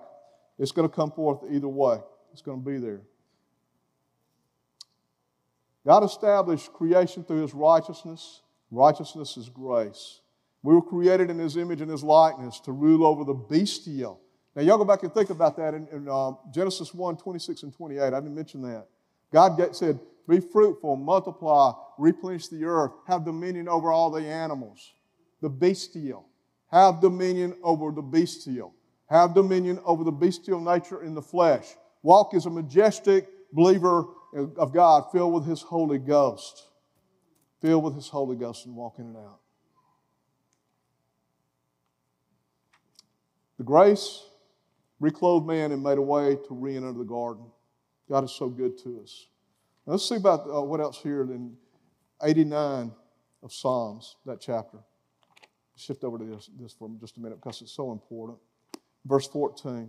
it's 0.59 0.73
going 0.73 0.89
to 0.89 0.95
come 0.95 1.13
forth 1.13 1.45
either 1.51 1.69
way, 1.69 1.99
it's 2.33 2.43
going 2.43 2.63
to 2.63 2.69
be 2.69 2.79
there. 2.79 3.01
God 5.87 6.05
established 6.05 6.73
creation 6.73 7.25
through 7.25 7.43
his 7.43 7.55
righteousness. 7.55 8.43
Righteousness 8.71 9.37
is 9.37 9.49
grace. 9.49 10.21
We 10.69 10.75
were 10.75 10.83
created 10.83 11.31
in 11.31 11.39
his 11.39 11.57
image 11.57 11.81
and 11.81 11.91
his 11.91 12.03
likeness 12.03 12.61
to 12.61 12.73
rule 12.73 13.07
over 13.07 13.25
the 13.25 13.33
bestial. 13.33 14.21
Now, 14.55 14.61
y'all 14.61 14.77
go 14.77 14.85
back 14.85 15.03
and 15.03 15.15
think 15.15 15.31
about 15.31 15.57
that 15.57 15.73
in, 15.73 15.89
in 15.91 16.07
uh, 16.07 16.33
Genesis 16.53 16.93
1 16.93 17.17
26 17.17 17.63
and 17.63 17.73
28. 17.73 18.03
I 18.03 18.11
didn't 18.11 18.35
mention 18.35 18.61
that. 18.61 18.87
God 19.33 19.75
said, 19.75 19.99
Be 20.29 20.41
fruitful, 20.41 20.97
multiply, 20.97 21.73
replenish 21.97 22.49
the 22.49 22.67
earth, 22.67 22.93
have 23.07 23.25
dominion 23.25 23.67
over 23.67 23.91
all 23.91 24.11
the 24.11 24.21
animals, 24.27 24.93
the 25.41 25.49
bestial. 25.49 26.27
Have 26.71 27.01
dominion 27.01 27.57
over 27.63 27.91
the 27.91 28.03
bestial 28.03 28.75
have 29.07 29.33
dominion 29.33 29.81
over 29.87 30.05
the 30.05 30.13
bestial 30.13 30.61
nature 30.61 31.03
in 31.03 31.15
the 31.15 31.23
flesh. 31.23 31.65
Walk 32.03 32.35
as 32.35 32.45
a 32.45 32.51
majestic 32.51 33.27
believer 33.55 34.05
of 34.35 34.75
God, 34.75 35.11
filled 35.13 35.33
with 35.33 35.47
His 35.47 35.63
Holy 35.63 35.99
Ghost. 35.99 36.67
Filled 37.63 37.85
with 37.85 37.95
His 37.95 38.09
Holy 38.09 38.37
Ghost 38.37 38.67
and 38.67 38.77
walking 38.77 39.15
it 39.15 39.17
out. 39.17 39.41
The 43.59 43.65
grace 43.65 44.25
reclothed 45.01 45.47
man 45.47 45.73
and 45.73 45.83
made 45.83 45.99
a 45.99 46.03
way 46.03 46.37
to 46.37 46.55
re 46.55 46.77
enter 46.77 46.93
the 46.93 47.05
garden. 47.05 47.45
God 48.09 48.25
is 48.25 48.33
so 48.33 48.49
good 48.49 48.79
to 48.85 49.01
us. 49.03 49.27
Now 49.87 49.93
let's 49.93 50.09
see 50.09 50.17
about 50.17 50.47
uh, 50.49 50.63
what 50.63 50.81
else 50.81 50.99
here 51.03 51.23
in 51.23 51.57
89 52.23 52.93
of 53.43 53.53
Psalms, 53.53 54.17
that 54.25 54.41
chapter. 54.41 54.79
Shift 55.77 56.03
over 56.03 56.19
to 56.19 56.25
this, 56.25 56.51
this 56.59 56.73
for 56.73 56.91
just 57.01 57.19
a 57.19 57.21
minute 57.21 57.37
because 57.37 57.63
it's 57.63 57.73
so 57.73 57.93
important 57.93 58.39
verse 59.09 59.27
14. 59.27 59.89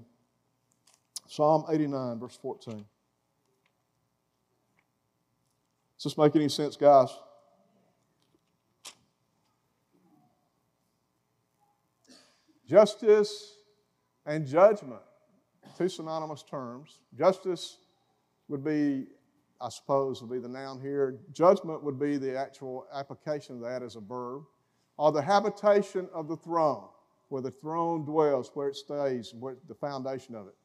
Psalm 1.27 1.65
89, 1.69 2.19
verse 2.19 2.37
14. 2.41 2.73
Does 5.97 6.03
this 6.03 6.17
make 6.17 6.35
any 6.35 6.49
sense, 6.49 6.75
guys? 6.75 7.09
Justice 12.65 13.55
and 14.29 14.45
judgment, 14.45 15.01
two 15.75 15.89
synonymous 15.89 16.43
terms. 16.43 16.99
Justice 17.17 17.79
would 18.47 18.63
be, 18.63 19.07
I 19.59 19.69
suppose, 19.69 20.21
would 20.21 20.31
be 20.31 20.39
the 20.39 20.47
noun 20.47 20.79
here. 20.79 21.17
Judgment 21.33 21.83
would 21.83 21.99
be 21.99 22.17
the 22.17 22.37
actual 22.37 22.85
application 22.93 23.55
of 23.55 23.61
that 23.61 23.81
as 23.81 23.95
a 23.95 23.99
verb, 23.99 24.43
or 24.97 25.11
the 25.11 25.21
habitation 25.21 26.07
of 26.13 26.27
the 26.27 26.37
throne 26.37 26.89
where 27.29 27.41
the 27.41 27.51
throne 27.51 28.05
dwells, 28.05 28.51
where 28.53 28.67
it 28.69 28.75
stays, 28.75 29.33
where 29.33 29.55
the 29.67 29.75
foundation 29.75 30.35
of 30.35 30.47
it. 30.47 30.55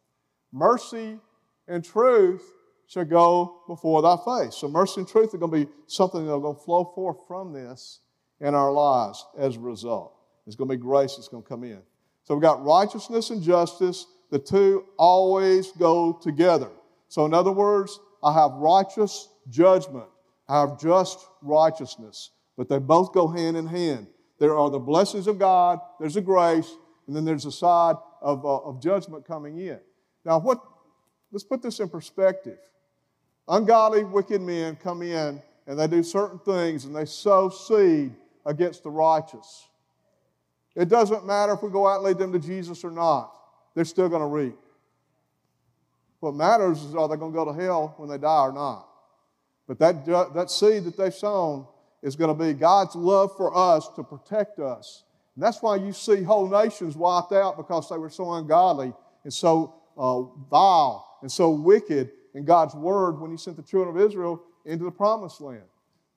Mercy 0.52 1.18
and 1.66 1.82
truth 1.82 2.42
shall 2.86 3.04
go 3.04 3.62
before 3.66 4.02
thy 4.02 4.16
face. 4.24 4.56
So 4.56 4.68
mercy 4.68 5.00
and 5.00 5.08
truth 5.08 5.32
are 5.34 5.38
going 5.38 5.52
to 5.52 5.66
be 5.66 5.72
something 5.86 6.26
that 6.26 6.32
are 6.32 6.40
going 6.40 6.56
to 6.56 6.62
flow 6.62 6.92
forth 6.94 7.18
from 7.26 7.52
this 7.52 8.00
in 8.40 8.54
our 8.54 8.72
lives 8.72 9.24
as 9.38 9.56
a 9.56 9.60
result. 9.60 10.14
It's 10.46 10.56
going 10.56 10.68
to 10.68 10.76
be 10.76 10.82
grace 10.82 11.16
that's 11.16 11.28
going 11.28 11.42
to 11.42 11.48
come 11.48 11.64
in. 11.64 11.80
So 12.24 12.34
we've 12.34 12.42
got 12.42 12.64
righteousness 12.64 13.30
and 13.30 13.42
justice. 13.42 14.06
The 14.30 14.38
two 14.38 14.86
always 14.98 15.72
go 15.72 16.14
together. 16.14 16.70
So, 17.08 17.24
in 17.26 17.34
other 17.34 17.52
words, 17.52 18.00
I 18.22 18.32
have 18.32 18.52
righteous 18.54 19.28
judgment, 19.50 20.08
I 20.48 20.60
have 20.60 20.80
just 20.80 21.24
righteousness, 21.42 22.30
but 22.56 22.68
they 22.68 22.78
both 22.78 23.12
go 23.12 23.28
hand 23.28 23.56
in 23.56 23.66
hand. 23.66 24.08
There 24.38 24.56
are 24.56 24.70
the 24.70 24.78
blessings 24.78 25.26
of 25.26 25.38
God, 25.38 25.78
there's 26.00 26.16
a 26.16 26.20
grace, 26.20 26.74
and 27.06 27.14
then 27.14 27.24
there's 27.24 27.44
a 27.44 27.52
side 27.52 27.96
of, 28.20 28.44
uh, 28.44 28.56
of 28.58 28.82
judgment 28.82 29.26
coming 29.26 29.58
in. 29.58 29.78
Now, 30.24 30.38
what, 30.38 30.60
let's 31.30 31.44
put 31.44 31.62
this 31.62 31.80
in 31.80 31.88
perspective. 31.88 32.58
Ungodly, 33.46 34.04
wicked 34.04 34.40
men 34.40 34.76
come 34.76 35.02
in 35.02 35.42
and 35.66 35.78
they 35.78 35.86
do 35.86 36.02
certain 36.02 36.38
things 36.38 36.86
and 36.86 36.96
they 36.96 37.04
sow 37.04 37.50
seed 37.50 38.14
against 38.46 38.82
the 38.82 38.90
righteous. 38.90 39.68
It 40.76 40.88
doesn't 40.88 41.26
matter 41.26 41.52
if 41.52 41.62
we 41.62 41.70
go 41.70 41.86
out 41.86 41.96
and 41.96 42.04
lead 42.04 42.18
them 42.18 42.32
to 42.32 42.38
Jesus 42.38 42.84
or 42.84 42.90
not, 42.90 43.32
they're 43.74 43.84
still 43.84 44.08
going 44.08 44.22
to 44.22 44.26
reap. 44.26 44.56
What 46.20 46.34
matters 46.34 46.82
is 46.82 46.94
are 46.94 47.08
they 47.08 47.16
going 47.16 47.32
to 47.32 47.36
go 47.36 47.44
to 47.44 47.52
hell 47.52 47.94
when 47.96 48.08
they 48.08 48.18
die 48.18 48.46
or 48.46 48.52
not? 48.52 48.88
But 49.68 49.78
that, 49.78 50.06
that 50.34 50.50
seed 50.50 50.84
that 50.84 50.96
they've 50.96 51.14
sown 51.14 51.66
is 52.02 52.16
going 52.16 52.36
to 52.36 52.44
be 52.44 52.52
God's 52.52 52.94
love 52.94 53.36
for 53.36 53.56
us 53.56 53.88
to 53.96 54.02
protect 54.02 54.58
us. 54.58 55.04
And 55.34 55.42
that's 55.42 55.62
why 55.62 55.76
you 55.76 55.92
see 55.92 56.22
whole 56.22 56.48
nations 56.48 56.96
wiped 56.96 57.32
out 57.32 57.56
because 57.56 57.88
they 57.88 57.98
were 57.98 58.10
so 58.10 58.32
ungodly 58.34 58.92
and 59.24 59.32
so 59.32 59.74
uh, 59.96 60.22
vile 60.50 61.18
and 61.22 61.30
so 61.30 61.50
wicked 61.50 62.10
in 62.34 62.44
God's 62.44 62.74
word 62.74 63.20
when 63.20 63.30
He 63.30 63.36
sent 63.36 63.56
the 63.56 63.62
children 63.62 63.96
of 63.96 64.02
Israel 64.02 64.42
into 64.64 64.84
the 64.84 64.90
promised 64.90 65.40
land. 65.40 65.62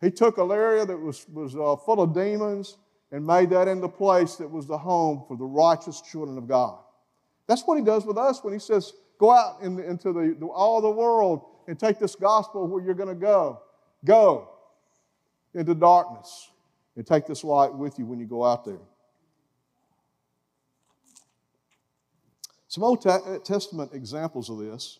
He 0.01 0.11
took 0.11 0.37
an 0.37 0.51
area 0.51 0.85
that 0.85 0.97
was, 0.97 1.27
was 1.29 1.55
uh, 1.55 1.75
full 1.83 2.01
of 2.01 2.13
demons 2.13 2.77
and 3.11 3.25
made 3.25 3.49
that 3.51 3.67
into 3.67 3.87
place 3.87 4.35
that 4.35 4.49
was 4.49 4.67
the 4.67 4.77
home 4.77 5.23
for 5.27 5.37
the 5.37 5.45
righteous 5.45 6.01
children 6.01 6.37
of 6.37 6.47
God. 6.47 6.79
That's 7.47 7.63
what 7.63 7.77
he 7.77 7.83
does 7.83 8.05
with 8.05 8.17
us 8.17 8.43
when 8.43 8.53
he 8.53 8.59
says, 8.59 8.93
Go 9.17 9.31
out 9.31 9.61
in, 9.61 9.79
into 9.79 10.13
the, 10.13 10.35
the, 10.39 10.45
all 10.45 10.79
the 10.79 10.91
world 10.91 11.43
and 11.67 11.79
take 11.79 11.97
this 11.97 12.15
gospel 12.15 12.67
where 12.67 12.83
you're 12.83 12.93
going 12.93 13.09
to 13.09 13.15
go. 13.15 13.61
Go 14.05 14.49
into 15.55 15.73
darkness 15.73 16.51
and 16.95 17.05
take 17.05 17.25
this 17.25 17.43
light 17.43 17.73
with 17.73 17.97
you 17.97 18.05
when 18.05 18.19
you 18.19 18.25
go 18.25 18.43
out 18.45 18.63
there. 18.63 18.79
Some 22.67 22.83
Old 22.83 23.01
Testament 23.01 23.91
examples 23.93 24.49
of 24.49 24.59
this. 24.59 24.99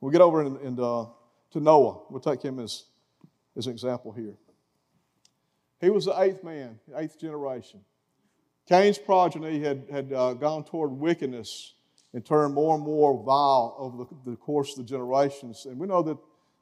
We'll 0.00 0.12
get 0.12 0.20
over 0.20 0.42
in, 0.42 0.56
in, 0.58 0.78
uh, 0.78 1.06
to 1.52 1.60
Noah. 1.60 2.00
We'll 2.10 2.20
take 2.20 2.42
him 2.42 2.58
as, 2.58 2.84
as 3.56 3.66
an 3.66 3.72
example 3.72 4.12
here. 4.12 4.34
He 5.80 5.90
was 5.90 6.06
the 6.06 6.20
eighth 6.20 6.42
man, 6.42 6.78
eighth 6.96 7.18
generation. 7.20 7.80
Cain's 8.68 8.98
progeny 8.98 9.60
had, 9.60 9.86
had 9.90 10.12
uh, 10.12 10.34
gone 10.34 10.64
toward 10.64 10.90
wickedness 10.90 11.74
and 12.12 12.24
turned 12.24 12.54
more 12.54 12.74
and 12.74 12.84
more 12.84 13.22
vile 13.22 13.74
over 13.78 13.98
the, 13.98 14.30
the, 14.30 14.36
course 14.36 14.70
of 14.72 14.78
the 14.78 14.88
generations. 14.88 15.66
And 15.66 15.78
we 15.78 15.86
know 15.86 16.02
that 16.02 16.16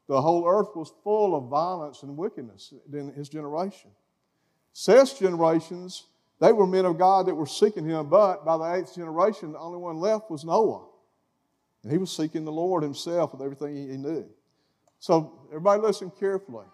the 0.08 0.20
whole 0.20 0.46
earth 0.46 0.74
was 0.74 0.92
full 1.02 1.34
of 1.34 1.48
violence 1.48 2.02
and 2.02 2.16
wickedness 2.16 2.74
in 2.92 3.12
his 3.12 3.28
generation. 3.28 3.90
Seth's 4.72 5.18
generations, 5.18 6.04
they 6.40 6.52
were 6.52 6.66
men 6.66 6.84
of 6.84 6.98
God 6.98 7.26
that 7.26 7.34
were 7.34 7.46
seeking 7.46 7.88
him, 7.88 8.08
but 8.10 8.44
by 8.44 8.56
the 8.56 8.74
eighth 8.74 8.96
generation, 8.96 9.52
the 9.52 9.58
only 9.58 9.78
one 9.78 9.96
left 9.96 10.30
was 10.30 10.44
Noah. 10.44 10.86
And 11.82 11.92
he 11.92 11.98
was 11.98 12.10
seeking 12.10 12.44
the 12.44 12.52
Lord 12.52 12.82
himself 12.82 13.32
with 13.32 13.40
everything 13.40 13.76
he 13.76 13.96
knew. 13.96 14.26
So, 14.98 15.46
everybody 15.50 15.82
listen 15.82 16.10
carefully. 16.18 16.64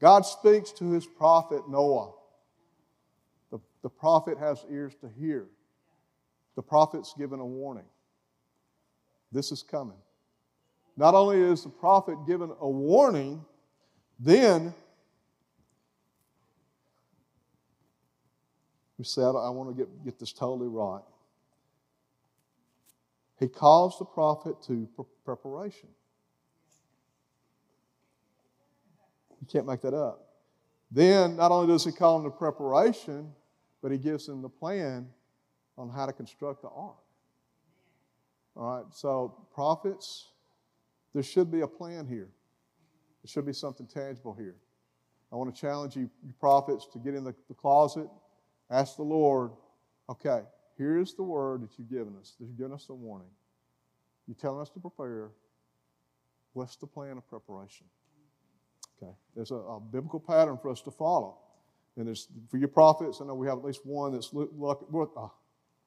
God 0.00 0.22
speaks 0.22 0.72
to 0.72 0.90
his 0.92 1.06
prophet 1.06 1.68
Noah. 1.68 2.12
The, 3.50 3.58
the 3.82 3.90
prophet 3.90 4.38
has 4.38 4.64
ears 4.70 4.94
to 5.02 5.08
hear. 5.08 5.46
The 6.56 6.62
prophet's 6.62 7.14
given 7.14 7.38
a 7.38 7.46
warning. 7.46 7.84
This 9.30 9.52
is 9.52 9.62
coming. 9.62 9.98
Not 10.96 11.14
only 11.14 11.40
is 11.40 11.62
the 11.62 11.68
prophet 11.68 12.16
given 12.26 12.50
a 12.60 12.68
warning, 12.68 13.44
then 14.18 14.74
we 18.98 19.04
said, 19.04 19.28
I 19.28 19.50
want 19.50 19.70
to 19.70 19.74
get, 19.74 20.04
get 20.04 20.18
this 20.18 20.32
totally 20.32 20.68
right. 20.68 21.02
He 23.38 23.48
calls 23.48 23.98
the 23.98 24.04
prophet 24.04 24.56
to 24.66 24.88
preparation. 25.24 25.88
You 29.40 29.46
can't 29.46 29.66
make 29.66 29.80
that 29.82 29.94
up. 29.94 30.26
Then, 30.90 31.36
not 31.36 31.52
only 31.52 31.68
does 31.68 31.84
he 31.84 31.92
call 31.92 32.20
them 32.20 32.30
to 32.30 32.36
preparation, 32.36 33.32
but 33.82 33.92
he 33.92 33.98
gives 33.98 34.26
them 34.26 34.42
the 34.42 34.48
plan 34.48 35.08
on 35.78 35.88
how 35.88 36.06
to 36.06 36.12
construct 36.12 36.62
the 36.62 36.68
ark. 36.68 36.96
All 38.56 38.76
right, 38.76 38.84
so 38.92 39.46
prophets, 39.54 40.26
there 41.14 41.22
should 41.22 41.50
be 41.50 41.60
a 41.60 41.66
plan 41.66 42.06
here. 42.06 42.28
There 43.22 43.28
should 43.28 43.46
be 43.46 43.52
something 43.52 43.86
tangible 43.86 44.34
here. 44.34 44.56
I 45.32 45.36
want 45.36 45.54
to 45.54 45.60
challenge 45.60 45.96
you, 45.96 46.10
you 46.26 46.32
prophets, 46.38 46.86
to 46.92 46.98
get 46.98 47.14
in 47.14 47.22
the, 47.22 47.34
the 47.48 47.54
closet, 47.54 48.08
ask 48.70 48.96
the 48.96 49.02
Lord, 49.02 49.52
okay, 50.08 50.42
here's 50.76 51.14
the 51.14 51.22
word 51.22 51.62
that 51.62 51.70
you've 51.78 51.88
given 51.90 52.16
us. 52.20 52.34
That 52.40 52.46
you've 52.46 52.58
given 52.58 52.72
us 52.72 52.86
a 52.90 52.94
warning. 52.94 53.30
You're 54.26 54.34
telling 54.34 54.60
us 54.60 54.70
to 54.70 54.80
prepare. 54.80 55.30
What's 56.52 56.76
the 56.76 56.86
plan 56.86 57.16
of 57.16 57.28
preparation? 57.28 57.86
Okay, 59.02 59.12
there's 59.34 59.50
a, 59.50 59.56
a, 59.56 59.80
biblical 59.80 60.20
pattern 60.20 60.58
for 60.60 60.70
us 60.70 60.82
to 60.82 60.90
follow. 60.90 61.38
And 61.96 62.06
there's, 62.06 62.28
for 62.50 62.58
your 62.58 62.68
prophets, 62.68 63.20
I 63.20 63.26
know 63.26 63.34
we 63.34 63.46
have 63.46 63.58
at 63.58 63.64
least 63.64 63.84
one 63.84 64.12
that's 64.12 64.32
look, 64.32 64.86
look, 64.90 65.12
uh, 65.16 65.28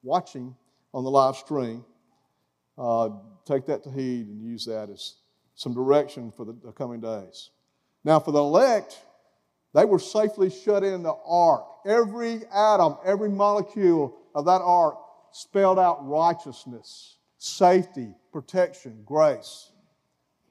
watching 0.01 0.55
on 0.93 1.03
the 1.03 1.11
live 1.11 1.35
stream. 1.35 1.85
Uh, 2.77 3.09
take 3.45 3.65
that 3.67 3.83
to 3.83 3.91
heed 3.91 4.27
and 4.27 4.41
use 4.41 4.65
that 4.65 4.89
as 4.89 5.15
some 5.55 5.73
direction 5.73 6.31
for 6.35 6.45
the, 6.45 6.55
the 6.63 6.71
coming 6.71 6.99
days. 6.99 7.51
Now, 8.03 8.19
for 8.19 8.31
the 8.31 8.39
elect, 8.39 8.99
they 9.73 9.85
were 9.85 9.99
safely 9.99 10.49
shut 10.49 10.83
in 10.83 11.03
the 11.03 11.15
ark. 11.25 11.65
Every 11.85 12.41
atom, 12.53 12.97
every 13.05 13.29
molecule 13.29 14.17
of 14.35 14.45
that 14.45 14.61
ark 14.61 14.97
spelled 15.31 15.79
out 15.79 16.07
righteousness, 16.07 17.17
safety, 17.37 18.15
protection, 18.31 19.03
grace. 19.05 19.71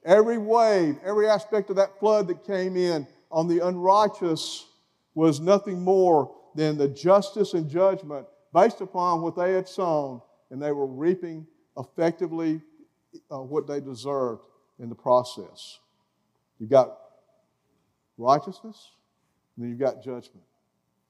Every 0.05 0.39
wave, 0.39 0.99
every 1.05 1.29
aspect 1.29 1.71
of 1.71 1.77
that 1.77 1.99
flood 2.01 2.29
that 2.29 2.45
came 2.45 2.77
in 2.77 3.07
on 3.31 3.47
the 3.49 3.67
unrighteous 3.67 4.67
was 5.15 5.41
nothing 5.41 5.81
more 5.81 6.35
than 6.55 6.77
the 6.77 6.89
justice 6.89 7.55
and 7.55 7.71
judgment 7.71 8.27
based 8.53 8.81
upon 8.81 9.23
what 9.23 9.37
they 9.37 9.53
had 9.53 9.69
sown, 9.69 10.21
and 10.51 10.61
they 10.61 10.73
were 10.73 10.87
reaping 10.87 11.47
effectively 11.79 12.61
uh, 13.31 13.39
what 13.39 13.67
they 13.67 13.81
deserved 13.81 14.43
in 14.79 14.89
the 14.89 14.95
process. 14.95 15.79
You've 16.59 16.71
got 16.71 16.99
righteousness, 18.19 18.91
and 19.57 19.65
then 19.65 19.71
you've 19.71 19.81
got 19.81 20.03
judgment. 20.03 20.45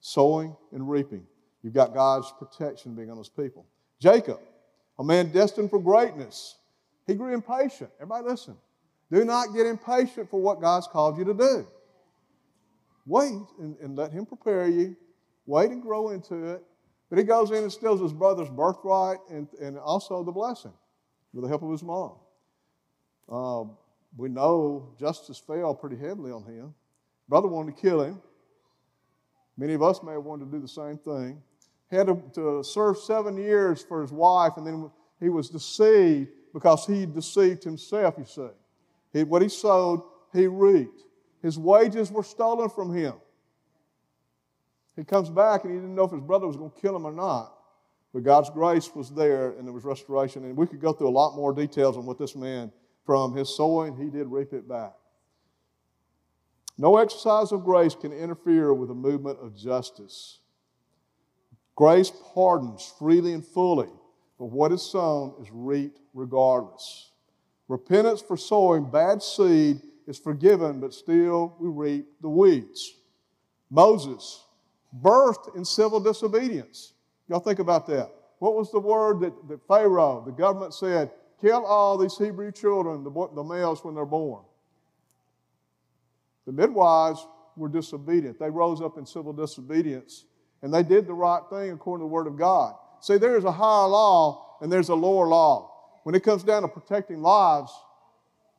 Sowing 0.01 0.55
and 0.71 0.89
reaping. 0.89 1.25
You've 1.63 1.73
got 1.73 1.93
God's 1.93 2.31
protection 2.37 2.93
being 2.93 3.09
on 3.09 3.17
his 3.17 3.29
people. 3.29 3.65
Jacob, 3.99 4.39
a 4.99 5.03
man 5.03 5.31
destined 5.31 5.69
for 5.69 5.79
greatness, 5.79 6.57
he 7.07 7.15
grew 7.15 7.33
impatient. 7.33 7.89
Everybody 7.99 8.29
listen. 8.29 8.55
Do 9.13 9.23
not 9.23 9.53
get 9.53 9.67
impatient 9.67 10.29
for 10.29 10.41
what 10.41 10.59
God's 10.59 10.87
called 10.87 11.19
you 11.19 11.25
to 11.25 11.35
do. 11.35 11.67
Wait 13.05 13.33
and, 13.59 13.77
and 13.77 13.95
let 13.95 14.11
Him 14.11 14.25
prepare 14.25 14.67
you. 14.67 14.95
Wait 15.45 15.69
and 15.69 15.81
grow 15.81 16.09
into 16.09 16.45
it. 16.45 16.63
But 17.09 17.19
he 17.19 17.25
goes 17.25 17.51
in 17.51 17.57
and 17.57 17.71
steals 17.71 18.01
his 18.01 18.11
brother's 18.11 18.49
birthright 18.49 19.19
and, 19.29 19.47
and 19.61 19.77
also 19.77 20.23
the 20.23 20.31
blessing 20.31 20.73
with 21.31 21.43
the 21.43 21.47
help 21.47 21.61
of 21.61 21.69
his 21.69 21.83
mom. 21.83 22.13
Uh, 23.29 23.65
we 24.17 24.29
know 24.29 24.89
justice 24.99 25.37
fell 25.37 25.75
pretty 25.75 25.97
heavily 25.97 26.31
on 26.31 26.43
him. 26.43 26.73
Brother 27.29 27.47
wanted 27.47 27.75
to 27.75 27.81
kill 27.81 28.01
him. 28.01 28.19
Many 29.57 29.73
of 29.73 29.83
us 29.83 30.01
may 30.01 30.13
have 30.13 30.23
wanted 30.23 30.45
to 30.45 30.51
do 30.51 30.59
the 30.59 30.67
same 30.67 30.97
thing. 30.97 31.39
He 31.91 31.97
had 31.97 32.07
to, 32.07 32.19
to 32.33 32.63
serve 32.63 32.97
seven 32.97 33.37
years 33.37 33.83
for 33.83 34.01
his 34.01 34.11
wife, 34.11 34.53
and 34.57 34.65
then 34.65 34.89
he 35.19 35.29
was 35.29 35.49
deceived 35.49 36.29
because 36.51 36.87
he 36.87 37.05
deceived 37.05 37.63
himself, 37.63 38.15
you 38.17 38.25
see. 38.25 38.49
He, 39.13 39.23
what 39.23 39.41
he 39.41 39.49
sowed, 39.49 40.01
he 40.33 40.47
reaped. 40.47 41.03
His 41.41 41.57
wages 41.57 42.11
were 42.11 42.23
stolen 42.23 42.69
from 42.69 42.93
him. 42.93 43.13
He 44.95 45.03
comes 45.03 45.29
back 45.29 45.63
and 45.63 45.73
he 45.73 45.79
didn't 45.79 45.95
know 45.95 46.03
if 46.03 46.11
his 46.11 46.21
brother 46.21 46.47
was 46.47 46.57
going 46.57 46.71
to 46.71 46.81
kill 46.81 46.95
him 46.95 47.05
or 47.05 47.11
not. 47.11 47.53
But 48.13 48.23
God's 48.23 48.49
grace 48.49 48.93
was 48.93 49.09
there 49.09 49.51
and 49.51 49.65
there 49.65 49.73
was 49.73 49.83
restoration. 49.83 50.45
And 50.45 50.55
we 50.55 50.67
could 50.67 50.79
go 50.79 50.93
through 50.93 51.09
a 51.09 51.11
lot 51.11 51.35
more 51.35 51.53
details 51.53 51.97
on 51.97 52.05
what 52.05 52.19
this 52.19 52.35
man, 52.35 52.71
from 53.05 53.35
his 53.35 53.55
sowing, 53.55 53.95
he 53.97 54.09
did 54.09 54.27
reap 54.27 54.53
it 54.53 54.67
back. 54.67 54.93
No 56.77 56.97
exercise 56.97 57.51
of 57.51 57.63
grace 57.63 57.95
can 57.95 58.11
interfere 58.11 58.73
with 58.73 58.89
the 58.89 58.95
movement 58.95 59.39
of 59.39 59.55
justice. 59.55 60.39
Grace 61.75 62.11
pardons 62.33 62.93
freely 62.99 63.33
and 63.33 63.45
fully, 63.45 63.89
but 64.37 64.45
what 64.45 64.71
is 64.71 64.81
sown 64.81 65.33
is 65.41 65.49
reaped 65.51 65.99
regardless. 66.13 67.11
Repentance 67.67 68.21
for 68.21 68.37
sowing 68.37 68.89
bad 68.89 69.21
seed 69.21 69.81
is 70.07 70.19
forgiven, 70.19 70.79
but 70.79 70.93
still 70.93 71.55
we 71.59 71.69
reap 71.69 72.05
the 72.21 72.29
weeds. 72.29 72.95
Moses, 73.69 74.43
birthed 75.01 75.55
in 75.55 75.65
civil 75.65 75.99
disobedience. 75.99 76.93
Y'all 77.27 77.39
think 77.39 77.59
about 77.59 77.87
that. 77.87 78.11
What 78.39 78.55
was 78.55 78.71
the 78.71 78.79
word 78.79 79.21
that, 79.21 79.47
that 79.47 79.67
Pharaoh, 79.67 80.21
the 80.25 80.31
government 80.31 80.73
said, 80.73 81.11
kill 81.39 81.65
all 81.65 81.97
these 81.97 82.17
Hebrew 82.17 82.51
children, 82.51 83.03
the, 83.03 83.29
the 83.33 83.43
males, 83.43 83.83
when 83.83 83.95
they're 83.95 84.05
born? 84.05 84.43
The 86.45 86.51
midwives 86.51 87.25
were 87.55 87.69
disobedient. 87.69 88.39
They 88.39 88.49
rose 88.49 88.81
up 88.81 88.97
in 88.97 89.05
civil 89.05 89.33
disobedience 89.33 90.25
and 90.61 90.73
they 90.73 90.83
did 90.83 91.07
the 91.07 91.13
right 91.13 91.41
thing 91.49 91.71
according 91.71 92.05
to 92.05 92.09
the 92.09 92.13
Word 92.13 92.27
of 92.27 92.37
God. 92.37 92.75
See, 93.01 93.17
there 93.17 93.37
is 93.37 93.43
a 93.43 93.51
higher 93.51 93.87
law 93.87 94.57
and 94.61 94.71
there's 94.71 94.89
a 94.89 94.95
lower 94.95 95.27
law. 95.27 95.72
When 96.03 96.15
it 96.15 96.23
comes 96.23 96.43
down 96.43 96.61
to 96.61 96.67
protecting 96.67 97.21
lives, 97.21 97.71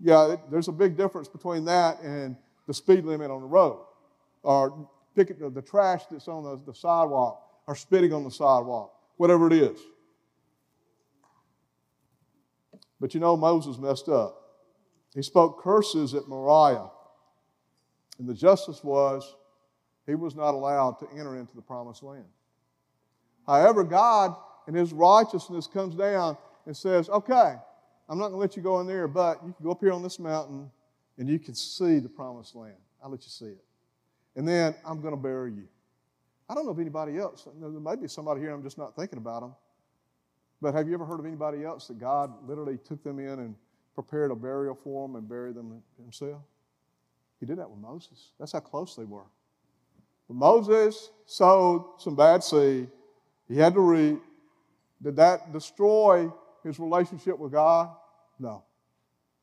yeah, 0.00 0.36
there's 0.50 0.68
a 0.68 0.72
big 0.72 0.96
difference 0.96 1.28
between 1.28 1.64
that 1.66 2.00
and 2.00 2.36
the 2.66 2.74
speed 2.74 3.04
limit 3.04 3.30
on 3.30 3.40
the 3.40 3.46
road 3.46 3.84
or 4.42 4.88
picking 5.14 5.38
the, 5.38 5.50
the 5.50 5.62
trash 5.62 6.02
that's 6.10 6.28
on 6.28 6.44
the, 6.44 6.60
the 6.66 6.74
sidewalk 6.74 7.40
or 7.66 7.76
spitting 7.76 8.12
on 8.12 8.24
the 8.24 8.30
sidewalk, 8.30 8.92
whatever 9.16 9.46
it 9.46 9.52
is. 9.52 9.78
But 13.00 13.14
you 13.14 13.20
know, 13.20 13.36
Moses 13.36 13.78
messed 13.78 14.08
up. 14.08 14.40
He 15.14 15.22
spoke 15.22 15.62
curses 15.62 16.14
at 16.14 16.28
Moriah. 16.28 16.90
And 18.18 18.28
the 18.28 18.34
justice 18.34 18.82
was 18.82 19.34
he 20.06 20.14
was 20.14 20.34
not 20.34 20.54
allowed 20.54 20.98
to 21.00 21.08
enter 21.12 21.36
into 21.36 21.54
the 21.54 21.62
promised 21.62 22.02
land. 22.02 22.24
However, 23.46 23.84
God 23.84 24.34
in 24.66 24.74
his 24.74 24.92
righteousness 24.92 25.66
comes 25.66 25.94
down 25.94 26.36
and 26.66 26.76
says, 26.76 27.08
Okay, 27.08 27.54
I'm 28.08 28.18
not 28.18 28.28
going 28.28 28.32
to 28.32 28.38
let 28.38 28.56
you 28.56 28.62
go 28.62 28.80
in 28.80 28.86
there, 28.86 29.08
but 29.08 29.38
you 29.44 29.52
can 29.52 29.64
go 29.64 29.70
up 29.70 29.80
here 29.80 29.92
on 29.92 30.02
this 30.02 30.18
mountain 30.18 30.70
and 31.18 31.28
you 31.28 31.38
can 31.38 31.54
see 31.54 31.98
the 31.98 32.08
promised 32.08 32.54
land. 32.54 32.76
I'll 33.02 33.10
let 33.10 33.22
you 33.22 33.30
see 33.30 33.46
it. 33.46 33.64
And 34.36 34.46
then 34.46 34.74
I'm 34.84 35.00
going 35.00 35.14
to 35.14 35.20
bury 35.20 35.52
you. 35.52 35.68
I 36.48 36.54
don't 36.54 36.66
know 36.66 36.72
of 36.72 36.80
anybody 36.80 37.18
else. 37.18 37.46
There 37.58 37.70
may 37.70 37.96
be 37.96 38.08
somebody 38.08 38.40
here, 38.40 38.50
I'm 38.50 38.62
just 38.62 38.76
not 38.76 38.94
thinking 38.96 39.18
about 39.18 39.40
them. 39.40 39.54
But 40.60 40.74
have 40.74 40.88
you 40.88 40.94
ever 40.94 41.04
heard 41.04 41.20
of 41.20 41.26
anybody 41.26 41.64
else 41.64 41.88
that 41.88 41.98
God 41.98 42.32
literally 42.46 42.78
took 42.78 43.02
them 43.02 43.18
in 43.18 43.38
and 43.38 43.54
prepared 43.94 44.30
a 44.30 44.34
burial 44.34 44.74
for 44.74 45.06
them 45.06 45.16
and 45.16 45.28
buried 45.28 45.54
them 45.54 45.82
himself? 45.96 46.42
He 47.40 47.46
did 47.46 47.58
that 47.58 47.68
with 47.68 47.78
Moses. 47.78 48.32
That's 48.38 48.52
how 48.52 48.60
close 48.60 48.94
they 48.96 49.04
were. 49.04 49.26
But 50.28 50.34
Moses 50.34 51.10
sowed 51.26 51.84
some 51.98 52.16
bad 52.16 52.42
seed. 52.42 52.88
He 53.48 53.56
had 53.56 53.74
to 53.74 53.80
reap. 53.80 54.22
Did 55.02 55.16
that 55.16 55.52
destroy 55.52 56.32
his 56.64 56.78
relationship 56.78 57.38
with 57.38 57.52
God? 57.52 57.90
No. 58.38 58.64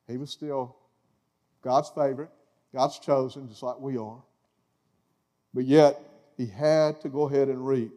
He 0.08 0.18
was 0.18 0.30
still 0.30 0.76
God's 1.62 1.90
favorite, 1.90 2.30
God's 2.74 3.00
chosen, 3.00 3.48
just 3.48 3.64
like 3.64 3.80
we 3.80 3.98
are. 3.98 4.22
But 5.54 5.66
yet, 5.66 6.00
he 6.38 6.46
had 6.46 7.00
to 7.02 7.10
go 7.10 7.28
ahead 7.28 7.48
and 7.48 7.66
reap 7.66 7.92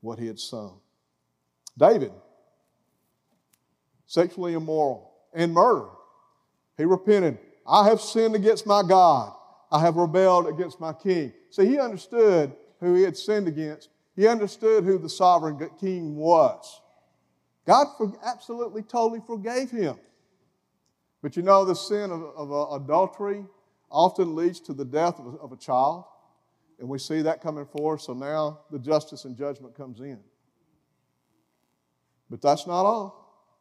what 0.00 0.18
he 0.18 0.26
had 0.26 0.38
sown. 0.38 0.78
David, 1.76 2.12
sexually 4.06 4.54
immoral 4.54 5.12
and 5.32 5.52
murder. 5.52 5.88
He 6.76 6.84
repented. 6.84 7.38
I 7.66 7.88
have 7.88 8.00
sinned 8.00 8.34
against 8.34 8.66
my 8.66 8.82
God. 8.82 9.34
I 9.70 9.80
have 9.80 9.96
rebelled 9.96 10.48
against 10.48 10.80
my 10.80 10.92
king. 10.92 11.32
See, 11.50 11.66
he 11.66 11.78
understood 11.78 12.52
who 12.80 12.94
he 12.94 13.02
had 13.02 13.16
sinned 13.16 13.48
against. 13.48 13.90
He 14.16 14.26
understood 14.26 14.84
who 14.84 14.98
the 14.98 15.08
sovereign 15.08 15.70
king 15.78 16.16
was. 16.16 16.80
God 17.68 17.86
absolutely, 18.24 18.80
totally 18.80 19.20
forgave 19.26 19.70
him. 19.70 19.96
But 21.22 21.36
you 21.36 21.42
know, 21.42 21.66
the 21.66 21.74
sin 21.74 22.10
of, 22.10 22.22
of 22.34 22.50
uh, 22.50 22.74
adultery 22.76 23.44
often 23.90 24.34
leads 24.34 24.58
to 24.60 24.72
the 24.72 24.86
death 24.86 25.20
of 25.20 25.26
a, 25.26 25.36
of 25.36 25.52
a 25.52 25.56
child. 25.56 26.04
And 26.80 26.88
we 26.88 26.98
see 26.98 27.20
that 27.20 27.42
coming 27.42 27.66
forth, 27.66 28.00
so 28.00 28.14
now 28.14 28.60
the 28.70 28.78
justice 28.78 29.26
and 29.26 29.36
judgment 29.36 29.76
comes 29.76 30.00
in. 30.00 30.18
But 32.30 32.40
that's 32.40 32.66
not 32.66 32.86
all. 32.86 33.52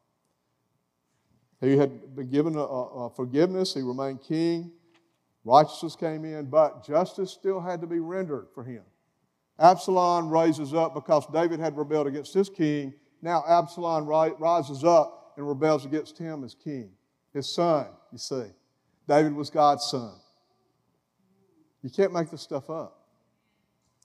He 1.59 1.75
had 1.75 2.15
been 2.15 2.29
given 2.29 2.55
a, 2.55 2.61
a 2.61 3.09
forgiveness, 3.09 3.73
he 3.73 3.81
remained 3.81 4.21
king. 4.21 4.71
Righteousness 5.43 5.97
came 5.97 6.23
in, 6.23 6.45
but 6.45 6.85
justice 6.85 7.31
still 7.31 7.59
had 7.59 7.81
to 7.81 7.87
be 7.87 7.99
rendered 7.99 8.47
for 8.53 8.63
him. 8.63 8.83
Absalom 9.59 10.29
raises 10.29 10.73
up 10.73 10.93
because 10.93 11.25
David 11.33 11.59
had 11.59 11.75
rebelled 11.77 12.07
against 12.07 12.33
his 12.33 12.49
king. 12.49 12.93
Now 13.21 13.43
Absalom 13.47 14.05
rises 14.05 14.83
up 14.83 15.33
and 15.37 15.47
rebels 15.47 15.85
against 15.85 16.17
him 16.17 16.43
as 16.43 16.55
king. 16.55 16.91
His 17.33 17.53
son, 17.53 17.87
you 18.11 18.17
see. 18.17 18.45
David 19.07 19.33
was 19.33 19.49
God's 19.49 19.85
son. 19.85 20.13
You 21.81 21.89
can't 21.89 22.13
make 22.13 22.29
this 22.29 22.41
stuff 22.41 22.69
up. 22.69 22.97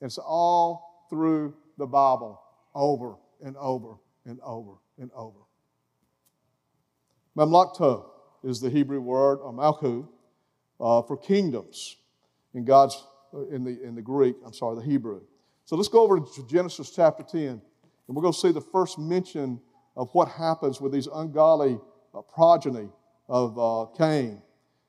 It's 0.00 0.18
all 0.18 1.06
through 1.08 1.54
the 1.78 1.86
Bible, 1.86 2.40
over 2.74 3.16
and 3.44 3.56
over 3.56 3.96
and 4.24 4.40
over 4.42 4.72
and 4.98 5.10
over. 5.14 5.38
Mamlakto 7.36 8.06
is 8.44 8.60
the 8.60 8.68
Hebrew 8.68 9.00
word, 9.00 9.36
or 9.36 9.52
malchu, 9.52 10.06
uh, 10.80 11.02
for 11.02 11.16
kingdoms 11.16 11.96
in 12.54 12.64
God's 12.64 13.02
uh, 13.32 13.46
in 13.48 13.64
the 13.64 13.82
in 13.82 13.94
the 13.94 14.02
Greek. 14.02 14.36
I'm 14.44 14.52
sorry, 14.52 14.76
the 14.76 14.82
Hebrew. 14.82 15.22
So 15.64 15.76
let's 15.76 15.88
go 15.88 16.02
over 16.02 16.20
to 16.20 16.46
Genesis 16.48 16.90
chapter 16.90 17.22
10, 17.22 17.62
and 18.12 18.16
we're 18.18 18.20
going 18.24 18.34
to 18.34 18.40
see 18.40 18.52
the 18.52 18.60
first 18.60 18.98
mention 18.98 19.58
of 19.96 20.10
what 20.12 20.28
happens 20.28 20.82
with 20.82 20.92
these 20.92 21.06
ungodly 21.14 21.80
uh, 22.14 22.20
progeny 22.20 22.90
of 23.26 23.58
uh, 23.58 23.86
Cain 23.96 24.42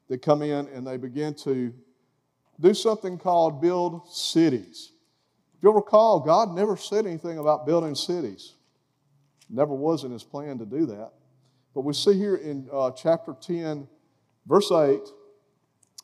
that 0.09 0.21
come 0.21 0.41
in 0.41 0.67
and 0.67 0.85
they 0.85 0.97
begin 0.97 1.33
to 1.35 1.73
do 2.59 2.73
something 2.73 3.17
called 3.17 3.61
build 3.61 4.13
cities. 4.13 4.91
If 5.55 5.63
you'll 5.63 5.73
recall, 5.73 6.19
God 6.19 6.53
never 6.53 6.75
said 6.75 7.05
anything 7.05 7.37
about 7.37 7.65
building 7.65 7.95
cities. 7.95 8.55
Never 9.49 9.73
was 9.73 10.03
in 10.03 10.11
his 10.11 10.25
plan 10.25 10.57
to 10.57 10.65
do 10.65 10.85
that. 10.87 11.13
But 11.73 11.85
we 11.85 11.93
see 11.93 12.17
here 12.17 12.35
in 12.35 12.67
uh, 12.73 12.91
chapter 12.91 13.37
10, 13.39 13.87
verse 14.45 14.69
8, 14.69 14.99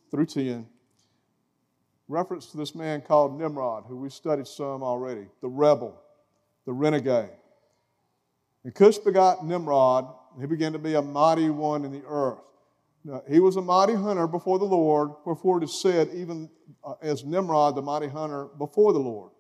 through 0.10 0.26
10, 0.26 0.66
reference 2.08 2.46
to 2.52 2.56
this 2.58 2.74
man 2.74 3.02
called 3.02 3.38
Nimrod, 3.38 3.84
who 3.90 3.98
we 3.98 4.10
studied 4.10 4.48
some 4.48 4.84
already, 4.84 5.28
the 5.42 5.50
rebel, 5.50 6.02
the 6.70 6.74
renegade. 6.74 7.32
And 8.64 8.76
Cush 8.76 9.00
begot 9.00 9.44
Nimrod, 9.44 10.06
and 10.34 10.42
he 10.44 10.46
began 10.46 10.72
to 10.74 10.78
be 10.78 10.94
a 10.94 11.02
mighty 11.02 11.50
one 11.50 11.84
in 11.84 11.92
the 11.92 12.04
earth. 12.06 12.38
Now, 13.04 13.24
he 13.28 13.40
was 13.40 13.56
a 13.56 13.62
mighty 13.62 13.96
hunter 13.96 14.28
before 14.28 14.60
the 14.60 14.66
Lord, 14.66 15.10
wherefore 15.26 15.58
it 15.58 15.64
is 15.64 15.82
said, 15.82 16.10
even 16.14 16.48
uh, 16.84 16.94
as 17.02 17.26
Nimrod, 17.26 17.76
the 17.76 17.82
mighty 17.82 18.08
hunter 18.08 18.50
before 18.60 18.94
the 18.94 19.00
Lord. 19.00 19.32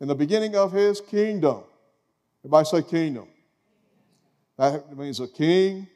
In 0.00 0.08
the 0.08 0.16
beginning 0.16 0.56
of 0.56 0.72
his 0.72 1.00
kingdom, 1.00 1.62
everybody 2.40 2.64
say 2.64 2.82
kingdom. 2.82 3.28
That 4.58 4.96
means 4.96 5.20
a 5.20 5.28
king, 5.28 5.86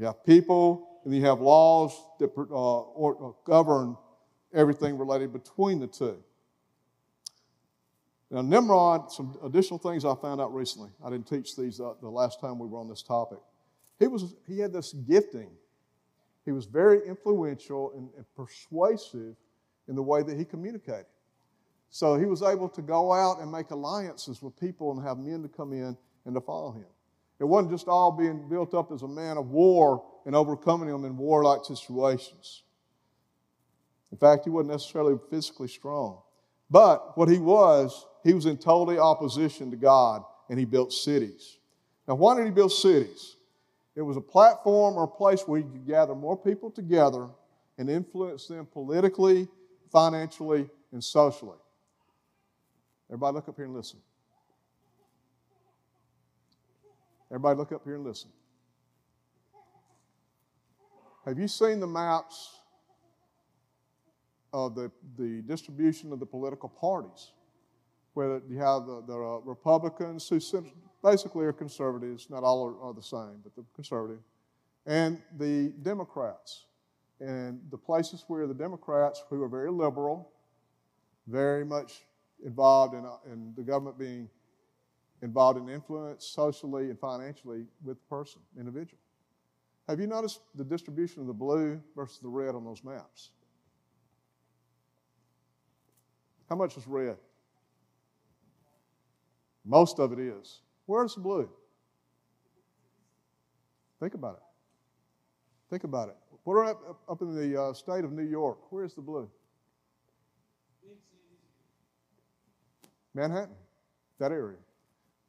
you 0.00 0.06
have 0.06 0.26
people, 0.26 0.98
and 1.04 1.14
you 1.14 1.24
have 1.26 1.40
laws 1.40 1.96
that 2.18 2.36
uh, 2.36 2.42
or, 2.42 3.24
uh, 3.24 3.32
govern 3.44 3.96
everything 4.52 4.98
related 4.98 5.32
between 5.32 5.78
the 5.78 5.86
two. 5.86 6.18
Now, 8.30 8.42
Nimrod, 8.42 9.10
some 9.10 9.38
additional 9.42 9.78
things 9.78 10.04
I 10.04 10.14
found 10.14 10.40
out 10.40 10.52
recently. 10.54 10.90
I 11.04 11.10
didn't 11.10 11.26
teach 11.26 11.56
these 11.56 11.80
uh, 11.80 11.94
the 12.00 12.10
last 12.10 12.40
time 12.40 12.58
we 12.58 12.66
were 12.66 12.78
on 12.78 12.88
this 12.88 13.02
topic. 13.02 13.38
He, 13.98 14.06
was, 14.06 14.34
he 14.46 14.58
had 14.58 14.72
this 14.72 14.92
gifting. 14.92 15.50
He 16.44 16.52
was 16.52 16.66
very 16.66 17.06
influential 17.06 17.92
and, 17.96 18.10
and 18.16 18.24
persuasive 18.36 19.34
in 19.88 19.94
the 19.94 20.02
way 20.02 20.22
that 20.22 20.36
he 20.36 20.44
communicated. 20.44 21.06
So 21.90 22.16
he 22.16 22.26
was 22.26 22.42
able 22.42 22.68
to 22.68 22.82
go 22.82 23.12
out 23.12 23.40
and 23.40 23.50
make 23.50 23.70
alliances 23.70 24.42
with 24.42 24.58
people 24.60 24.92
and 24.92 25.02
have 25.02 25.18
men 25.18 25.42
to 25.42 25.48
come 25.48 25.72
in 25.72 25.96
and 26.26 26.34
to 26.34 26.40
follow 26.40 26.72
him. 26.72 26.84
It 27.40 27.44
wasn't 27.44 27.72
just 27.72 27.88
all 27.88 28.12
being 28.12 28.48
built 28.48 28.74
up 28.74 28.92
as 28.92 29.02
a 29.02 29.08
man 29.08 29.38
of 29.38 29.50
war 29.50 30.04
and 30.26 30.36
overcoming 30.36 30.90
them 30.90 31.04
in 31.04 31.16
warlike 31.16 31.64
situations. 31.64 32.64
In 34.10 34.18
fact, 34.18 34.44
he 34.44 34.50
wasn't 34.50 34.72
necessarily 34.72 35.18
physically 35.30 35.68
strong. 35.68 36.20
But 36.70 37.16
what 37.16 37.28
he 37.28 37.38
was, 37.38 38.06
he 38.24 38.34
was 38.34 38.46
in 38.46 38.56
total 38.56 38.98
opposition 39.00 39.70
to 39.70 39.76
God 39.76 40.22
and 40.48 40.58
he 40.58 40.64
built 40.64 40.92
cities. 40.92 41.58
Now, 42.06 42.14
why 42.14 42.36
did 42.36 42.46
he 42.46 42.50
build 42.50 42.72
cities? 42.72 43.36
It 43.94 44.02
was 44.02 44.16
a 44.16 44.20
platform 44.20 44.96
or 44.96 45.04
a 45.04 45.08
place 45.08 45.42
where 45.46 45.60
he 45.60 45.64
could 45.64 45.86
gather 45.86 46.14
more 46.14 46.36
people 46.36 46.70
together 46.70 47.28
and 47.78 47.90
influence 47.90 48.46
them 48.46 48.66
politically, 48.66 49.48
financially, 49.90 50.68
and 50.92 51.02
socially. 51.02 51.58
Everybody, 53.10 53.34
look 53.34 53.48
up 53.48 53.56
here 53.56 53.64
and 53.64 53.74
listen. 53.74 54.00
Everybody, 57.30 57.58
look 57.58 57.72
up 57.72 57.82
here 57.84 57.96
and 57.96 58.04
listen. 58.04 58.30
Have 61.24 61.38
you 61.38 61.48
seen 61.48 61.80
the 61.80 61.86
maps 61.86 62.56
of 64.52 64.74
the, 64.74 64.90
the 65.18 65.42
distribution 65.42 66.12
of 66.12 66.20
the 66.20 66.26
political 66.26 66.68
parties? 66.68 67.32
Where 68.18 68.42
you 68.48 68.58
have 68.58 68.84
the, 68.84 69.04
the 69.06 69.14
uh, 69.14 69.38
Republicans, 69.44 70.28
who 70.28 70.40
basically 71.04 71.46
are 71.46 71.52
conservatives, 71.52 72.28
not 72.28 72.42
all 72.42 72.64
are, 72.66 72.88
are, 72.88 72.92
the 72.92 73.00
same, 73.00 73.38
but 73.44 73.54
the 73.54 73.64
conservative. 73.76 74.18
and 74.86 75.22
the 75.38 75.72
Democrats. 75.82 76.64
And 77.20 77.60
the 77.70 77.78
places 77.78 78.24
where 78.26 78.48
the 78.48 78.54
Democrats, 78.54 79.22
who 79.30 79.40
are 79.40 79.48
very 79.48 79.70
liberal, 79.70 80.32
very 81.28 81.64
much 81.64 82.06
involved 82.44 82.94
in, 82.94 83.06
uh, 83.06 83.32
in 83.32 83.52
the 83.56 83.62
government 83.62 83.96
being 84.00 84.28
involved 85.22 85.60
in 85.60 85.68
influence 85.72 86.26
socially 86.26 86.90
and 86.90 86.98
financially 86.98 87.66
with 87.84 87.98
the 87.98 88.16
person, 88.16 88.40
individual. 88.58 88.98
Have 89.88 90.00
you 90.00 90.08
noticed 90.08 90.40
the 90.56 90.64
distribution 90.64 91.20
of 91.20 91.28
the 91.28 91.32
blue 91.32 91.80
versus 91.94 92.18
the 92.18 92.28
red 92.28 92.56
on 92.56 92.64
those 92.64 92.82
maps? 92.82 93.30
How 96.48 96.56
much 96.56 96.76
is 96.76 96.84
red? 96.88 97.16
Most 99.64 99.98
of 99.98 100.12
it 100.12 100.18
is. 100.18 100.60
Where's 100.86 101.14
the 101.14 101.20
blue? 101.20 101.48
Think 104.00 104.14
about 104.14 104.34
it. 104.34 104.42
Think 105.70 105.84
about 105.84 106.08
it. 106.08 106.16
What 106.44 106.54
are 106.54 106.64
up, 106.64 107.00
up 107.08 107.20
in 107.20 107.34
the 107.34 107.60
uh, 107.60 107.72
state 107.74 108.04
of 108.04 108.12
New 108.12 108.22
York? 108.22 108.58
Where's 108.70 108.94
the 108.94 109.02
blue? 109.02 109.28
Manhattan, 113.14 113.54
that 114.18 114.30
area. 114.30 114.58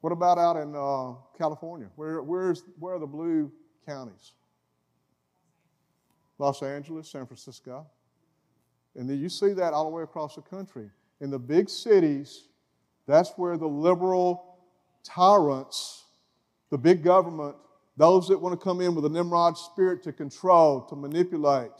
What 0.00 0.12
about 0.12 0.38
out 0.38 0.56
in 0.56 0.74
uh, 0.74 1.14
California? 1.36 1.88
Where, 1.96 2.22
where's, 2.22 2.62
where 2.78 2.94
are 2.94 2.98
the 2.98 3.06
blue 3.06 3.52
counties? 3.84 4.32
Los 6.38 6.62
Angeles, 6.62 7.10
San 7.10 7.26
Francisco. 7.26 7.86
And 8.94 9.08
then 9.08 9.18
you 9.18 9.28
see 9.28 9.52
that 9.52 9.74
all 9.74 9.84
the 9.84 9.90
way 9.90 10.02
across 10.02 10.36
the 10.36 10.42
country. 10.42 10.88
In 11.20 11.30
the 11.30 11.38
big 11.38 11.68
cities, 11.68 12.48
that's 13.10 13.32
where 13.36 13.56
the 13.56 13.66
liberal 13.66 14.58
tyrants, 15.04 16.04
the 16.70 16.78
big 16.78 17.02
government, 17.02 17.56
those 17.96 18.28
that 18.28 18.38
want 18.40 18.58
to 18.58 18.64
come 18.64 18.80
in 18.80 18.94
with 18.94 19.04
a 19.04 19.08
Nimrod 19.08 19.58
spirit 19.58 20.02
to 20.04 20.12
control, 20.12 20.82
to 20.82 20.96
manipulate, 20.96 21.70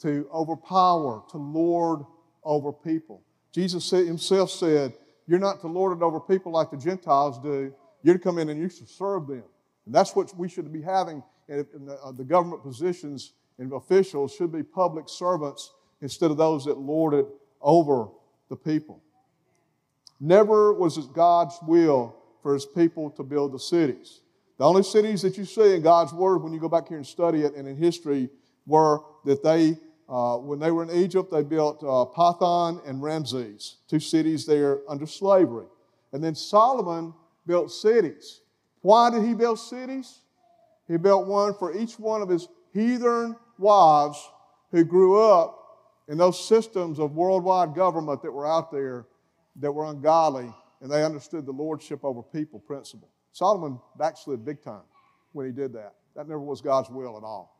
to 0.00 0.28
overpower, 0.32 1.22
to 1.30 1.36
lord 1.36 2.00
over 2.42 2.72
people. 2.72 3.22
Jesus 3.52 3.88
himself 3.90 4.50
said, 4.50 4.94
You're 5.26 5.38
not 5.38 5.60
to 5.60 5.66
lord 5.68 5.96
it 5.96 6.02
over 6.02 6.20
people 6.20 6.52
like 6.52 6.70
the 6.70 6.76
Gentiles 6.76 7.38
do. 7.38 7.72
You're 8.02 8.14
to 8.14 8.20
come 8.20 8.38
in 8.38 8.48
and 8.48 8.60
you 8.60 8.68
should 8.68 8.88
serve 8.88 9.26
them. 9.26 9.44
And 9.86 9.94
that's 9.94 10.16
what 10.16 10.36
we 10.38 10.48
should 10.48 10.72
be 10.72 10.82
having 10.82 11.22
in 11.48 11.86
the, 11.86 11.98
uh, 12.02 12.12
the 12.12 12.24
government 12.24 12.62
positions 12.62 13.32
and 13.58 13.72
officials 13.72 14.34
should 14.34 14.52
be 14.52 14.62
public 14.62 15.08
servants 15.08 15.72
instead 16.00 16.30
of 16.30 16.36
those 16.36 16.64
that 16.64 16.78
lord 16.78 17.12
it 17.12 17.26
over 17.60 18.08
the 18.48 18.56
people. 18.56 19.02
Never 20.20 20.74
was 20.74 20.98
it 20.98 21.12
God's 21.14 21.58
will 21.66 22.14
for 22.42 22.52
his 22.54 22.66
people 22.66 23.10
to 23.12 23.22
build 23.22 23.52
the 23.52 23.58
cities. 23.58 24.20
The 24.58 24.64
only 24.64 24.82
cities 24.82 25.22
that 25.22 25.38
you 25.38 25.46
see 25.46 25.74
in 25.74 25.82
God's 25.82 26.12
word 26.12 26.42
when 26.42 26.52
you 26.52 26.60
go 26.60 26.68
back 26.68 26.88
here 26.88 26.98
and 26.98 27.06
study 27.06 27.42
it 27.42 27.54
and 27.54 27.66
in 27.66 27.76
history 27.76 28.28
were 28.66 29.00
that 29.24 29.42
they, 29.42 29.78
uh, 30.08 30.36
when 30.36 30.58
they 30.58 30.70
were 30.70 30.82
in 30.82 30.90
Egypt, 30.90 31.30
they 31.30 31.42
built 31.42 31.82
uh, 31.82 32.78
and 32.84 33.02
Ramses, 33.02 33.76
two 33.88 34.00
cities 34.00 34.44
there 34.44 34.80
under 34.86 35.06
slavery. 35.06 35.66
And 36.12 36.22
then 36.22 36.34
Solomon 36.34 37.14
built 37.46 37.72
cities. 37.72 38.42
Why 38.82 39.10
did 39.10 39.24
he 39.24 39.32
build 39.32 39.58
cities? 39.58 40.20
He 40.86 40.98
built 40.98 41.26
one 41.26 41.54
for 41.54 41.74
each 41.74 41.98
one 41.98 42.20
of 42.20 42.28
his 42.28 42.48
heathen 42.74 43.36
wives 43.58 44.18
who 44.72 44.84
grew 44.84 45.22
up 45.22 45.56
in 46.08 46.18
those 46.18 46.46
systems 46.46 46.98
of 46.98 47.14
worldwide 47.14 47.74
government 47.74 48.22
that 48.22 48.32
were 48.32 48.46
out 48.46 48.70
there 48.70 49.06
that 49.60 49.70
were 49.72 49.86
ungodly, 49.86 50.52
and 50.80 50.90
they 50.90 51.04
understood 51.04 51.46
the 51.46 51.52
lordship 51.52 52.04
over 52.04 52.22
people 52.22 52.58
principle. 52.58 53.08
Solomon 53.32 53.78
backslid 53.98 54.44
big 54.44 54.62
time 54.62 54.82
when 55.32 55.46
he 55.46 55.52
did 55.52 55.72
that. 55.74 55.94
That 56.16 56.28
never 56.28 56.40
was 56.40 56.60
God's 56.60 56.90
will 56.90 57.16
at 57.16 57.22
all. 57.22 57.56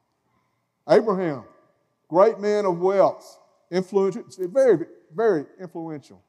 Abraham, 0.88 1.44
great 2.08 2.40
man 2.40 2.64
of 2.64 2.80
wealth, 2.80 3.38
influential, 3.70 4.24
very, 4.38 4.86
very 5.14 5.44
influential, 5.60 6.22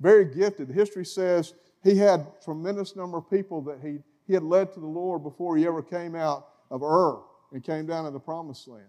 very 0.00 0.24
gifted. 0.24 0.68
History 0.68 1.04
says 1.04 1.54
he 1.82 1.96
had 1.96 2.26
tremendous 2.44 2.94
number 2.94 3.18
of 3.18 3.28
people 3.28 3.62
that 3.62 3.78
he, 3.82 3.98
he 4.26 4.34
had 4.34 4.42
led 4.42 4.72
to 4.74 4.80
the 4.80 4.86
Lord 4.86 5.22
before 5.22 5.56
he 5.56 5.66
ever 5.66 5.82
came 5.82 6.14
out 6.14 6.48
of 6.70 6.82
Ur 6.82 7.20
and 7.52 7.64
came 7.64 7.86
down 7.86 8.04
to 8.04 8.10
the 8.10 8.20
promised 8.20 8.68
land 8.68 8.84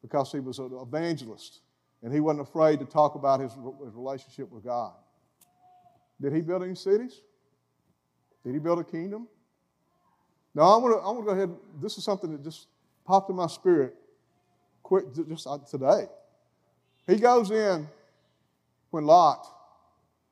because 0.00 0.32
he 0.32 0.40
was 0.40 0.58
an 0.58 0.70
evangelist 0.72 1.60
and 2.02 2.12
he 2.12 2.20
wasn't 2.20 2.46
afraid 2.48 2.78
to 2.78 2.84
talk 2.84 3.14
about 3.14 3.40
his, 3.40 3.52
his 3.52 3.94
relationship 3.94 4.50
with 4.50 4.64
God. 4.64 4.94
Did 6.20 6.32
he 6.32 6.40
build 6.40 6.62
any 6.62 6.74
cities? 6.74 7.20
Did 8.44 8.54
he 8.54 8.58
build 8.58 8.78
a 8.78 8.84
kingdom? 8.84 9.28
Now, 10.54 10.62
I 10.62 10.76
want 10.76 10.94
to 10.94 11.00
I 11.00 11.06
want 11.10 11.20
to 11.20 11.24
go 11.24 11.30
ahead. 11.30 11.50
This 11.82 11.98
is 11.98 12.04
something 12.04 12.32
that 12.32 12.42
just 12.42 12.68
popped 13.04 13.28
in 13.28 13.36
my 13.36 13.46
spirit 13.46 13.94
quick 14.82 15.04
just 15.28 15.46
uh, 15.46 15.58
today. 15.68 16.06
He 17.06 17.16
goes 17.16 17.50
in 17.50 17.88
when 18.90 19.04
Lot 19.04 19.46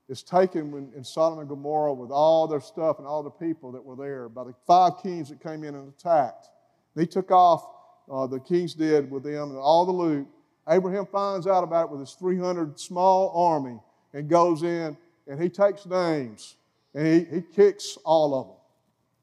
is 0.08 0.22
taken 0.22 0.92
in 0.94 1.02
Sodom 1.02 1.40
and 1.40 1.48
Gomorrah 1.48 1.94
with 1.94 2.10
all 2.10 2.46
their 2.46 2.60
stuff 2.60 2.98
and 2.98 3.06
all 3.06 3.22
the 3.22 3.30
people 3.30 3.72
that 3.72 3.84
were 3.84 3.96
there 3.96 4.28
by 4.28 4.44
the 4.44 4.54
five 4.66 4.92
kings 5.02 5.28
that 5.30 5.42
came 5.42 5.64
in 5.64 5.74
and 5.74 5.88
attacked. 5.88 6.48
He 6.96 7.06
took 7.06 7.30
off, 7.30 7.66
uh, 8.10 8.26
the 8.26 8.38
kings 8.38 8.74
did 8.74 9.10
with 9.10 9.24
them 9.24 9.50
and 9.50 9.58
all 9.58 9.84
the 9.84 9.92
loot. 9.92 10.26
Abraham 10.68 11.06
finds 11.06 11.46
out 11.46 11.64
about 11.64 11.86
it 11.86 11.90
with 11.90 12.00
his 12.00 12.12
300 12.12 12.78
small 12.78 13.32
army 13.34 13.78
and 14.12 14.28
goes 14.28 14.62
in 14.62 14.96
and 15.26 15.40
he 15.40 15.48
takes 15.48 15.86
names 15.86 16.56
and 16.94 17.06
he, 17.06 17.36
he 17.36 17.42
kicks 17.42 17.98
all 18.04 18.34
of 18.34 18.46
them. 18.46 18.56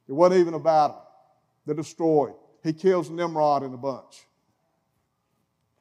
It 0.08 0.14
wasn't 0.14 0.42
even 0.42 0.54
a 0.54 0.60
battle. 0.60 1.02
They're 1.66 1.76
destroyed. 1.76 2.34
He 2.64 2.74
kills 2.74 3.10
Nimrod 3.10 3.64
in 3.64 3.74
a 3.74 3.78
bunch. 3.78 4.26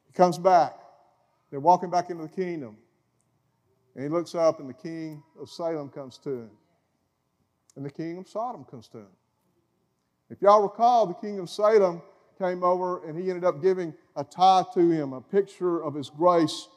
He 0.07 0.13
comes 0.13 0.37
back. 0.37 0.73
They're 1.49 1.59
walking 1.59 1.89
back 1.89 2.09
into 2.09 2.23
the 2.23 2.29
kingdom. 2.29 2.77
And 3.93 4.03
he 4.03 4.09
looks 4.09 4.35
up, 4.35 4.59
and 4.61 4.69
the 4.69 4.73
king 4.73 5.21
of 5.39 5.49
Salem 5.49 5.89
comes 5.89 6.17
to 6.19 6.29
him. 6.29 6.51
And 7.75 7.85
the 7.85 7.91
king 7.91 8.17
of 8.17 8.27
Sodom 8.27 8.63
comes 8.63 8.87
to 8.89 8.99
him. 8.99 9.07
If 10.29 10.41
y'all 10.41 10.61
recall, 10.61 11.07
the 11.07 11.13
king 11.13 11.39
of 11.39 11.49
Salem 11.49 12.01
came 12.37 12.63
over 12.63 13.05
and 13.05 13.17
he 13.21 13.29
ended 13.29 13.43
up 13.43 13.61
giving 13.61 13.93
a 14.15 14.23
tithe 14.23 14.65
to 14.73 14.89
him, 14.89 15.13
a 15.13 15.21
picture 15.21 15.83
of 15.83 15.93
his 15.93 16.09
grace 16.09 16.67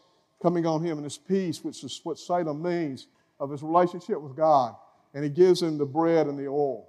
coming 0.43 0.67
on 0.67 0.85
him 0.85 0.99
and 0.99 1.05
his 1.05 1.17
peace, 1.17 1.63
which 1.63 1.83
is 1.85 2.01
what 2.03 2.19
Salem 2.19 2.63
means, 2.63 3.07
of 3.41 3.51
his 3.51 3.63
relationship 3.63 4.21
with 4.21 4.37
God. 4.37 4.75
And 5.15 5.23
he 5.23 5.31
gives 5.31 5.63
him 5.63 5.79
the 5.79 5.87
bread 5.87 6.27
and 6.27 6.39
the 6.39 6.47
oil, 6.47 6.89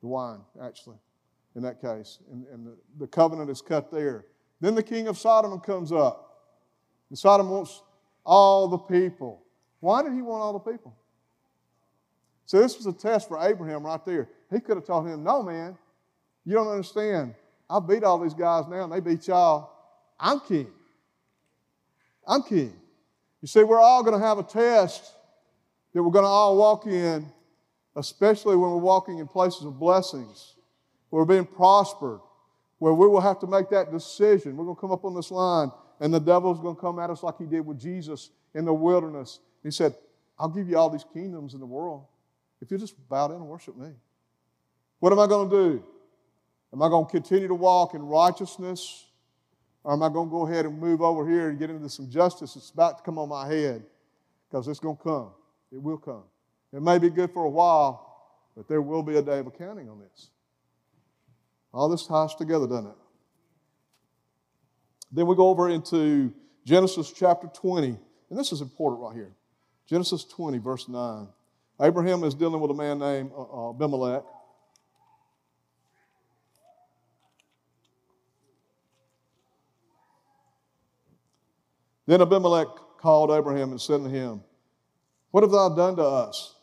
the 0.00 0.08
wine, 0.08 0.40
actually, 0.62 0.96
in 1.54 1.62
that 1.62 1.80
case. 1.80 2.18
And, 2.32 2.46
and 2.48 2.66
the, 2.66 2.76
the 2.98 3.06
covenant 3.06 3.50
is 3.50 3.62
cut 3.62 3.90
there. 3.90 4.26
Then 4.60 4.74
the 4.74 4.82
king 4.82 5.06
of 5.06 5.16
Sodom 5.16 5.60
comes 5.60 5.92
up. 5.92 6.24
And 7.10 7.18
Sodom 7.18 7.50
wants 7.50 7.82
all 8.24 8.68
the 8.68 8.78
people. 8.78 9.42
Why 9.80 10.02
did 10.02 10.12
he 10.12 10.22
want 10.22 10.42
all 10.42 10.52
the 10.52 10.70
people? 10.72 10.96
So 12.46 12.60
this 12.60 12.76
was 12.76 12.86
a 12.86 12.92
test 12.92 13.28
for 13.28 13.38
Abraham 13.38 13.84
right 13.84 14.04
there. 14.04 14.28
He 14.50 14.60
could 14.60 14.76
have 14.76 14.86
told 14.86 15.06
him, 15.06 15.22
No, 15.22 15.42
man, 15.42 15.78
you 16.44 16.54
don't 16.54 16.68
understand. 16.68 17.34
I 17.68 17.80
beat 17.80 18.04
all 18.04 18.18
these 18.18 18.34
guys 18.34 18.64
now, 18.68 18.84
and 18.84 18.92
they 18.92 19.00
beat 19.00 19.26
y'all. 19.28 19.70
I'm 20.18 20.40
king. 20.40 20.70
I'm 22.26 22.42
king. 22.42 22.74
You 23.40 23.48
see, 23.48 23.62
we're 23.62 23.80
all 23.80 24.02
going 24.02 24.18
to 24.18 24.26
have 24.26 24.38
a 24.38 24.42
test 24.42 25.12
that 25.94 26.02
we're 26.02 26.10
going 26.10 26.24
to 26.24 26.28
all 26.28 26.56
walk 26.56 26.86
in, 26.86 27.26
especially 27.96 28.56
when 28.56 28.70
we're 28.70 28.76
walking 28.78 29.18
in 29.18 29.26
places 29.26 29.64
of 29.64 29.78
blessings, 29.78 30.56
where 31.08 31.22
we're 31.22 31.26
being 31.26 31.46
prospered, 31.46 32.20
where 32.78 32.92
we 32.92 33.06
will 33.06 33.20
have 33.20 33.38
to 33.38 33.46
make 33.46 33.70
that 33.70 33.90
decision. 33.90 34.56
We're 34.56 34.64
going 34.64 34.76
to 34.76 34.80
come 34.80 34.92
up 34.92 35.04
on 35.04 35.14
this 35.14 35.30
line, 35.30 35.70
and 36.00 36.12
the 36.12 36.20
devil's 36.20 36.58
going 36.58 36.74
to 36.74 36.80
come 36.80 36.98
at 36.98 37.08
us 37.08 37.22
like 37.22 37.38
he 37.38 37.46
did 37.46 37.64
with 37.64 37.80
Jesus 37.80 38.30
in 38.54 38.64
the 38.64 38.74
wilderness. 38.74 39.38
He 39.62 39.70
said, 39.70 39.94
I'll 40.38 40.48
give 40.48 40.68
you 40.68 40.76
all 40.76 40.90
these 40.90 41.06
kingdoms 41.12 41.54
in 41.54 41.60
the 41.60 41.66
world 41.66 42.04
if 42.60 42.70
you 42.70 42.78
just 42.78 42.96
bow 43.08 43.28
down 43.28 43.36
and 43.36 43.46
worship 43.46 43.76
me. 43.76 43.90
What 44.98 45.12
am 45.12 45.20
I 45.20 45.26
going 45.26 45.48
to 45.48 45.56
do? 45.56 45.84
Am 46.72 46.82
I 46.82 46.88
going 46.88 47.06
to 47.06 47.10
continue 47.10 47.46
to 47.46 47.54
walk 47.54 47.94
in 47.94 48.02
righteousness? 48.02 49.06
Or 49.84 49.92
am 49.92 50.02
I 50.02 50.08
going 50.08 50.28
to 50.28 50.30
go 50.30 50.46
ahead 50.46 50.64
and 50.64 50.78
move 50.78 51.02
over 51.02 51.28
here 51.28 51.50
and 51.50 51.58
get 51.58 51.70
into 51.70 51.88
some 51.88 52.10
justice 52.10 52.54
that's 52.54 52.70
about 52.70 52.98
to 52.98 53.04
come 53.04 53.18
on 53.18 53.28
my 53.28 53.46
head? 53.46 53.84
Because 54.48 54.66
it's 54.66 54.80
going 54.80 54.96
to 54.96 55.02
come. 55.02 55.30
It 55.74 55.82
will 55.82 55.98
come. 55.98 56.22
It 56.72 56.82
may 56.82 56.98
be 56.98 57.10
good 57.10 57.32
for 57.32 57.44
a 57.44 57.50
while, 57.50 58.30
but 58.56 58.68
there 58.68 58.80
will 58.80 59.02
be 59.02 59.16
a 59.16 59.22
day 59.22 59.40
of 59.40 59.48
accounting 59.48 59.88
on 59.88 59.98
this. 59.98 60.30
All 61.72 61.88
this 61.88 62.06
ties 62.06 62.36
together, 62.36 62.68
doesn't 62.68 62.86
it? 62.86 62.96
Then 65.10 65.26
we 65.26 65.34
go 65.34 65.48
over 65.48 65.68
into 65.68 66.32
Genesis 66.64 67.12
chapter 67.12 67.48
20, 67.48 67.98
and 68.30 68.38
this 68.38 68.52
is 68.52 68.60
important 68.60 69.02
right 69.02 69.16
here. 69.16 69.32
Genesis 69.88 70.24
20, 70.24 70.58
verse 70.58 70.88
9. 70.88 71.26
Abraham 71.80 72.22
is 72.22 72.34
dealing 72.34 72.60
with 72.60 72.70
a 72.70 72.74
man 72.74 73.00
named 73.00 73.32
uh, 73.36 73.42
uh, 73.42 73.70
Abimelech. 73.70 74.22
Then 82.06 82.22
Abimelech 82.22 82.68
called 82.98 83.32
Abraham 83.32 83.72
and 83.72 83.80
said 83.80 84.04
to 84.04 84.08
him, 84.08 84.40
What 85.34 85.42
have 85.42 85.50
thou 85.50 85.68
done 85.68 85.96
to 85.96 86.04
us? 86.04 86.54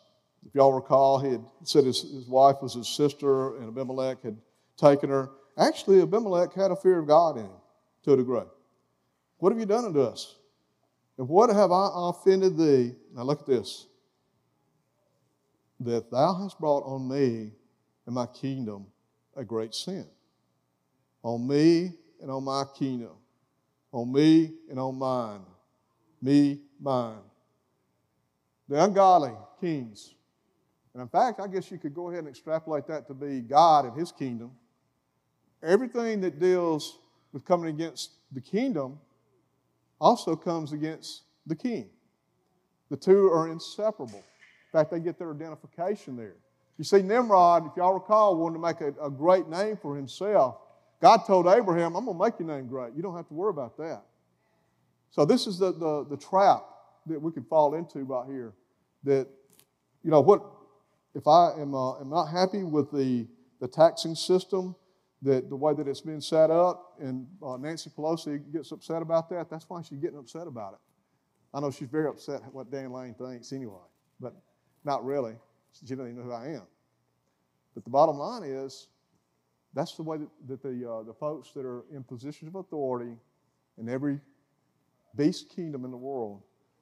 If 0.48 0.56
y'all 0.56 0.72
recall, 0.72 1.20
he 1.20 1.32
had 1.32 1.44
said 1.66 1.84
his, 1.84 2.04
his 2.04 2.30
wife 2.30 2.62
was 2.62 2.74
his 2.74 2.88
sister, 2.88 3.58
and 3.58 3.68
Abimelech 3.68 4.24
had 4.24 4.38
taken 4.78 5.10
her. 5.10 5.32
Actually, 5.58 6.02
Abimelech 6.02 6.54
had 6.54 6.72
a 6.72 6.78
fear 6.78 7.00
of 7.00 7.06
God 7.06 7.36
in 7.36 7.44
him 7.44 7.60
to 8.04 8.14
a 8.14 8.16
degree. 8.16 8.48
What 9.40 9.52
have 9.52 9.60
you 9.60 9.66
done 9.66 9.84
unto 9.84 10.00
us? 10.00 10.38
And 11.18 11.28
what 11.28 11.50
have 11.50 11.70
I 11.74 11.90
offended 11.94 12.58
thee? 12.58 12.96
Now 13.14 13.24
look 13.24 13.42
at 13.42 13.46
this. 13.46 13.88
That 15.82 16.10
thou 16.10 16.34
hast 16.42 16.58
brought 16.58 16.86
on 16.86 17.10
me 17.10 17.52
and 18.06 18.16
my 18.16 18.28
kingdom 18.28 18.86
a 19.36 19.44
great 19.44 19.76
sin. 19.76 20.08
On 21.24 21.46
me 21.46 21.92
and 22.22 22.32
on 22.32 22.46
my 22.46 22.64
kingdom. 22.80 23.18
On 23.92 24.10
me 24.10 24.54
and 24.70 24.80
on 24.80 24.96
mine. 24.98 25.42
Me, 26.22 26.62
mine. 26.80 27.20
The 28.72 28.82
ungodly 28.82 29.34
kings. 29.60 30.16
And 30.94 31.02
in 31.02 31.10
fact, 31.10 31.42
I 31.42 31.48
guess 31.48 31.70
you 31.70 31.78
could 31.78 31.94
go 31.94 32.08
ahead 32.08 32.20
and 32.20 32.30
extrapolate 32.30 32.88
that 32.88 33.06
to 33.08 33.14
be 33.14 33.42
God 33.42 33.84
and 33.84 34.00
his 34.00 34.14
kingdom. 34.14 34.52
Everything 35.62 36.22
that 36.22 36.40
deals 36.40 37.00
with 37.34 37.44
coming 37.44 37.68
against 37.68 38.12
the 38.32 38.40
kingdom 38.40 38.98
also 40.00 40.38
comes 40.38 40.72
against 40.72 41.24
the 41.46 41.54
king. 41.54 41.90
The 42.90 42.96
two 42.96 43.30
are 43.34 43.50
inseparable. 43.50 44.24
In 44.24 44.72
fact, 44.72 44.90
they 44.92 45.02
get 45.02 45.20
their 45.20 45.32
identification 45.32 46.16
there. 46.16 46.38
You 46.78 46.86
see, 46.86 47.02
Nimrod, 47.02 47.66
if 47.66 47.74
y'all 47.76 47.94
recall, 47.94 48.38
wanted 48.38 48.54
to 48.54 48.62
make 48.62 48.80
a, 48.80 49.06
a 49.06 49.10
great 49.12 49.50
name 49.50 49.76
for 49.82 49.98
himself. 49.98 50.60
God 51.02 51.26
told 51.28 51.46
Abraham, 51.48 51.98
I'm 51.98 52.06
going 52.06 52.18
to 52.18 52.24
make 52.24 52.40
your 52.40 52.48
name 52.48 52.68
great. 52.70 52.94
You 52.96 53.02
don't 53.02 53.18
have 53.18 53.28
to 53.28 53.34
worry 53.34 53.50
about 53.50 53.76
that. 53.80 54.04
So, 55.10 55.26
this 55.26 55.46
is 55.46 55.60
the, 55.60 55.74
the, 55.74 56.06
the 56.10 56.16
trap 56.16 56.64
that 57.08 57.22
we 57.22 57.34
could 57.34 57.48
fall 57.48 57.76
into 57.76 58.00
right 58.06 58.28
here. 58.30 58.54
That, 59.04 59.28
you 60.04 60.12
know, 60.12 60.22
what 60.22 60.42
if 61.14 61.28
I 61.28 61.54
am, 61.60 61.76
uh, 61.76 62.00
am 62.00 62.10
not 62.10 62.26
happy 62.26 62.64
with 62.64 62.92
the, 62.92 63.28
the 63.60 63.68
taxing 63.68 64.16
system, 64.16 64.76
that 65.24 65.50
the 65.50 65.56
way 65.56 65.74
that 65.74 65.88
it's 65.88 66.02
been 66.02 66.22
set 66.22 66.50
up, 66.50 66.94
and 67.00 67.28
uh, 67.46 67.58
Nancy 67.58 67.92
Pelosi 67.96 68.42
gets 68.52 68.72
upset 68.72 69.02
about 69.02 69.30
that, 69.30 69.50
that's 69.50 69.70
why 69.70 69.82
she's 69.82 70.00
getting 70.00 70.18
upset 70.18 70.48
about 70.48 70.74
it. 70.74 70.80
I 71.54 71.60
know 71.60 71.70
she's 71.70 71.90
very 71.90 72.08
upset 72.08 72.42
at 72.44 72.54
what 72.54 72.72
Dan 72.72 72.92
Lane 72.92 73.14
thinks 73.14 73.52
anyway, 73.52 73.86
but 74.20 74.34
not 74.84 75.06
really. 75.06 75.36
She 75.74 75.96
doesn't 75.96 76.12
even 76.12 76.18
know 76.18 76.24
who 76.24 76.32
I 76.32 76.48
am. 76.48 76.64
But 77.76 77.84
the 77.84 77.90
bottom 77.90 78.18
line 78.18 78.44
is, 78.44 78.88
that's 79.74 79.96
the 79.96 80.04
way 80.04 80.18
that, 80.18 80.30
that 80.48 80.64
the, 80.64 80.90
uh, 80.90 81.04
the 81.04 81.14
folks 81.14 81.52
that 81.52 81.66
are 81.66 81.84
in 81.94 82.04
positions 82.04 82.48
of 82.50 82.56
authority 82.56 83.16
in 83.78 83.90
every 83.90 84.20
beast 85.16 85.50
kingdom 85.50 85.86
in 85.86 85.92
the 85.92 85.98
world, 85.98 86.42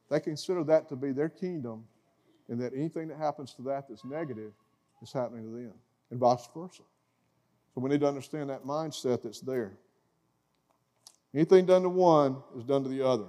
they 0.09 0.19
consider 0.19 0.63
that 0.63 0.87
to 0.89 0.95
be 0.95 1.11
their 1.11 1.29
kingdom, 1.29 1.83
and 2.49 2.59
that 2.59 2.73
anything 2.75 3.07
that 3.07 3.17
happens 3.17 3.53
to 3.53 3.61
that 3.63 3.87
that's 3.87 4.03
negative 4.03 4.51
is 5.01 5.13
happening 5.13 5.43
to 5.45 5.51
them, 5.51 5.73
and 6.11 6.19
vice 6.19 6.47
versa. 6.55 6.83
So 7.73 7.81
we 7.81 7.89
need 7.89 8.01
to 8.01 8.07
understand 8.07 8.49
that 8.49 8.65
mindset 8.65 9.21
that's 9.23 9.39
there. 9.39 9.77
Anything 11.33 11.65
done 11.65 11.83
to 11.83 11.89
one 11.89 12.37
is 12.57 12.63
done 12.63 12.83
to 12.83 12.89
the 12.89 13.05
other. 13.05 13.27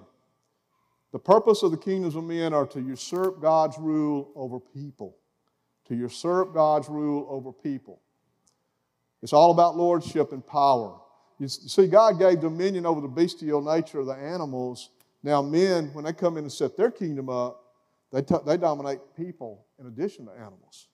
The 1.12 1.18
purpose 1.18 1.62
of 1.62 1.70
the 1.70 1.76
kingdoms 1.76 2.16
of 2.16 2.24
men 2.24 2.54
are 2.54 2.66
to 2.68 2.80
usurp 2.80 3.42
God's 3.42 3.78
rule 3.78 4.30
over 4.34 4.58
people. 4.58 5.16
To 5.88 5.94
usurp 5.94 6.54
God's 6.54 6.88
rule 6.88 7.26
over 7.28 7.52
people. 7.52 8.00
It's 9.22 9.32
all 9.32 9.50
about 9.50 9.76
lordship 9.76 10.32
and 10.32 10.46
power. 10.46 10.98
You 11.38 11.48
see, 11.48 11.88
God 11.88 12.18
gave 12.18 12.40
dominion 12.40 12.86
over 12.86 13.00
the 13.00 13.08
bestial 13.08 13.60
nature 13.60 14.00
of 14.00 14.06
the 14.06 14.14
animals. 14.14 14.90
Now, 15.22 15.42
men, 15.42 15.90
when 15.92 16.04
they 16.04 16.12
come 16.12 16.36
in 16.36 16.44
and 16.44 16.52
set 16.52 16.76
their 16.76 16.90
kingdom 16.90 17.28
up, 17.28 17.69
they, 18.12 18.22
t- 18.22 18.34
they 18.46 18.56
dominate 18.56 19.00
people 19.16 19.66
in 19.78 19.86
addition 19.86 20.26
to 20.26 20.32
animals. 20.32 20.88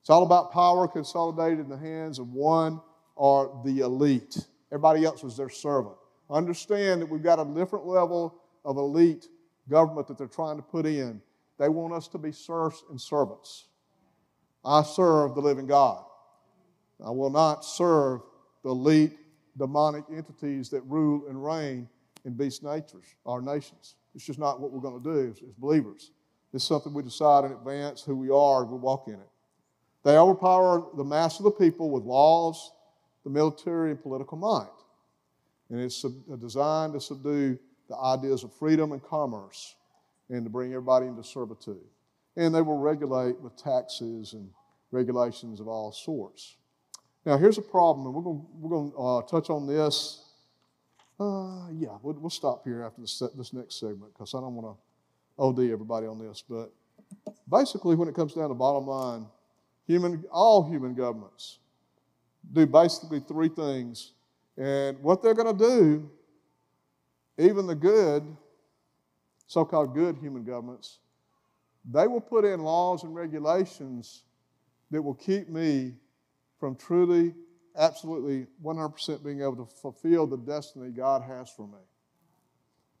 It's 0.00 0.10
all 0.10 0.22
about 0.22 0.52
power 0.52 0.86
consolidated 0.86 1.60
in 1.60 1.68
the 1.68 1.78
hands 1.78 2.18
of 2.18 2.28
one 2.28 2.80
or 3.16 3.62
the 3.64 3.80
elite. 3.80 4.36
Everybody 4.70 5.04
else 5.04 5.22
was 5.22 5.36
their 5.36 5.48
servant. 5.48 5.96
Understand 6.28 7.00
that 7.00 7.08
we've 7.08 7.22
got 7.22 7.38
a 7.38 7.44
different 7.44 7.86
level 7.86 8.40
of 8.64 8.76
elite 8.76 9.28
government 9.68 10.06
that 10.08 10.18
they're 10.18 10.26
trying 10.26 10.56
to 10.56 10.62
put 10.62 10.84
in. 10.84 11.22
They 11.58 11.68
want 11.68 11.94
us 11.94 12.08
to 12.08 12.18
be 12.18 12.32
serfs 12.32 12.82
and 12.90 13.00
servants. 13.00 13.68
I 14.64 14.82
serve 14.82 15.34
the 15.34 15.40
living 15.40 15.66
God. 15.66 16.04
I 17.04 17.10
will 17.10 17.30
not 17.30 17.64
serve 17.64 18.20
the 18.62 18.70
elite 18.70 19.18
demonic 19.56 20.04
entities 20.14 20.68
that 20.70 20.82
rule 20.82 21.24
and 21.28 21.42
reign 21.42 21.88
in 22.24 22.34
beast 22.34 22.62
natures, 22.62 23.04
our 23.26 23.40
nations. 23.40 23.96
It's 24.14 24.24
just 24.24 24.38
not 24.38 24.60
what 24.60 24.72
we're 24.72 24.80
going 24.80 25.02
to 25.02 25.12
do 25.12 25.30
as, 25.30 25.36
as 25.48 25.54
believers. 25.54 26.12
It's 26.54 26.64
something 26.64 26.94
we 26.94 27.02
decide 27.02 27.44
in 27.44 27.50
advance 27.50 28.02
who 28.02 28.14
we 28.14 28.30
are, 28.30 28.62
and 28.62 28.70
we 28.70 28.78
walk 28.78 29.08
in 29.08 29.14
it. 29.14 29.28
They 30.04 30.16
overpower 30.16 30.86
the 30.96 31.02
mass 31.02 31.40
of 31.40 31.44
the 31.44 31.50
people 31.50 31.90
with 31.90 32.04
laws, 32.04 32.70
the 33.24 33.30
military, 33.30 33.90
and 33.90 34.00
political 34.00 34.38
might. 34.38 34.68
And 35.68 35.80
it's 35.80 36.04
designed 36.40 36.92
to 36.92 37.00
subdue 37.00 37.58
the 37.88 37.96
ideas 37.96 38.44
of 38.44 38.52
freedom 38.54 38.92
and 38.92 39.02
commerce 39.02 39.74
and 40.28 40.44
to 40.44 40.50
bring 40.50 40.72
everybody 40.72 41.06
into 41.06 41.24
servitude. 41.24 41.84
And 42.36 42.54
they 42.54 42.62
will 42.62 42.78
regulate 42.78 43.40
with 43.40 43.56
taxes 43.56 44.34
and 44.34 44.48
regulations 44.92 45.58
of 45.58 45.66
all 45.66 45.90
sorts. 45.90 46.56
Now, 47.26 47.36
here's 47.36 47.58
a 47.58 47.62
problem, 47.62 48.06
and 48.06 48.14
we're 48.14 48.22
going 48.22 48.46
we're 48.60 48.90
to 48.90 48.96
uh, 48.96 49.22
touch 49.22 49.50
on 49.50 49.66
this. 49.66 50.24
Uh, 51.18 51.68
yeah, 51.72 51.96
we'll, 52.02 52.14
we'll 52.14 52.30
stop 52.30 52.62
here 52.64 52.84
after 52.84 53.00
this, 53.00 53.20
this 53.36 53.52
next 53.52 53.80
segment 53.80 54.12
because 54.12 54.34
I 54.34 54.40
don't 54.40 54.54
want 54.54 54.76
to 54.76 54.83
OD 55.38 55.60
everybody 55.60 56.06
on 56.06 56.18
this. 56.18 56.42
But 56.48 56.72
basically, 57.50 57.96
when 57.96 58.08
it 58.08 58.14
comes 58.14 58.34
down 58.34 58.48
to 58.48 58.54
bottom 58.54 58.86
line, 58.86 59.26
Human, 59.86 60.24
all 60.30 60.66
human 60.68 60.94
governments 60.94 61.58
do 62.52 62.66
basically 62.66 63.20
three 63.20 63.48
things. 63.48 64.12
And 64.56 64.98
what 65.02 65.22
they're 65.22 65.34
going 65.34 65.56
to 65.56 65.66
do, 65.66 66.10
even 67.38 67.66
the 67.66 67.74
good, 67.74 68.24
so 69.46 69.64
called 69.64 69.94
good 69.94 70.16
human 70.16 70.44
governments, 70.44 70.98
they 71.84 72.06
will 72.06 72.20
put 72.20 72.44
in 72.44 72.60
laws 72.60 73.02
and 73.04 73.14
regulations 73.14 74.22
that 74.90 75.02
will 75.02 75.14
keep 75.14 75.50
me 75.50 75.94
from 76.58 76.76
truly, 76.76 77.34
absolutely 77.76 78.46
100% 78.64 79.22
being 79.22 79.42
able 79.42 79.56
to 79.56 79.66
fulfill 79.66 80.26
the 80.26 80.38
destiny 80.38 80.90
God 80.90 81.22
has 81.22 81.50
for 81.50 81.66
me. 81.66 81.78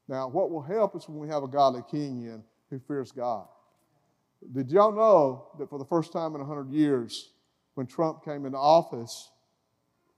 Now, 0.08 0.28
what 0.28 0.50
will 0.50 0.62
help 0.62 0.94
is 0.96 1.08
when 1.08 1.18
we 1.18 1.28
have 1.28 1.42
a 1.42 1.48
godly 1.48 1.82
king 1.90 2.22
in 2.24 2.42
who 2.70 2.78
fears 2.78 3.12
God. 3.12 3.46
Did 4.52 4.70
y'all 4.70 4.92
know 4.92 5.48
that 5.58 5.70
for 5.70 5.78
the 5.78 5.84
first 5.84 6.12
time 6.12 6.34
in 6.34 6.40
100 6.40 6.70
years, 6.70 7.32
when 7.74 7.86
Trump 7.86 8.24
came 8.24 8.44
into 8.44 8.58
office, 8.58 9.30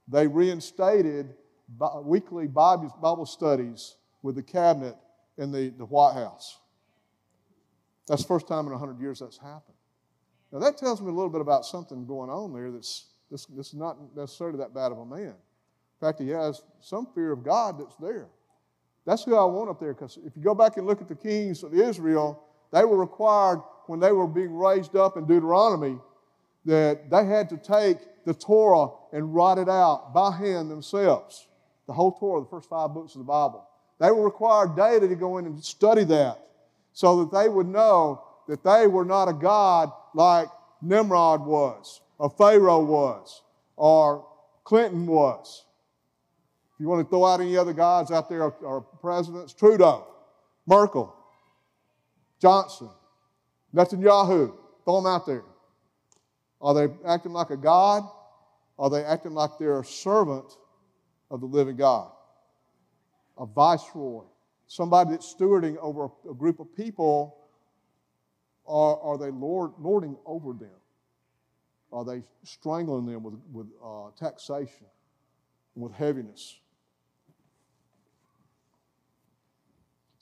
they 0.09 0.27
reinstated 0.27 1.35
weekly 2.03 2.47
Bible 2.47 3.27
studies 3.27 3.97
with 4.23 4.35
the 4.35 4.43
cabinet 4.43 4.97
in 5.39 5.53
the, 5.53 5.71
the 5.71 5.85
White 5.85 6.15
House? 6.15 6.59
That's 8.09 8.23
the 8.23 8.29
first 8.29 8.49
time 8.49 8.67
in 8.67 8.73
100 8.73 9.01
years 9.01 9.21
that's 9.21 9.39
happened. 9.39 9.77
Now, 10.53 10.59
that 10.61 10.79
tells 10.79 11.01
me 11.01 11.09
a 11.09 11.13
little 11.13 11.31
bit 11.31 11.41
about 11.41 11.65
something 11.65 12.07
going 12.07 12.31
on 12.31 12.53
there 12.53 12.71
that's 12.71 13.07
this 13.31 13.49
is 13.49 13.75
not 13.75 13.97
necessarily 14.17 14.59
that 14.59 14.73
bad 14.73 14.93
of 14.93 14.99
a 14.99 15.05
man. 15.05 15.35
In 15.35 16.01
fact, 16.01 16.21
he 16.21 16.29
has 16.29 16.63
some 16.81 17.09
fear 17.15 17.33
of 17.33 17.43
God 17.43 17.79
that's 17.81 17.97
there. 17.97 18.29
That's 19.07 19.23
who 19.23 19.37
I 19.37 19.45
want 19.45 19.71
up 19.71 19.79
there 19.79 19.95
because 19.95 20.19
if 20.27 20.37
you 20.37 20.43
go 20.43 20.55
back 20.55 20.77
and 20.77 20.87
look 20.87 21.01
at 21.01 21.09
the 21.09 21.15
kings 21.15 21.63
of 21.63 21.73
Israel, 21.73 22.43
they 22.73 22.85
were 22.85 22.99
required 22.99 23.61
when 23.87 24.01
they 24.01 24.11
were 24.13 24.27
being 24.27 24.55
raised 24.55 24.97
up 24.97 25.17
in 25.17 25.27
Deuteronomy 25.27 25.99
that 26.65 27.09
they 27.09 27.25
had 27.25 27.49
to 27.51 27.57
take 27.57 27.99
the 28.25 28.35
Torah 28.35 28.89
and 29.13 29.33
write 29.33 29.59
it 29.59 29.69
out 29.69 30.13
by 30.13 30.37
hand 30.37 30.69
themselves. 30.69 31.47
The 31.87 31.93
whole 31.93 32.13
Torah, 32.13 32.41
the 32.41 32.49
first 32.49 32.69
five 32.69 32.93
books 32.93 33.15
of 33.15 33.21
the 33.21 33.25
Bible. 33.25 33.65
They 34.01 34.11
were 34.11 34.25
required 34.25 34.75
daily 34.75 35.09
to 35.09 35.15
go 35.15 35.39
in 35.39 35.47
and 35.47 35.65
study 35.65 36.03
that 36.05 36.41
so 36.93 37.25
that 37.25 37.33
they 37.33 37.49
would 37.49 37.69
know 37.69 38.25
that 38.49 38.65
they 38.65 38.89
were 38.89 39.05
not 39.05 39.29
a 39.29 39.33
God 39.33 39.93
like 40.15 40.49
Nimrod 40.83 41.47
was, 41.47 42.01
or 42.19 42.31
Pharaoh 42.31 42.85
was, 42.85 43.43
or 43.77 44.27
Clinton 44.65 45.07
was. 45.07 45.66
If 46.77 46.81
you 46.81 46.89
want 46.89 47.07
to 47.07 47.09
throw 47.09 47.25
out 47.25 47.41
any 47.41 47.57
other 47.57 47.73
gods 47.73 48.13
out 48.13 48.29
there, 48.29 48.43
our 48.43 48.83
presidents, 48.83 49.55
Trudeau, 49.55 50.07
Merkel, 50.67 51.17
Johnson, 52.39 52.91
Netanyahu, 53.75 54.55
throw 54.85 54.97
them 54.97 55.07
out 55.07 55.25
there. 55.25 55.45
Are 56.61 56.75
they 56.75 56.93
acting 57.07 57.33
like 57.33 57.49
a 57.49 57.57
God? 57.57 58.03
Are 58.79 58.91
they 58.91 59.03
acting 59.03 59.33
like 59.33 59.53
they're 59.59 59.81
a 59.81 59.85
servant 59.87 60.53
of 61.31 61.41
the 61.41 61.47
living 61.47 61.77
God? 61.77 62.11
A 63.39 63.47
viceroy, 63.47 64.25
somebody 64.67 65.13
that's 65.13 65.35
stewarding 65.35 65.79
over 65.79 66.11
a 66.29 66.35
group 66.35 66.61
of 66.61 66.77
people, 66.77 67.39
or 68.67 69.03
are 69.03 69.17
they 69.17 69.31
lord, 69.31 69.71
lording 69.79 70.15
over 70.27 70.53
them? 70.53 70.69
Are 71.91 72.05
they 72.05 72.23
strangling 72.43 73.07
them 73.07 73.23
with, 73.23 73.35
with 73.51 73.67
uh, 73.83 74.11
taxation 74.19 74.85
and 75.75 75.83
with 75.83 75.95
heaviness? 75.95 76.59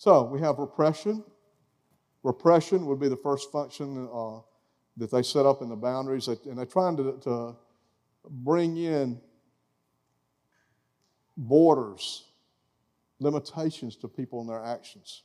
So 0.05 0.25
we 0.25 0.39
have 0.41 0.59
repression, 0.59 1.25
Repression 2.23 2.85
would 2.85 3.01
be 3.01 3.09
the 3.09 3.17
first 3.17 3.51
function 3.51 4.07
uh, 4.13 4.41
that 4.99 5.11
they 5.11 5.23
set 5.23 5.47
up 5.47 5.63
in 5.63 5.71
the 5.71 5.77
boundaries, 5.77 6.29
and 6.29 6.59
they're 6.59 6.67
trying 6.67 6.95
to, 6.99 7.19
to 7.23 7.57
bring 8.29 8.77
in 8.77 9.19
borders, 11.39 12.25
limitations 13.19 13.97
to 13.97 14.07
people 14.07 14.43
and 14.43 14.51
their 14.51 14.63
actions. 14.63 15.23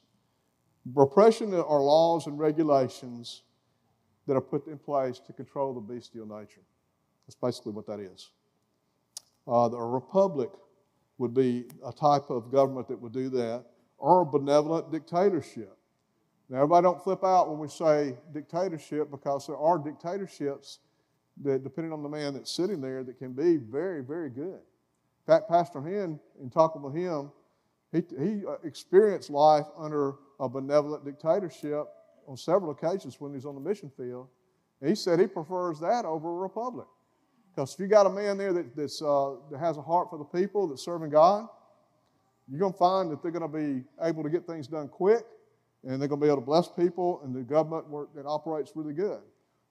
Repression 0.94 1.54
are 1.54 1.82
laws 1.82 2.28
and 2.28 2.40
regulations 2.40 3.44
that 4.28 4.36
are 4.38 4.42
put 4.42 4.66
in 4.68 4.78
place 4.78 5.20
to 5.20 5.34
control 5.34 5.74
the 5.74 5.82
bestial 5.82 6.26
nature. 6.26 6.62
That's 7.28 7.36
basically 7.36 7.74
what 7.74 7.86
that 7.88 8.00
is. 8.00 8.30
Uh, 9.46 9.68
the 9.68 9.78
republic 9.78 10.52
would 11.18 11.34
be 11.34 11.66
a 11.86 11.92
type 11.92 12.30
of 12.30 12.50
government 12.50 12.88
that 12.88 13.02
would 13.02 13.12
do 13.12 13.28
that, 13.28 13.66
or 14.00 14.22
a 14.22 14.26
benevolent 14.26 14.92
dictatorship. 14.92 15.78
Now, 16.50 16.58
everybody 16.58 16.84
don't 16.84 17.04
flip 17.04 17.24
out 17.24 17.50
when 17.50 17.60
we 17.60 17.68
say 17.68 18.16
dictatorship 18.34 19.12
because 19.12 19.46
there 19.46 19.58
are 19.58 19.78
dictatorships 19.78 20.80
that, 21.44 21.64
depending 21.64 21.94
on 21.94 22.02
the 22.02 22.10
man 22.10 22.34
that's 22.34 22.52
sitting 22.52 22.82
there, 22.82 23.04
that 23.04 23.20
can 23.20 23.34
be 23.34 23.58
very, 23.58 24.02
very 24.02 24.30
good. 24.30 24.60
In 24.60 25.26
fact, 25.28 25.48
Pastor 25.48 25.82
Hen, 25.82 26.20
in 26.42 26.50
talking 26.50 26.82
with 26.82 26.96
him, 26.96 27.32
he, 27.92 28.04
he 28.20 28.46
uh, 28.48 28.56
experienced 28.64 29.30
life 29.30 29.66
under 29.78 30.16
a 30.40 30.50
benevolent 30.50 31.06
dictatorship 31.06 31.86
on 32.28 32.38
several 32.38 32.72
occasions 32.72 33.20
when 33.20 33.32
he 33.32 33.36
was 33.36 33.46
on 33.46 33.56
the 33.56 33.62
mission 33.62 33.92
field. 33.96 34.28
And 34.82 34.90
he 34.90 34.96
said 34.96 35.20
he 35.20 35.28
prefers 35.28 35.80
that 35.82 36.06
over 36.06 36.30
a 36.30 36.36
republic. 36.36 36.88
Because 37.52 37.74
if 37.74 37.80
you 37.80 37.88
got 37.88 38.06
a 38.06 38.10
man 38.10 38.38
there 38.38 38.54
that, 38.54 38.76
that's, 38.76 39.02
uh, 39.02 39.36
that 39.52 39.60
has 39.60 39.78
a 39.78 39.82
heart 39.82 40.10
for 40.10 40.18
the 40.18 40.24
people, 40.24 40.68
that's 40.68 40.84
serving 40.84 41.10
God, 41.10 41.48
you're 42.50 42.60
going 42.60 42.74
to 42.74 42.78
find 42.80 43.12
that 43.12 43.22
they're 43.22 43.32
going 43.32 43.50
to 43.50 43.58
be 43.58 43.84
able 44.02 44.24
to 44.24 44.30
get 44.30 44.48
things 44.48 44.68
done 44.68 44.88
quick 44.88 45.26
and 45.84 46.02
they're 46.02 46.10
going 46.10 46.20
to 46.20 46.26
be 46.26 46.30
able 46.30 46.42
to 46.42 46.46
bless 46.46 46.68
people, 46.68 47.22
and 47.24 47.34
the 47.34 47.42
government 47.42 47.88
work, 47.88 48.14
that 48.14 48.26
operates 48.26 48.74
really 48.76 48.94
good. 48.94 49.20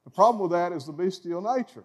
The 0.05 0.11
problem 0.11 0.41
with 0.41 0.53
that 0.53 0.73
is 0.73 0.87
the 0.87 0.93
bestial 0.93 1.43
nature. 1.43 1.85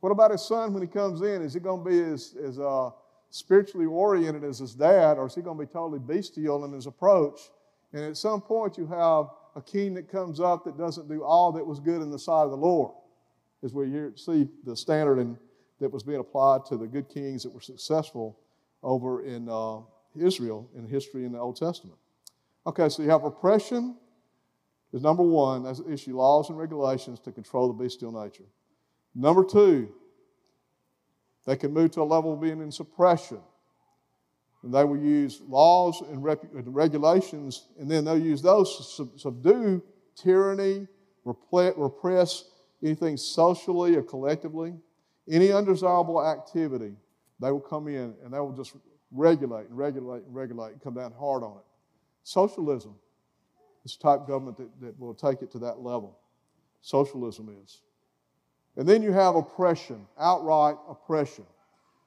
What 0.00 0.10
about 0.10 0.30
his 0.30 0.46
son 0.46 0.72
when 0.72 0.82
he 0.82 0.88
comes 0.88 1.20
in? 1.20 1.42
Is 1.42 1.54
he 1.54 1.60
going 1.60 1.84
to 1.84 1.90
be 1.90 2.00
as, 2.00 2.34
as 2.42 2.58
uh, 2.58 2.90
spiritually 3.30 3.86
oriented 3.86 4.44
as 4.44 4.58
his 4.58 4.74
dad, 4.74 5.18
or 5.18 5.26
is 5.26 5.34
he 5.34 5.42
going 5.42 5.58
to 5.58 5.64
be 5.64 5.70
totally 5.70 5.98
bestial 5.98 6.64
in 6.64 6.72
his 6.72 6.86
approach? 6.86 7.38
And 7.92 8.02
at 8.02 8.16
some 8.16 8.40
point, 8.40 8.78
you 8.78 8.86
have 8.86 9.26
a 9.56 9.62
king 9.62 9.94
that 9.94 10.10
comes 10.10 10.40
up 10.40 10.64
that 10.64 10.78
doesn't 10.78 11.08
do 11.08 11.22
all 11.22 11.52
that 11.52 11.66
was 11.66 11.80
good 11.80 12.02
in 12.02 12.10
the 12.10 12.18
sight 12.18 12.44
of 12.44 12.50
the 12.50 12.56
Lord, 12.56 12.92
as 13.62 13.72
we 13.74 13.90
hear, 13.90 14.12
see 14.16 14.48
the 14.64 14.76
standard 14.76 15.18
in, 15.18 15.38
that 15.80 15.92
was 15.92 16.02
being 16.02 16.20
applied 16.20 16.64
to 16.66 16.76
the 16.76 16.86
good 16.86 17.08
kings 17.08 17.42
that 17.42 17.52
were 17.52 17.60
successful 17.60 18.38
over 18.82 19.24
in 19.24 19.48
uh, 19.48 19.80
Israel 20.16 20.68
in 20.76 20.86
history 20.86 21.24
in 21.24 21.32
the 21.32 21.38
Old 21.38 21.56
Testament. 21.56 21.98
Okay, 22.66 22.88
so 22.88 23.02
you 23.02 23.10
have 23.10 23.24
oppression 23.24 23.96
is 24.92 25.02
number 25.02 25.24
one, 25.24 25.64
that's 25.64 25.80
issue 25.90 26.16
laws 26.16 26.50
and 26.50 26.58
regulations 26.58 27.18
to 27.20 27.32
control 27.32 27.66
the 27.66 27.74
bestial 27.74 28.12
nature. 28.12 28.44
Number 29.14 29.44
two, 29.44 29.88
they 31.46 31.56
can 31.56 31.72
move 31.72 31.90
to 31.92 32.02
a 32.02 32.04
level 32.04 32.34
of 32.34 32.40
being 32.40 32.60
in 32.60 32.70
suppression. 32.70 33.40
And 34.62 34.72
they 34.72 34.84
will 34.84 34.96
use 34.96 35.42
laws 35.46 36.00
and, 36.08 36.22
rep- 36.22 36.44
and 36.54 36.74
regulations, 36.74 37.66
and 37.78 37.90
then 37.90 38.04
they'll 38.04 38.16
use 38.16 38.40
those 38.40 38.76
to 38.76 38.82
sub- 38.82 39.18
subdue 39.18 39.82
tyranny, 40.16 40.86
repress 41.24 42.44
anything 42.82 43.16
socially 43.16 43.96
or 43.96 44.02
collectively, 44.02 44.74
any 45.28 45.50
undesirable 45.50 46.24
activity. 46.24 46.94
They 47.40 47.50
will 47.50 47.60
come 47.60 47.88
in 47.88 48.14
and 48.22 48.32
they 48.32 48.38
will 48.38 48.52
just 48.52 48.76
regulate 49.14 49.68
and 49.68 49.78
regulate 49.78 50.24
and 50.24 50.34
regulate 50.34 50.72
and 50.72 50.82
come 50.82 50.94
down 50.94 51.12
hard 51.18 51.42
on 51.42 51.52
it. 51.56 51.64
Socialism 52.24 52.94
is 53.84 53.96
the 53.96 54.02
type 54.02 54.20
of 54.22 54.28
government 54.28 54.56
that, 54.58 54.68
that 54.80 54.98
will 54.98 55.14
take 55.14 55.40
it 55.40 55.50
to 55.52 55.58
that 55.60 55.78
level. 55.80 56.18
Socialism 56.82 57.56
is. 57.64 57.80
And 58.76 58.86
then 58.86 59.02
you 59.02 59.12
have 59.12 59.36
oppression, 59.36 60.06
outright 60.18 60.76
oppression. 60.88 61.46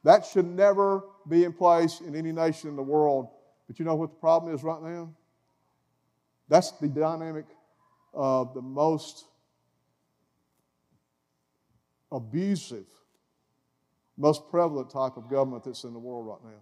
That 0.04 0.26
should 0.26 0.46
never 0.46 1.04
be 1.28 1.46
in 1.46 1.54
place 1.54 2.02
in 2.02 2.16
any 2.16 2.32
nation 2.32 2.70
in 2.70 2.76
the 2.76 2.84
world. 2.84 3.30
But 3.68 3.80
you 3.80 3.86
know 3.86 3.96
what 3.96 4.12
the 4.12 4.18
problem 4.18 4.54
is 4.54 4.64
right 4.64 4.82
now? 4.82 5.14
That's 6.50 6.72
the 6.72 6.88
dynamic 6.88 7.46
of 8.14 8.54
the 8.54 8.62
most 8.62 9.26
abusive, 12.12 12.86
most 14.18 14.50
prevalent 14.50 14.90
type 14.90 15.18
of 15.18 15.30
government 15.30 15.64
that's 15.64 15.84
in 15.84 15.94
the 15.94 16.00
world 16.00 16.26
right 16.26 16.52
now. 16.52 16.60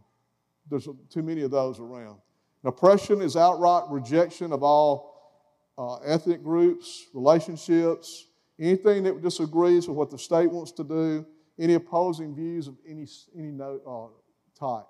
There's 0.69 0.87
too 1.09 1.23
many 1.23 1.41
of 1.41 1.51
those 1.51 1.79
around. 1.79 2.19
Oppression 2.63 3.21
is 3.21 3.35
outright 3.35 3.83
rejection 3.89 4.51
of 4.51 4.63
all 4.63 5.15
uh, 5.77 5.97
ethnic 5.97 6.43
groups, 6.43 7.05
relationships, 7.13 8.27
anything 8.59 9.03
that 9.03 9.21
disagrees 9.21 9.87
with 9.87 9.97
what 9.97 10.09
the 10.09 10.17
state 10.17 10.49
wants 10.51 10.71
to 10.71 10.83
do, 10.83 11.25
any 11.59 11.75
opposing 11.75 12.35
views 12.35 12.67
of 12.67 12.75
any, 12.87 13.05
any 13.37 13.55
uh, 13.61 14.07
type. 14.59 14.85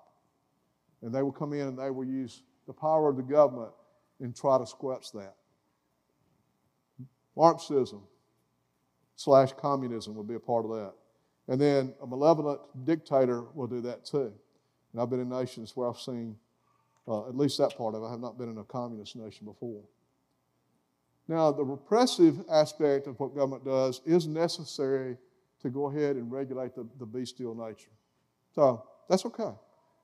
And 1.02 1.14
they 1.14 1.22
will 1.22 1.32
come 1.32 1.52
in 1.52 1.68
and 1.68 1.78
they 1.78 1.90
will 1.90 2.06
use 2.06 2.42
the 2.66 2.72
power 2.72 3.10
of 3.10 3.16
the 3.16 3.22
government 3.22 3.72
and 4.20 4.34
try 4.34 4.58
to 4.58 4.66
squelch 4.66 5.12
that. 5.12 5.34
Marxism 7.36 8.02
slash 9.16 9.52
communism 9.52 10.14
will 10.14 10.24
be 10.24 10.34
a 10.34 10.40
part 10.40 10.64
of 10.64 10.70
that. 10.70 10.92
And 11.48 11.60
then 11.60 11.94
a 12.02 12.06
malevolent 12.06 12.60
dictator 12.84 13.42
will 13.54 13.66
do 13.66 13.80
that 13.82 14.04
too. 14.04 14.32
And 14.96 15.02
I've 15.02 15.10
been 15.10 15.20
in 15.20 15.28
nations 15.28 15.76
where 15.76 15.90
I've 15.90 15.98
seen 15.98 16.34
uh, 17.06 17.28
at 17.28 17.36
least 17.36 17.58
that 17.58 17.76
part 17.76 17.94
of 17.94 18.02
it. 18.02 18.06
I 18.06 18.10
have 18.12 18.20
not 18.20 18.38
been 18.38 18.48
in 18.48 18.56
a 18.56 18.64
communist 18.64 19.14
nation 19.14 19.44
before. 19.44 19.82
Now, 21.28 21.52
the 21.52 21.62
repressive 21.62 22.42
aspect 22.50 23.06
of 23.06 23.20
what 23.20 23.34
government 23.34 23.62
does 23.62 24.00
is 24.06 24.26
necessary 24.26 25.18
to 25.60 25.68
go 25.68 25.90
ahead 25.90 26.16
and 26.16 26.32
regulate 26.32 26.74
the, 26.74 26.88
the 26.98 27.04
bestial 27.04 27.54
nature. 27.54 27.90
So 28.54 28.84
that's 29.06 29.26
okay. 29.26 29.52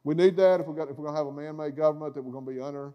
We 0.05 0.15
need 0.15 0.37
that 0.37 0.61
if, 0.61 0.67
we're 0.67 0.75
going 0.75 0.95
to 0.95 1.17
have 1.17 1.27
a 1.27 1.33
man 1.33 1.57
made 1.57 1.75
government 1.75 2.13
that 2.13 2.21
we're 2.21 2.33
going 2.33 2.45
to 2.45 2.53
be 2.53 2.61
under. 2.61 2.93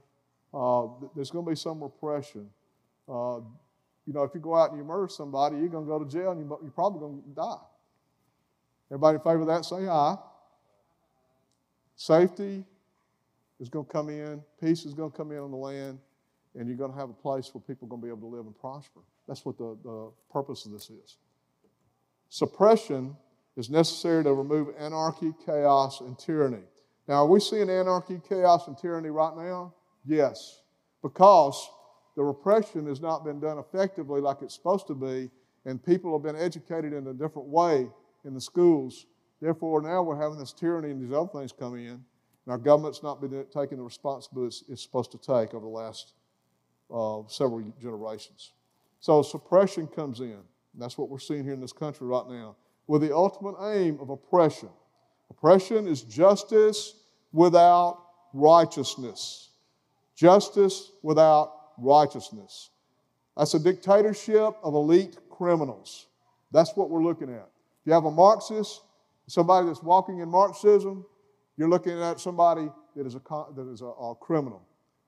Uh, 0.53 0.89
there's 1.15 1.31
going 1.31 1.45
to 1.45 1.49
be 1.49 1.55
some 1.55 1.81
repression. 1.81 2.47
Uh, 3.09 3.39
you 4.05 4.13
know, 4.13 4.21
if 4.21 4.35
you 4.35 4.39
go 4.39 4.55
out 4.55 4.69
and 4.69 4.77
you 4.77 4.85
murder 4.85 5.07
somebody, 5.07 5.57
you're 5.57 5.67
going 5.67 5.85
to 5.85 5.89
go 5.89 5.97
to 5.97 6.07
jail 6.07 6.29
and 6.29 6.41
you, 6.41 6.59
you're 6.61 6.69
probably 6.69 6.99
going 6.99 7.23
to 7.23 7.29
die. 7.29 7.65
Everybody 8.91 9.15
in 9.15 9.21
favor 9.21 9.41
of 9.41 9.47
that, 9.47 9.65
say 9.65 9.87
aye. 9.87 10.15
Safety, 11.97 12.63
is 13.59 13.69
going 13.69 13.85
to 13.85 13.91
come 13.91 14.09
in, 14.09 14.41
peace 14.61 14.85
is 14.85 14.93
going 14.93 15.11
to 15.11 15.17
come 15.17 15.31
in 15.31 15.39
on 15.39 15.51
the 15.51 15.57
land, 15.57 15.99
and 16.55 16.67
you're 16.67 16.77
going 16.77 16.91
to 16.91 16.97
have 16.97 17.09
a 17.09 17.13
place 17.13 17.49
where 17.53 17.61
people 17.61 17.87
are 17.87 17.89
going 17.89 18.01
to 18.01 18.05
be 18.05 18.11
able 18.11 18.29
to 18.29 18.35
live 18.35 18.45
and 18.45 18.57
prosper. 18.57 19.01
That's 19.27 19.43
what 19.45 19.57
the, 19.57 19.77
the 19.83 20.11
purpose 20.31 20.65
of 20.65 20.71
this 20.71 20.89
is. 20.89 21.17
Suppression 22.29 23.15
is 23.55 23.69
necessary 23.69 24.23
to 24.23 24.33
remove 24.33 24.69
anarchy, 24.77 25.33
chaos, 25.45 26.01
and 26.01 26.17
tyranny. 26.17 26.63
Now, 27.07 27.15
are 27.15 27.27
we 27.27 27.39
seeing 27.39 27.69
anarchy, 27.69 28.21
chaos, 28.27 28.67
and 28.67 28.77
tyranny 28.77 29.09
right 29.09 29.35
now? 29.35 29.73
Yes, 30.05 30.61
because 31.01 31.67
the 32.15 32.23
repression 32.23 32.87
has 32.87 33.01
not 33.01 33.23
been 33.23 33.39
done 33.39 33.57
effectively 33.57 34.21
like 34.21 34.41
it's 34.41 34.55
supposed 34.55 34.87
to 34.87 34.95
be, 34.95 35.29
and 35.65 35.83
people 35.83 36.13
have 36.13 36.23
been 36.23 36.41
educated 36.41 36.93
in 36.93 37.07
a 37.07 37.13
different 37.13 37.47
way 37.47 37.87
in 38.25 38.33
the 38.33 38.41
schools. 38.41 39.05
Therefore, 39.41 39.81
now 39.81 40.01
we're 40.01 40.21
having 40.21 40.39
this 40.39 40.53
tyranny 40.53 40.91
and 40.91 41.01
these 41.01 41.15
other 41.15 41.29
things 41.29 41.51
come 41.51 41.75
in. 41.75 42.03
And 42.47 42.51
our 42.51 42.57
government's 42.57 43.03
not 43.03 43.21
been 43.21 43.45
taking 43.53 43.77
the 43.77 43.83
responsibility 43.83 44.57
it's 44.69 44.81
supposed 44.81 45.11
to 45.11 45.17
take 45.17 45.53
over 45.53 45.65
the 45.65 45.71
last 45.71 46.13
uh, 46.93 47.21
several 47.27 47.61
generations. 47.81 48.53
So 48.99 49.21
suppression 49.21 49.87
comes 49.87 50.21
in. 50.21 50.39
that's 50.75 50.97
what 50.97 51.09
we're 51.09 51.19
seeing 51.19 51.43
here 51.43 51.53
in 51.53 51.59
this 51.59 51.73
country 51.73 52.07
right 52.07 52.27
now, 52.27 52.55
with 52.87 53.01
the 53.01 53.15
ultimate 53.15 53.55
aim 53.73 53.99
of 54.01 54.09
oppression. 54.09 54.69
Oppression 55.29 55.87
is 55.87 56.03
justice 56.03 56.95
without 57.31 58.01
righteousness. 58.33 59.49
Justice 60.15 60.91
without 61.03 61.53
righteousness. 61.77 62.69
That's 63.35 63.53
a 63.53 63.59
dictatorship 63.59 64.55
of 64.63 64.73
elite 64.73 65.17
criminals. 65.29 66.07
That's 66.51 66.75
what 66.75 66.89
we're 66.89 67.03
looking 67.03 67.29
at. 67.29 67.49
If 67.81 67.85
you 67.85 67.93
have 67.93 68.05
a 68.05 68.11
Marxist, 68.11 68.81
somebody 69.27 69.67
that's 69.67 69.83
walking 69.83 70.19
in 70.19 70.29
Marxism, 70.29 71.05
you're 71.57 71.69
looking 71.69 72.01
at 72.01 72.19
somebody 72.19 72.69
that 72.95 73.05
is 73.05 73.15
a, 73.15 73.21
that 73.55 73.69
is 73.71 73.81
a, 73.81 73.85
a 73.85 74.15
criminal, 74.15 74.61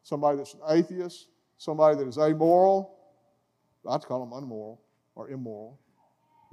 somebody 0.03 0.38
that's 0.38 0.53
an 0.53 0.61
atheist, 0.70 1.28
somebody 1.57 1.97
that 1.97 2.07
is 2.07 2.17
amoral. 2.17 2.95
I'd 3.89 4.01
call 4.03 4.26
them 4.26 4.34
unmoral 4.34 4.82
or 5.15 5.30
immoral. 5.30 5.80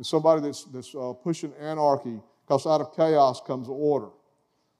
Somebody 0.02 0.42
that's, 0.42 0.64
that's 0.64 0.94
uh, 0.94 1.12
pushing 1.14 1.52
anarchy 1.60 2.20
because 2.46 2.66
out 2.66 2.80
of 2.80 2.94
chaos 2.94 3.40
comes 3.46 3.68
order. 3.68 4.10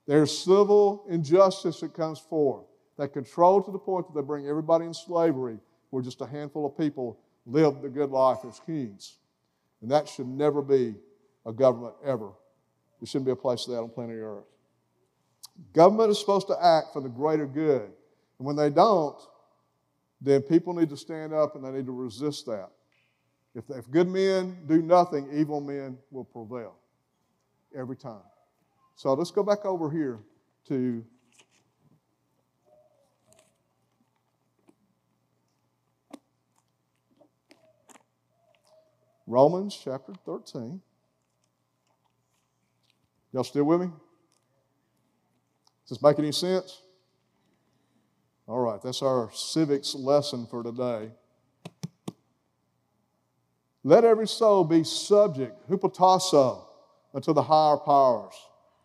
There's 0.06 0.36
civil 0.36 1.06
injustice 1.08 1.80
that 1.80 1.94
comes 1.94 2.18
forth. 2.18 2.66
that 2.98 3.12
control 3.12 3.62
to 3.62 3.70
the 3.70 3.78
point 3.78 4.06
that 4.06 4.14
they 4.14 4.24
bring 4.24 4.46
everybody 4.46 4.84
in 4.84 4.94
slavery 4.94 5.58
where 5.90 6.02
just 6.02 6.20
a 6.20 6.26
handful 6.26 6.66
of 6.66 6.76
people 6.76 7.18
live 7.46 7.82
the 7.82 7.88
good 7.88 8.10
life 8.10 8.38
as 8.46 8.60
kings. 8.60 9.18
And 9.82 9.90
that 9.90 10.08
should 10.08 10.28
never 10.28 10.62
be 10.62 10.94
a 11.44 11.52
government 11.52 11.94
ever. 12.04 12.30
There 13.00 13.06
shouldn't 13.06 13.26
be 13.26 13.32
a 13.32 13.36
place 13.36 13.64
for 13.64 13.72
that 13.72 13.78
on 13.78 13.90
planet 13.90 14.16
Earth. 14.20 14.44
Government 15.72 16.10
is 16.10 16.18
supposed 16.18 16.46
to 16.48 16.56
act 16.62 16.92
for 16.92 17.00
the 17.00 17.08
greater 17.08 17.46
good. 17.46 17.90
And 18.38 18.46
when 18.46 18.56
they 18.56 18.70
don't, 18.70 19.16
then 20.20 20.42
people 20.42 20.74
need 20.74 20.90
to 20.90 20.96
stand 20.96 21.32
up 21.32 21.56
and 21.56 21.64
they 21.64 21.70
need 21.70 21.86
to 21.86 21.92
resist 21.92 22.46
that. 22.46 22.70
If, 23.54 23.64
if 23.70 23.90
good 23.90 24.08
men 24.08 24.58
do 24.66 24.82
nothing, 24.82 25.28
evil 25.32 25.60
men 25.60 25.98
will 26.10 26.24
prevail 26.24 26.74
every 27.74 27.96
time. 27.96 28.22
So 28.96 29.12
let's 29.14 29.30
go 29.30 29.42
back 29.42 29.64
over 29.64 29.90
here 29.90 30.18
to 30.68 31.04
Romans 39.26 39.78
chapter 39.82 40.12
13. 40.24 40.80
Y'all 43.32 43.44
still 43.44 43.64
with 43.64 43.80
me? 43.80 43.86
Does 45.86 45.98
this 45.98 46.02
make 46.02 46.18
any 46.18 46.32
sense? 46.32 46.82
All 48.48 48.60
right, 48.60 48.80
that's 48.80 49.02
our 49.02 49.30
civics 49.32 49.94
lesson 49.94 50.46
for 50.46 50.62
today. 50.62 51.10
Let 53.82 54.04
every 54.04 54.26
soul 54.26 54.64
be 54.64 54.82
subject, 54.82 55.68
hupotasso, 55.70 56.64
unto 57.14 57.32
the 57.32 57.42
higher 57.42 57.76
powers. 57.76 58.34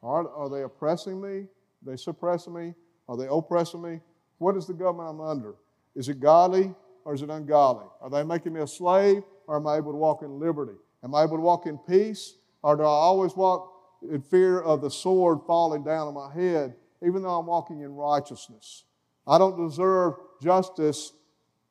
Are, 0.04 0.30
are 0.30 0.50
they 0.50 0.64
oppressing 0.64 1.20
me? 1.20 1.48
Are 1.48 1.48
they 1.92 1.98
suppressing 1.98 2.54
me? 2.54 2.74
Are 3.08 3.18
they 3.18 3.28
oppressing 3.28 3.82
me? 3.82 4.00
What 4.38 4.56
is 4.56 4.68
the 4.68 4.74
government 4.74 5.10
I'm 5.10 5.22
under? 5.22 5.56
Is 5.96 6.10
it 6.10 6.20
godly 6.20 6.74
or 7.04 7.14
is 7.14 7.22
it 7.22 7.30
ungodly? 7.30 7.88
Are 8.00 8.10
they 8.10 8.24
making 8.24 8.54
me 8.54 8.62
a 8.62 8.68
slave 8.68 9.24
or 9.48 9.58
am 9.58 9.68
I 9.68 9.78
able 9.78 9.92
to 9.92 9.98
walk 9.98 10.22
in 10.22 10.40
liberty? 10.40 10.78
Am 11.04 11.14
I 11.14 11.24
able 11.24 11.38
to 11.38 11.44
walk 11.44 11.66
in 11.66 11.78
peace 11.78 12.36
or 12.64 12.76
do 12.76 12.84
I 12.84 12.86
always 12.86 13.36
walk 13.36 13.72
in 14.10 14.22
fear 14.22 14.62
of 14.62 14.82
the 14.82 14.90
sword 14.90 15.40
falling 15.46 15.84
down 15.84 16.08
on 16.08 16.14
my 16.14 16.34
head, 16.34 16.76
even 17.06 17.22
though 17.22 17.40
I'm 17.40 17.46
walking 17.46 17.82
in 17.82 17.94
righteousness? 17.96 18.86
I 19.28 19.38
don't 19.38 19.68
deserve 19.68 20.16
justice 20.42 21.14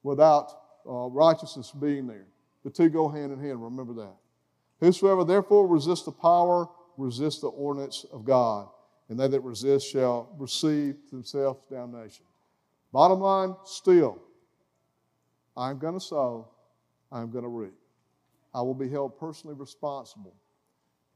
without 0.03 0.53
uh, 0.89 1.09
righteousness 1.09 1.73
being 1.73 2.07
there. 2.07 2.27
The 2.65 2.71
two 2.71 2.89
go 2.89 3.09
hand 3.09 3.33
in 3.33 3.41
hand, 3.41 3.63
remember 3.63 3.95
that. 3.95 4.15
Whosoever 4.81 5.25
therefore 5.25 5.67
resists 5.67 6.05
the 6.05 6.13
power, 6.13 6.69
resists 6.97 7.41
the 7.41 7.49
ordinance 7.49 8.05
of 8.13 8.25
God, 8.25 8.69
and 9.09 9.19
they 9.19 9.29
that 9.29 9.41
resist 9.41 9.91
shall 9.91 10.35
receive 10.39 10.97
themselves 11.11 11.61
damnation. 11.71 12.25
Bottom 12.93 13.21
line, 13.21 13.55
still, 13.65 14.21
I'm 15.57 15.79
going 15.79 15.95
to 15.95 16.01
sow, 16.01 16.49
I'm 17.13 17.31
going 17.31 17.45
to 17.45 17.49
reap. 17.51 17.75
I 18.55 18.63
will 18.63 18.75
be 18.75 18.89
held 18.89 19.19
personally 19.19 19.57
responsible. 19.57 20.35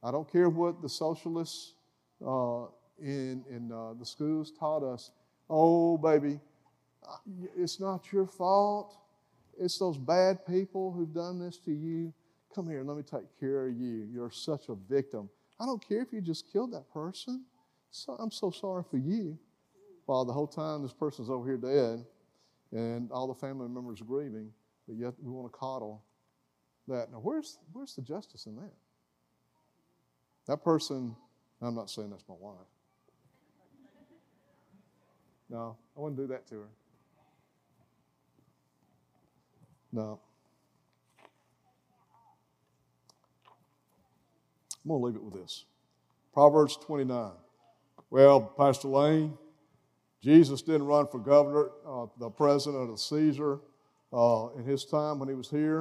I 0.04 0.10
don't 0.10 0.30
care 0.30 0.50
what 0.50 0.82
the 0.82 0.88
socialists 0.88 1.72
uh, 2.24 2.66
in, 3.00 3.42
in 3.50 3.72
uh, 3.72 3.94
the 3.98 4.04
schools 4.04 4.52
taught 4.52 4.82
us. 4.82 5.12
Oh, 5.48 5.96
baby, 5.96 6.38
it's 7.56 7.80
not 7.80 8.12
your 8.12 8.26
fault. 8.26 8.98
It's 9.58 9.78
those 9.78 9.96
bad 9.96 10.44
people 10.46 10.92
who've 10.92 11.12
done 11.12 11.38
this 11.38 11.56
to 11.60 11.72
you. 11.72 12.12
Come 12.54 12.68
here, 12.68 12.84
let 12.84 12.98
me 12.98 13.02
take 13.02 13.40
care 13.40 13.68
of 13.68 13.76
you. 13.76 14.06
You're 14.12 14.30
such 14.30 14.68
a 14.68 14.74
victim. 14.74 15.30
I 15.58 15.64
don't 15.64 15.86
care 15.86 16.02
if 16.02 16.12
you 16.12 16.20
just 16.20 16.52
killed 16.52 16.72
that 16.74 16.92
person. 16.92 17.44
So, 17.90 18.14
I'm 18.18 18.30
so 18.30 18.50
sorry 18.50 18.82
for 18.90 18.98
you. 18.98 19.38
While 20.04 20.26
the 20.26 20.32
whole 20.32 20.46
time 20.46 20.82
this 20.82 20.92
person's 20.92 21.30
over 21.30 21.46
here 21.46 21.56
dead 21.56 22.04
and 22.72 23.10
all 23.10 23.26
the 23.26 23.34
family 23.34 23.68
members 23.68 24.02
are 24.02 24.04
grieving, 24.04 24.50
but 24.86 24.96
yet 24.96 25.14
we 25.22 25.30
want 25.30 25.50
to 25.50 25.58
coddle 25.58 26.04
that. 26.88 27.10
Now, 27.10 27.18
where's, 27.18 27.58
where's 27.72 27.94
the 27.94 28.02
justice 28.02 28.44
in 28.44 28.56
that? 28.56 28.72
That 30.46 30.62
person, 30.62 31.16
I'm 31.62 31.74
not 31.74 31.90
saying 31.90 32.10
that's 32.10 32.24
my 32.28 32.34
wife. 32.38 32.56
No, 35.48 35.76
I 35.96 36.00
wouldn't 36.00 36.18
do 36.18 36.26
that 36.28 36.46
to 36.48 36.54
her. 36.56 36.68
No. 39.92 40.20
I'm 44.84 44.88
going 44.90 45.00
to 45.00 45.06
leave 45.06 45.16
it 45.16 45.22
with 45.22 45.34
this 45.34 45.64
Proverbs 46.34 46.76
29. 46.76 47.30
Well, 48.10 48.40
Pastor 48.40 48.88
Lane, 48.88 49.38
Jesus 50.22 50.60
didn't 50.60 50.86
run 50.86 51.06
for 51.06 51.18
governor, 51.18 51.70
uh, 51.86 52.06
the 52.18 52.28
president 52.28 52.90
of 52.90 53.00
Caesar 53.00 53.60
uh, 54.12 54.48
in 54.58 54.64
his 54.64 54.84
time 54.84 55.18
when 55.18 55.28
he 55.28 55.34
was 55.34 55.48
here. 55.48 55.80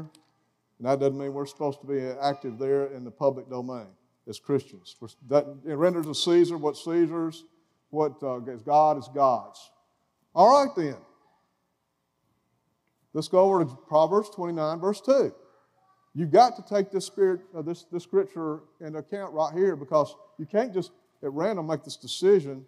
And 0.80 0.88
that 0.88 1.00
doesn't 1.00 1.18
mean 1.18 1.34
we're 1.34 1.46
supposed 1.46 1.82
to 1.82 1.88
be 1.88 2.02
active 2.22 2.58
there 2.58 2.88
in 2.88 3.04
the 3.04 3.12
public 3.12 3.50
domain 3.50 3.88
as 4.28 4.40
Christians. 4.40 4.96
That, 5.28 5.46
it 5.66 5.74
renders 5.74 6.06
to 6.06 6.16
Caesar 6.16 6.58
what 6.58 6.78
Caesar's, 6.78 7.44
what 7.90 8.22
uh, 8.24 8.40
is 8.46 8.62
God 8.62 8.98
is 8.98 9.10
God's. 9.14 9.60
All 10.34 10.64
right, 10.64 10.76
then. 10.76 10.98
Let's 13.14 13.28
go 13.28 13.42
over 13.42 13.64
to 13.64 13.78
Proverbs 13.88 14.30
29, 14.32 14.80
verse 14.80 15.00
2. 15.02 15.34
You've 16.16 16.32
got 16.32 16.56
to 16.56 16.64
take 16.64 16.92
this 16.92 17.06
spirit, 17.06 17.42
uh, 17.56 17.62
this, 17.62 17.84
this 17.92 18.04
scripture 18.04 18.62
into 18.80 19.00
account 19.00 19.34
right 19.34 19.54
here 19.54 19.76
because 19.76 20.16
you 20.38 20.46
can't 20.46 20.74
just 20.74 20.92
at 21.24 21.32
random 21.32 21.68
make 21.68 21.84
this 21.84 21.96
decision 21.96 22.66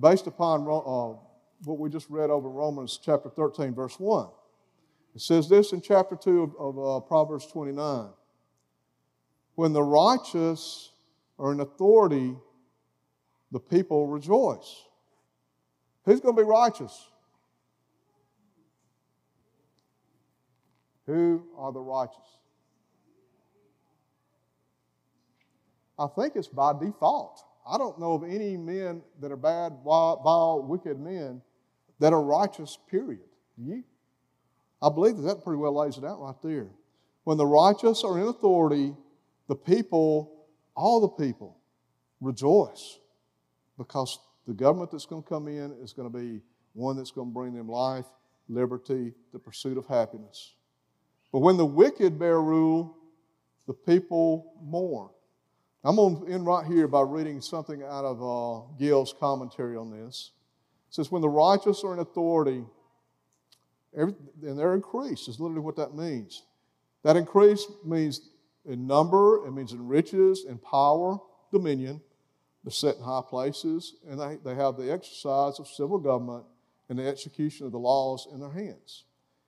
based 0.00 0.26
upon 0.26 0.62
uh, 0.62 1.18
what 1.64 1.78
we 1.78 1.88
just 1.88 2.10
read 2.10 2.30
over 2.30 2.48
Romans 2.48 2.98
chapter 3.02 3.28
13, 3.28 3.74
verse 3.74 3.98
1. 3.98 4.28
It 5.14 5.20
says 5.20 5.48
this 5.48 5.72
in 5.72 5.80
chapter 5.80 6.16
2 6.16 6.42
of, 6.42 6.76
of 6.76 6.78
uh, 6.78 7.00
Proverbs 7.06 7.46
29. 7.46 8.08
When 9.54 9.72
the 9.72 9.82
righteous 9.82 10.90
are 11.38 11.52
in 11.52 11.60
authority, 11.60 12.36
the 13.52 13.60
people 13.60 14.06
rejoice. 14.06 14.84
Who's 16.04 16.20
going 16.20 16.34
to 16.36 16.42
be 16.42 16.46
righteous? 16.46 17.08
Who 21.06 21.44
are 21.56 21.72
the 21.72 21.80
righteous? 21.80 22.16
I 25.98 26.06
think 26.08 26.34
it's 26.34 26.48
by 26.48 26.72
default. 26.72 27.44
I 27.66 27.78
don't 27.78 27.98
know 27.98 28.14
of 28.14 28.24
any 28.24 28.56
men 28.56 29.02
that 29.20 29.30
are 29.30 29.36
bad, 29.36 29.78
vile, 29.84 30.64
wicked 30.66 30.98
men 30.98 31.40
that 32.00 32.12
are 32.12 32.22
righteous, 32.22 32.76
period. 32.90 33.20
Do 33.56 33.64
you? 33.64 33.84
I 34.82 34.88
believe 34.90 35.16
that 35.16 35.22
that 35.22 35.44
pretty 35.44 35.58
well 35.58 35.78
lays 35.78 35.96
it 35.96 36.04
out 36.04 36.20
right 36.20 36.34
there. 36.42 36.68
When 37.22 37.38
the 37.38 37.46
righteous 37.46 38.04
are 38.04 38.18
in 38.18 38.26
authority, 38.26 38.94
the 39.48 39.54
people, 39.54 40.46
all 40.76 41.00
the 41.00 41.24
people, 41.24 41.58
rejoice 42.20 42.98
because 43.78 44.18
the 44.46 44.54
government 44.54 44.90
that's 44.90 45.06
going 45.06 45.22
to 45.22 45.28
come 45.28 45.48
in 45.48 45.72
is 45.82 45.92
going 45.92 46.10
to 46.10 46.18
be 46.18 46.40
one 46.74 46.96
that's 46.96 47.10
going 47.10 47.28
to 47.28 47.34
bring 47.34 47.54
them 47.54 47.68
life, 47.68 48.06
liberty, 48.48 49.12
the 49.32 49.38
pursuit 49.38 49.78
of 49.78 49.86
happiness. 49.86 50.54
But 51.32 51.40
when 51.40 51.56
the 51.56 51.66
wicked 51.66 52.18
bear 52.18 52.40
rule, 52.40 52.96
the 53.66 53.74
people 53.74 54.52
mourn. 54.62 55.08
I'm 55.82 55.96
going 55.96 56.24
to 56.24 56.32
end 56.32 56.46
right 56.46 56.66
here 56.66 56.88
by 56.88 57.02
reading 57.02 57.40
something 57.40 57.82
out 57.82 58.04
of 58.04 58.22
uh, 58.22 58.66
Gill's 58.78 59.14
commentary 59.18 59.76
on 59.76 59.90
this. 59.90 60.30
It 60.88 60.94
says, 60.94 61.10
When 61.10 61.22
the 61.22 61.28
righteous 61.28 61.82
are 61.84 61.92
in 61.92 61.98
authority, 61.98 62.64
every, 63.96 64.14
and 64.42 64.58
they're 64.58 64.74
increased, 64.74 65.28
is 65.28 65.40
literally 65.40 65.60
what 65.60 65.76
that 65.76 65.94
means. 65.94 66.44
That 67.02 67.16
increase 67.16 67.66
means 67.84 68.30
in 68.66 68.86
number, 68.86 69.46
it 69.46 69.52
means 69.52 69.72
in 69.72 69.86
riches, 69.86 70.44
in 70.48 70.58
power, 70.58 71.18
dominion. 71.52 72.00
They're 72.64 72.70
set 72.70 72.96
in 72.96 73.02
high 73.02 73.22
places, 73.28 73.94
and 74.08 74.18
they, 74.18 74.38
they 74.42 74.54
have 74.54 74.76
the 74.76 74.90
exercise 74.90 75.58
of 75.58 75.68
civil 75.68 75.98
government 75.98 76.44
and 76.88 76.98
the 76.98 77.06
execution 77.06 77.66
of 77.66 77.72
the 77.72 77.78
laws 77.78 78.26
in 78.32 78.40
their 78.40 78.50
hands. 78.50 79.04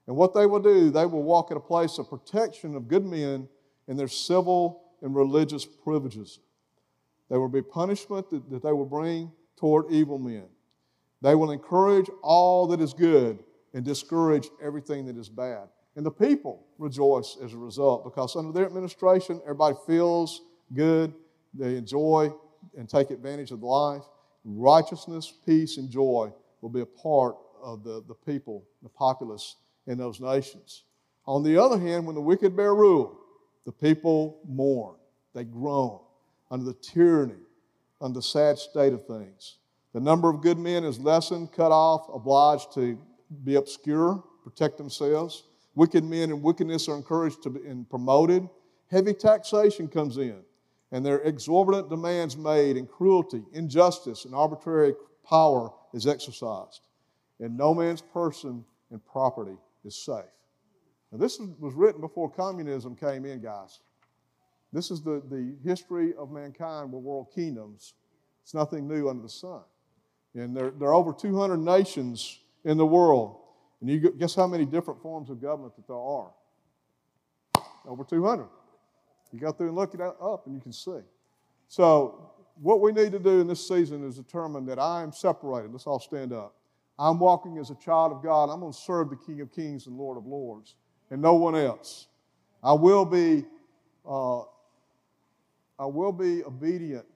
And 0.06 0.16
what 0.16 0.34
they 0.34 0.46
will 0.46 0.60
do, 0.60 0.90
they 0.90 1.06
will 1.06 1.22
walk 1.22 1.50
in 1.50 1.56
a 1.56 1.60
place 1.60 1.98
of 1.98 2.10
protection 2.10 2.76
of 2.76 2.88
good 2.88 3.04
men 3.04 3.48
in 3.88 3.96
their 3.96 4.08
civil 4.08 4.82
and 5.02 5.14
religious 5.14 5.64
privileges. 5.64 6.40
There 7.28 7.40
will 7.40 7.48
be 7.48 7.62
punishment 7.62 8.30
that, 8.30 8.48
that 8.50 8.62
they 8.62 8.72
will 8.72 8.86
bring 8.86 9.32
toward 9.56 9.90
evil 9.90 10.18
men. 10.18 10.44
They 11.22 11.34
will 11.34 11.50
encourage 11.50 12.08
all 12.22 12.66
that 12.68 12.80
is 12.80 12.92
good 12.92 13.42
and 13.74 13.84
discourage 13.84 14.48
everything 14.62 15.06
that 15.06 15.16
is 15.16 15.28
bad. 15.28 15.68
And 15.96 16.04
the 16.04 16.10
people 16.10 16.66
rejoice 16.78 17.38
as 17.42 17.54
a 17.54 17.56
result 17.56 18.04
because 18.04 18.36
under 18.36 18.52
their 18.52 18.66
administration, 18.66 19.40
everybody 19.44 19.76
feels 19.86 20.42
good, 20.74 21.14
they 21.54 21.76
enjoy 21.76 22.32
and 22.76 22.88
take 22.88 23.10
advantage 23.10 23.50
of 23.50 23.62
life. 23.62 24.02
Righteousness, 24.44 25.32
peace, 25.44 25.78
and 25.78 25.90
joy 25.90 26.32
will 26.60 26.68
be 26.68 26.82
a 26.82 26.86
part 26.86 27.36
of 27.62 27.82
the, 27.82 28.04
the 28.06 28.14
people, 28.14 28.64
the 28.82 28.88
populace 28.88 29.56
in 29.86 29.96
those 29.96 30.20
nations. 30.20 30.84
On 31.26 31.42
the 31.42 31.60
other 31.60 31.78
hand, 31.78 32.06
when 32.06 32.14
the 32.14 32.20
wicked 32.20 32.54
bear 32.56 32.74
rule, 32.74 33.18
the 33.64 33.72
people 33.72 34.40
mourn, 34.46 34.96
they 35.34 35.44
groan 35.44 36.00
under 36.50 36.64
the 36.64 36.74
tyranny, 36.74 37.34
under 38.00 38.18
the 38.18 38.22
sad 38.22 38.58
state 38.58 38.92
of 38.92 39.06
things. 39.06 39.56
The 39.92 40.00
number 40.00 40.28
of 40.28 40.42
good 40.42 40.58
men 40.58 40.84
is 40.84 41.00
lessened, 41.00 41.52
cut 41.52 41.72
off, 41.72 42.08
obliged 42.12 42.72
to 42.74 42.98
be 43.44 43.54
obscure, 43.56 44.22
protect 44.44 44.76
themselves. 44.78 45.44
Wicked 45.76 46.02
men 46.02 46.30
and 46.30 46.42
wickedness 46.42 46.88
are 46.88 46.96
encouraged 46.96 47.42
to 47.44 47.50
be 47.50 47.60
and 47.68 47.88
promoted. 47.88 48.48
Heavy 48.90 49.12
taxation 49.12 49.88
comes 49.88 50.16
in, 50.16 50.40
and 50.90 51.04
there 51.04 51.16
are 51.16 51.22
exorbitant 51.22 51.90
demands 51.90 52.36
made, 52.36 52.76
and 52.76 52.88
cruelty, 52.88 53.44
injustice, 53.52 54.24
and 54.24 54.34
arbitrary 54.34 54.94
power 55.28 55.70
is 55.92 56.06
exercised. 56.06 56.88
And 57.40 57.56
no 57.56 57.74
man's 57.74 58.00
person 58.00 58.64
and 58.90 59.04
property 59.04 59.58
is 59.84 59.94
safe. 59.94 60.24
Now, 61.12 61.18
this 61.18 61.38
was 61.60 61.74
written 61.74 62.00
before 62.00 62.30
communism 62.30 62.96
came 62.96 63.26
in, 63.26 63.42
guys. 63.42 63.80
This 64.72 64.90
is 64.90 65.02
the, 65.02 65.22
the 65.28 65.54
history 65.62 66.14
of 66.14 66.30
mankind 66.30 66.92
with 66.92 67.02
world 67.02 67.28
kingdoms. 67.34 67.94
It's 68.42 68.54
nothing 68.54 68.88
new 68.88 69.08
under 69.08 69.22
the 69.22 69.28
sun. 69.28 69.62
And 70.34 70.56
there, 70.56 70.70
there 70.70 70.88
are 70.88 70.94
over 70.94 71.12
200 71.12 71.58
nations 71.58 72.40
in 72.64 72.76
the 72.76 72.86
world. 72.86 73.40
And 73.86 74.02
you 74.02 74.10
guess 74.10 74.34
how 74.34 74.48
many 74.48 74.64
different 74.64 75.00
forms 75.00 75.30
of 75.30 75.40
government 75.40 75.76
that 75.76 75.86
there 75.86 75.96
are? 75.96 76.32
Over 77.86 78.02
200. 78.02 78.48
You 79.32 79.38
go 79.38 79.52
through 79.52 79.68
and 79.68 79.76
look 79.76 79.94
it 79.94 80.00
up 80.00 80.42
and 80.46 80.56
you 80.56 80.60
can 80.60 80.72
see. 80.72 80.98
So, 81.68 82.32
what 82.60 82.80
we 82.80 82.90
need 82.90 83.12
to 83.12 83.20
do 83.20 83.40
in 83.40 83.46
this 83.46 83.68
season 83.68 84.04
is 84.04 84.16
determine 84.16 84.66
that 84.66 84.80
I 84.80 85.04
am 85.04 85.12
separated. 85.12 85.70
Let's 85.70 85.86
all 85.86 86.00
stand 86.00 86.32
up. 86.32 86.56
I'm 86.98 87.20
walking 87.20 87.58
as 87.58 87.70
a 87.70 87.76
child 87.76 88.10
of 88.10 88.24
God. 88.24 88.50
I'm 88.50 88.58
going 88.58 88.72
to 88.72 88.78
serve 88.78 89.08
the 89.08 89.16
King 89.16 89.40
of 89.40 89.52
Kings 89.52 89.86
and 89.86 89.96
Lord 89.96 90.18
of 90.18 90.26
Lords 90.26 90.74
and 91.12 91.22
no 91.22 91.34
one 91.34 91.54
else. 91.54 92.08
I 92.64 92.72
will 92.72 93.04
be, 93.04 93.44
uh, 94.04 94.40
I 95.78 95.86
will 95.86 96.12
be 96.12 96.42
obedient 96.42 97.06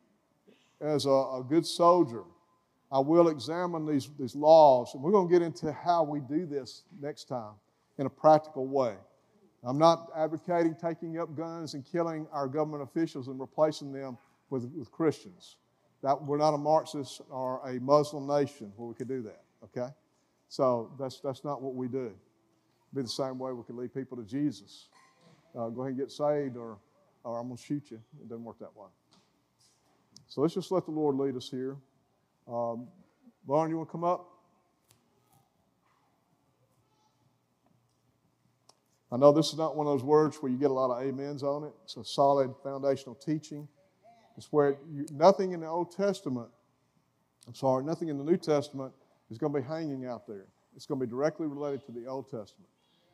as 0.80 1.06
a, 1.06 1.10
a 1.10 1.44
good 1.48 1.66
soldier. 1.66 2.22
I 2.93 2.99
will 2.99 3.28
examine 3.28 3.86
these, 3.86 4.11
these 4.18 4.34
laws, 4.34 4.95
and 4.95 5.03
we're 5.03 5.12
going 5.12 5.28
to 5.28 5.32
get 5.32 5.43
into 5.43 5.72
how 5.72 6.03
we 6.03 6.20
do 6.20 6.45
this 6.45 6.82
next 7.01 7.24
time 7.24 7.53
in 7.99 8.07
a 8.07 8.11
practical 8.11 8.66
way. 8.66 8.95
I'm 9.62 9.78
not 9.78 10.09
advocating 10.16 10.74
taking 10.74 11.18
up 11.18 11.36
guns 11.36 11.74
and 11.74 11.84
killing 11.84 12.26
our 12.32 12.49
government 12.49 12.82
officials 12.82 13.28
and 13.28 13.38
replacing 13.38 13.93
them 13.93 14.16
with, 14.49 14.72
with 14.74 14.91
Christians. 14.91 15.57
That, 16.03 16.20
we're 16.24 16.38
not 16.38 16.55
a 16.55 16.59
Marxist 16.59 17.20
or 17.30 17.61
a 17.68 17.78
Muslim 17.78 18.26
nation 18.26 18.72
where 18.76 18.88
we 18.88 18.95
could 18.95 19.09
do 19.09 19.22
that, 19.22 19.43
okay? 19.64 19.93
So 20.49 20.91
that's, 20.99 21.20
that's 21.20 21.45
not 21.45 21.62
what 21.62 21.74
we 21.74 21.88
do. 21.88 22.12
Be 22.95 23.03
the 23.03 23.09
same 23.09 23.38
way 23.38 23.53
we 23.53 23.62
could 23.62 23.76
lead 23.76 23.95
people 23.95 24.16
to 24.16 24.24
Jesus. 24.24 24.88
Uh, 25.55 25.68
go 25.68 25.82
ahead 25.82 25.91
and 25.91 25.99
get 25.99 26.11
saved, 26.11 26.57
or, 26.57 26.78
or 27.22 27.38
I'm 27.38 27.47
going 27.47 27.57
to 27.57 27.62
shoot 27.62 27.91
you. 27.91 28.01
It 28.20 28.28
doesn't 28.28 28.43
work 28.43 28.59
that 28.61 28.74
way. 28.74 28.88
So 30.26 30.41
let's 30.41 30.55
just 30.55 30.72
let 30.72 30.86
the 30.86 30.91
Lord 30.91 31.16
lead 31.16 31.36
us 31.36 31.51
here. 31.51 31.76
Um, 32.51 32.88
Lauren, 33.46 33.70
you 33.70 33.76
want 33.76 33.88
to 33.88 33.92
come 33.92 34.03
up? 34.03 34.26
I 39.12 39.16
know 39.16 39.32
this 39.32 39.48
is 39.48 39.59
not 39.59 39.76
one 39.76 39.86
of 39.86 39.92
those 39.92 40.05
words 40.05 40.36
where 40.36 40.51
you 40.51 40.59
get 40.59 40.70
a 40.70 40.74
lot 40.74 40.90
of 40.90 41.07
amens 41.07 41.42
on 41.42 41.64
it. 41.64 41.72
It's 41.84 41.96
a 41.96 42.05
solid 42.05 42.53
foundational 42.62 43.14
teaching. 43.14 43.68
It's 44.36 44.53
where 44.53 44.78
you, 44.90 45.07
nothing 45.12 45.53
in 45.53 45.61
the 45.61 45.66
Old 45.66 45.94
Testament, 45.96 46.48
I'm 47.46 47.55
sorry, 47.55 47.84
nothing 47.84 48.09
in 48.09 48.18
the 48.18 48.24
New 48.24 48.36
Testament 48.36 48.92
is 49.30 49.38
going 49.38 49.53
to 49.53 49.61
be 49.61 49.66
hanging 49.66 50.07
out 50.07 50.26
there. 50.26 50.46
It's 50.74 50.86
going 50.86 51.01
to 51.01 51.07
be 51.07 51.11
directly 51.11 51.46
related 51.46 51.84
to 51.86 51.92
the 51.92 52.07
Old 52.07 52.30
Testament. 52.30 52.68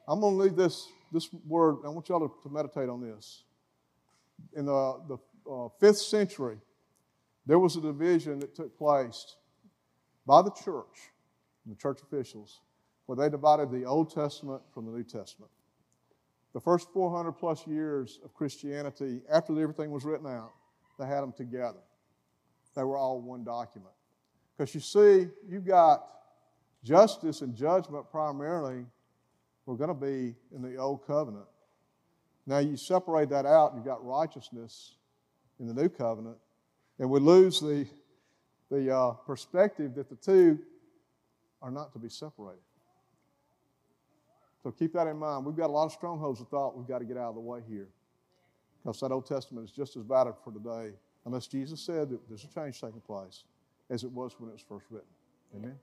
I'm 0.09 0.20
going 0.20 0.37
to 0.37 0.43
leave 0.43 0.57
this, 0.57 0.87
this 1.12 1.28
word, 1.47 1.76
I 1.84 1.89
want 1.89 2.09
y'all 2.09 2.26
to, 2.26 2.34
to 2.43 2.49
meditate 2.49 2.89
on 2.89 3.01
this. 3.01 3.43
In 4.55 4.66
the, 4.66 5.01
the 5.09 5.51
uh, 5.51 5.68
fifth 5.80 5.99
century, 5.99 6.59
there 7.47 7.59
was 7.59 7.76
a 7.76 7.80
division 7.80 8.40
that 8.40 8.55
took 8.55 8.76
place 8.76 9.36
by 10.26 10.42
the 10.42 10.51
church, 10.51 11.12
and 11.64 11.74
the 11.74 11.78
church 11.78 12.01
officials, 12.03 12.61
where 13.07 13.16
they 13.16 13.28
divided 13.28 13.70
the 13.70 13.84
Old 13.84 14.12
Testament 14.12 14.62
from 14.74 14.86
the 14.86 14.92
New 14.92 15.05
Testament. 15.05 15.51
The 16.53 16.61
first 16.61 16.88
400 16.92 17.32
plus 17.32 17.66
years 17.66 18.18
of 18.24 18.34
Christianity, 18.34 19.20
after 19.30 19.53
everything 19.61 19.90
was 19.90 20.05
written 20.05 20.26
out, 20.26 20.53
they 20.99 21.07
had 21.07 21.20
them 21.20 21.32
together. 21.32 21.80
They 22.74 22.82
were 22.82 22.97
all 22.97 23.20
one 23.20 23.44
document. 23.44 23.92
Because 24.57 24.74
you 24.74 24.80
see, 24.80 25.28
you've 25.49 25.66
got 25.66 26.07
justice 26.82 27.42
and 27.42 27.55
judgment 27.55 28.11
primarily 28.11 28.86
were 29.66 29.76
going 29.76 29.88
to 29.88 29.94
be 29.94 30.34
in 30.55 30.62
the 30.62 30.76
old 30.76 31.07
covenant. 31.07 31.47
Now 32.47 32.59
you 32.59 32.76
separate 32.76 33.28
that 33.30 33.44
out, 33.44 33.72
you've 33.74 33.84
got 33.84 34.05
righteousness 34.05 34.94
in 35.59 35.66
the 35.66 35.74
new 35.74 35.88
covenant, 35.88 36.36
and 36.99 37.11
we 37.11 37.20
lose 37.20 37.61
the, 37.61 37.86
the 38.70 38.94
uh, 38.94 39.11
perspective 39.12 39.94
that 39.94 40.09
the 40.09 40.16
two 40.16 40.59
are 41.62 41.70
not 41.70 41.92
to 41.92 41.99
be 41.99 42.09
separated. 42.09 42.61
So 44.62 44.70
keep 44.70 44.92
that 44.94 45.07
in 45.07 45.16
mind. 45.16 45.44
We've 45.44 45.57
got 45.57 45.70
a 45.70 45.72
lot 45.72 45.86
of 45.86 45.92
strongholds 45.92 46.40
of 46.40 46.49
thought 46.49 46.76
we've 46.76 46.88
got 46.88 46.99
to 46.99 47.05
get 47.05 47.16
out 47.16 47.28
of 47.28 47.34
the 47.34 47.40
way 47.40 47.61
here. 47.68 47.88
Because 48.82 49.01
that 49.01 49.12
Old 49.12 49.26
Testament 49.26 49.68
is 49.68 49.72
just 49.72 49.97
as 49.97 50.03
valid 50.03 50.34
for 50.42 50.53
today, 50.53 50.92
unless 51.24 51.47
Jesus 51.47 51.80
said 51.80 52.11
that 52.11 52.20
there's 52.28 52.44
a 52.44 52.49
change 52.49 52.80
taking 52.80 53.01
place 53.01 53.44
as 53.90 54.03
it 54.05 54.11
was 54.11 54.34
when 54.38 54.51
it 54.51 54.53
was 54.53 54.64
first 54.68 54.86
written. 54.90 55.09
Amen. 55.57 55.78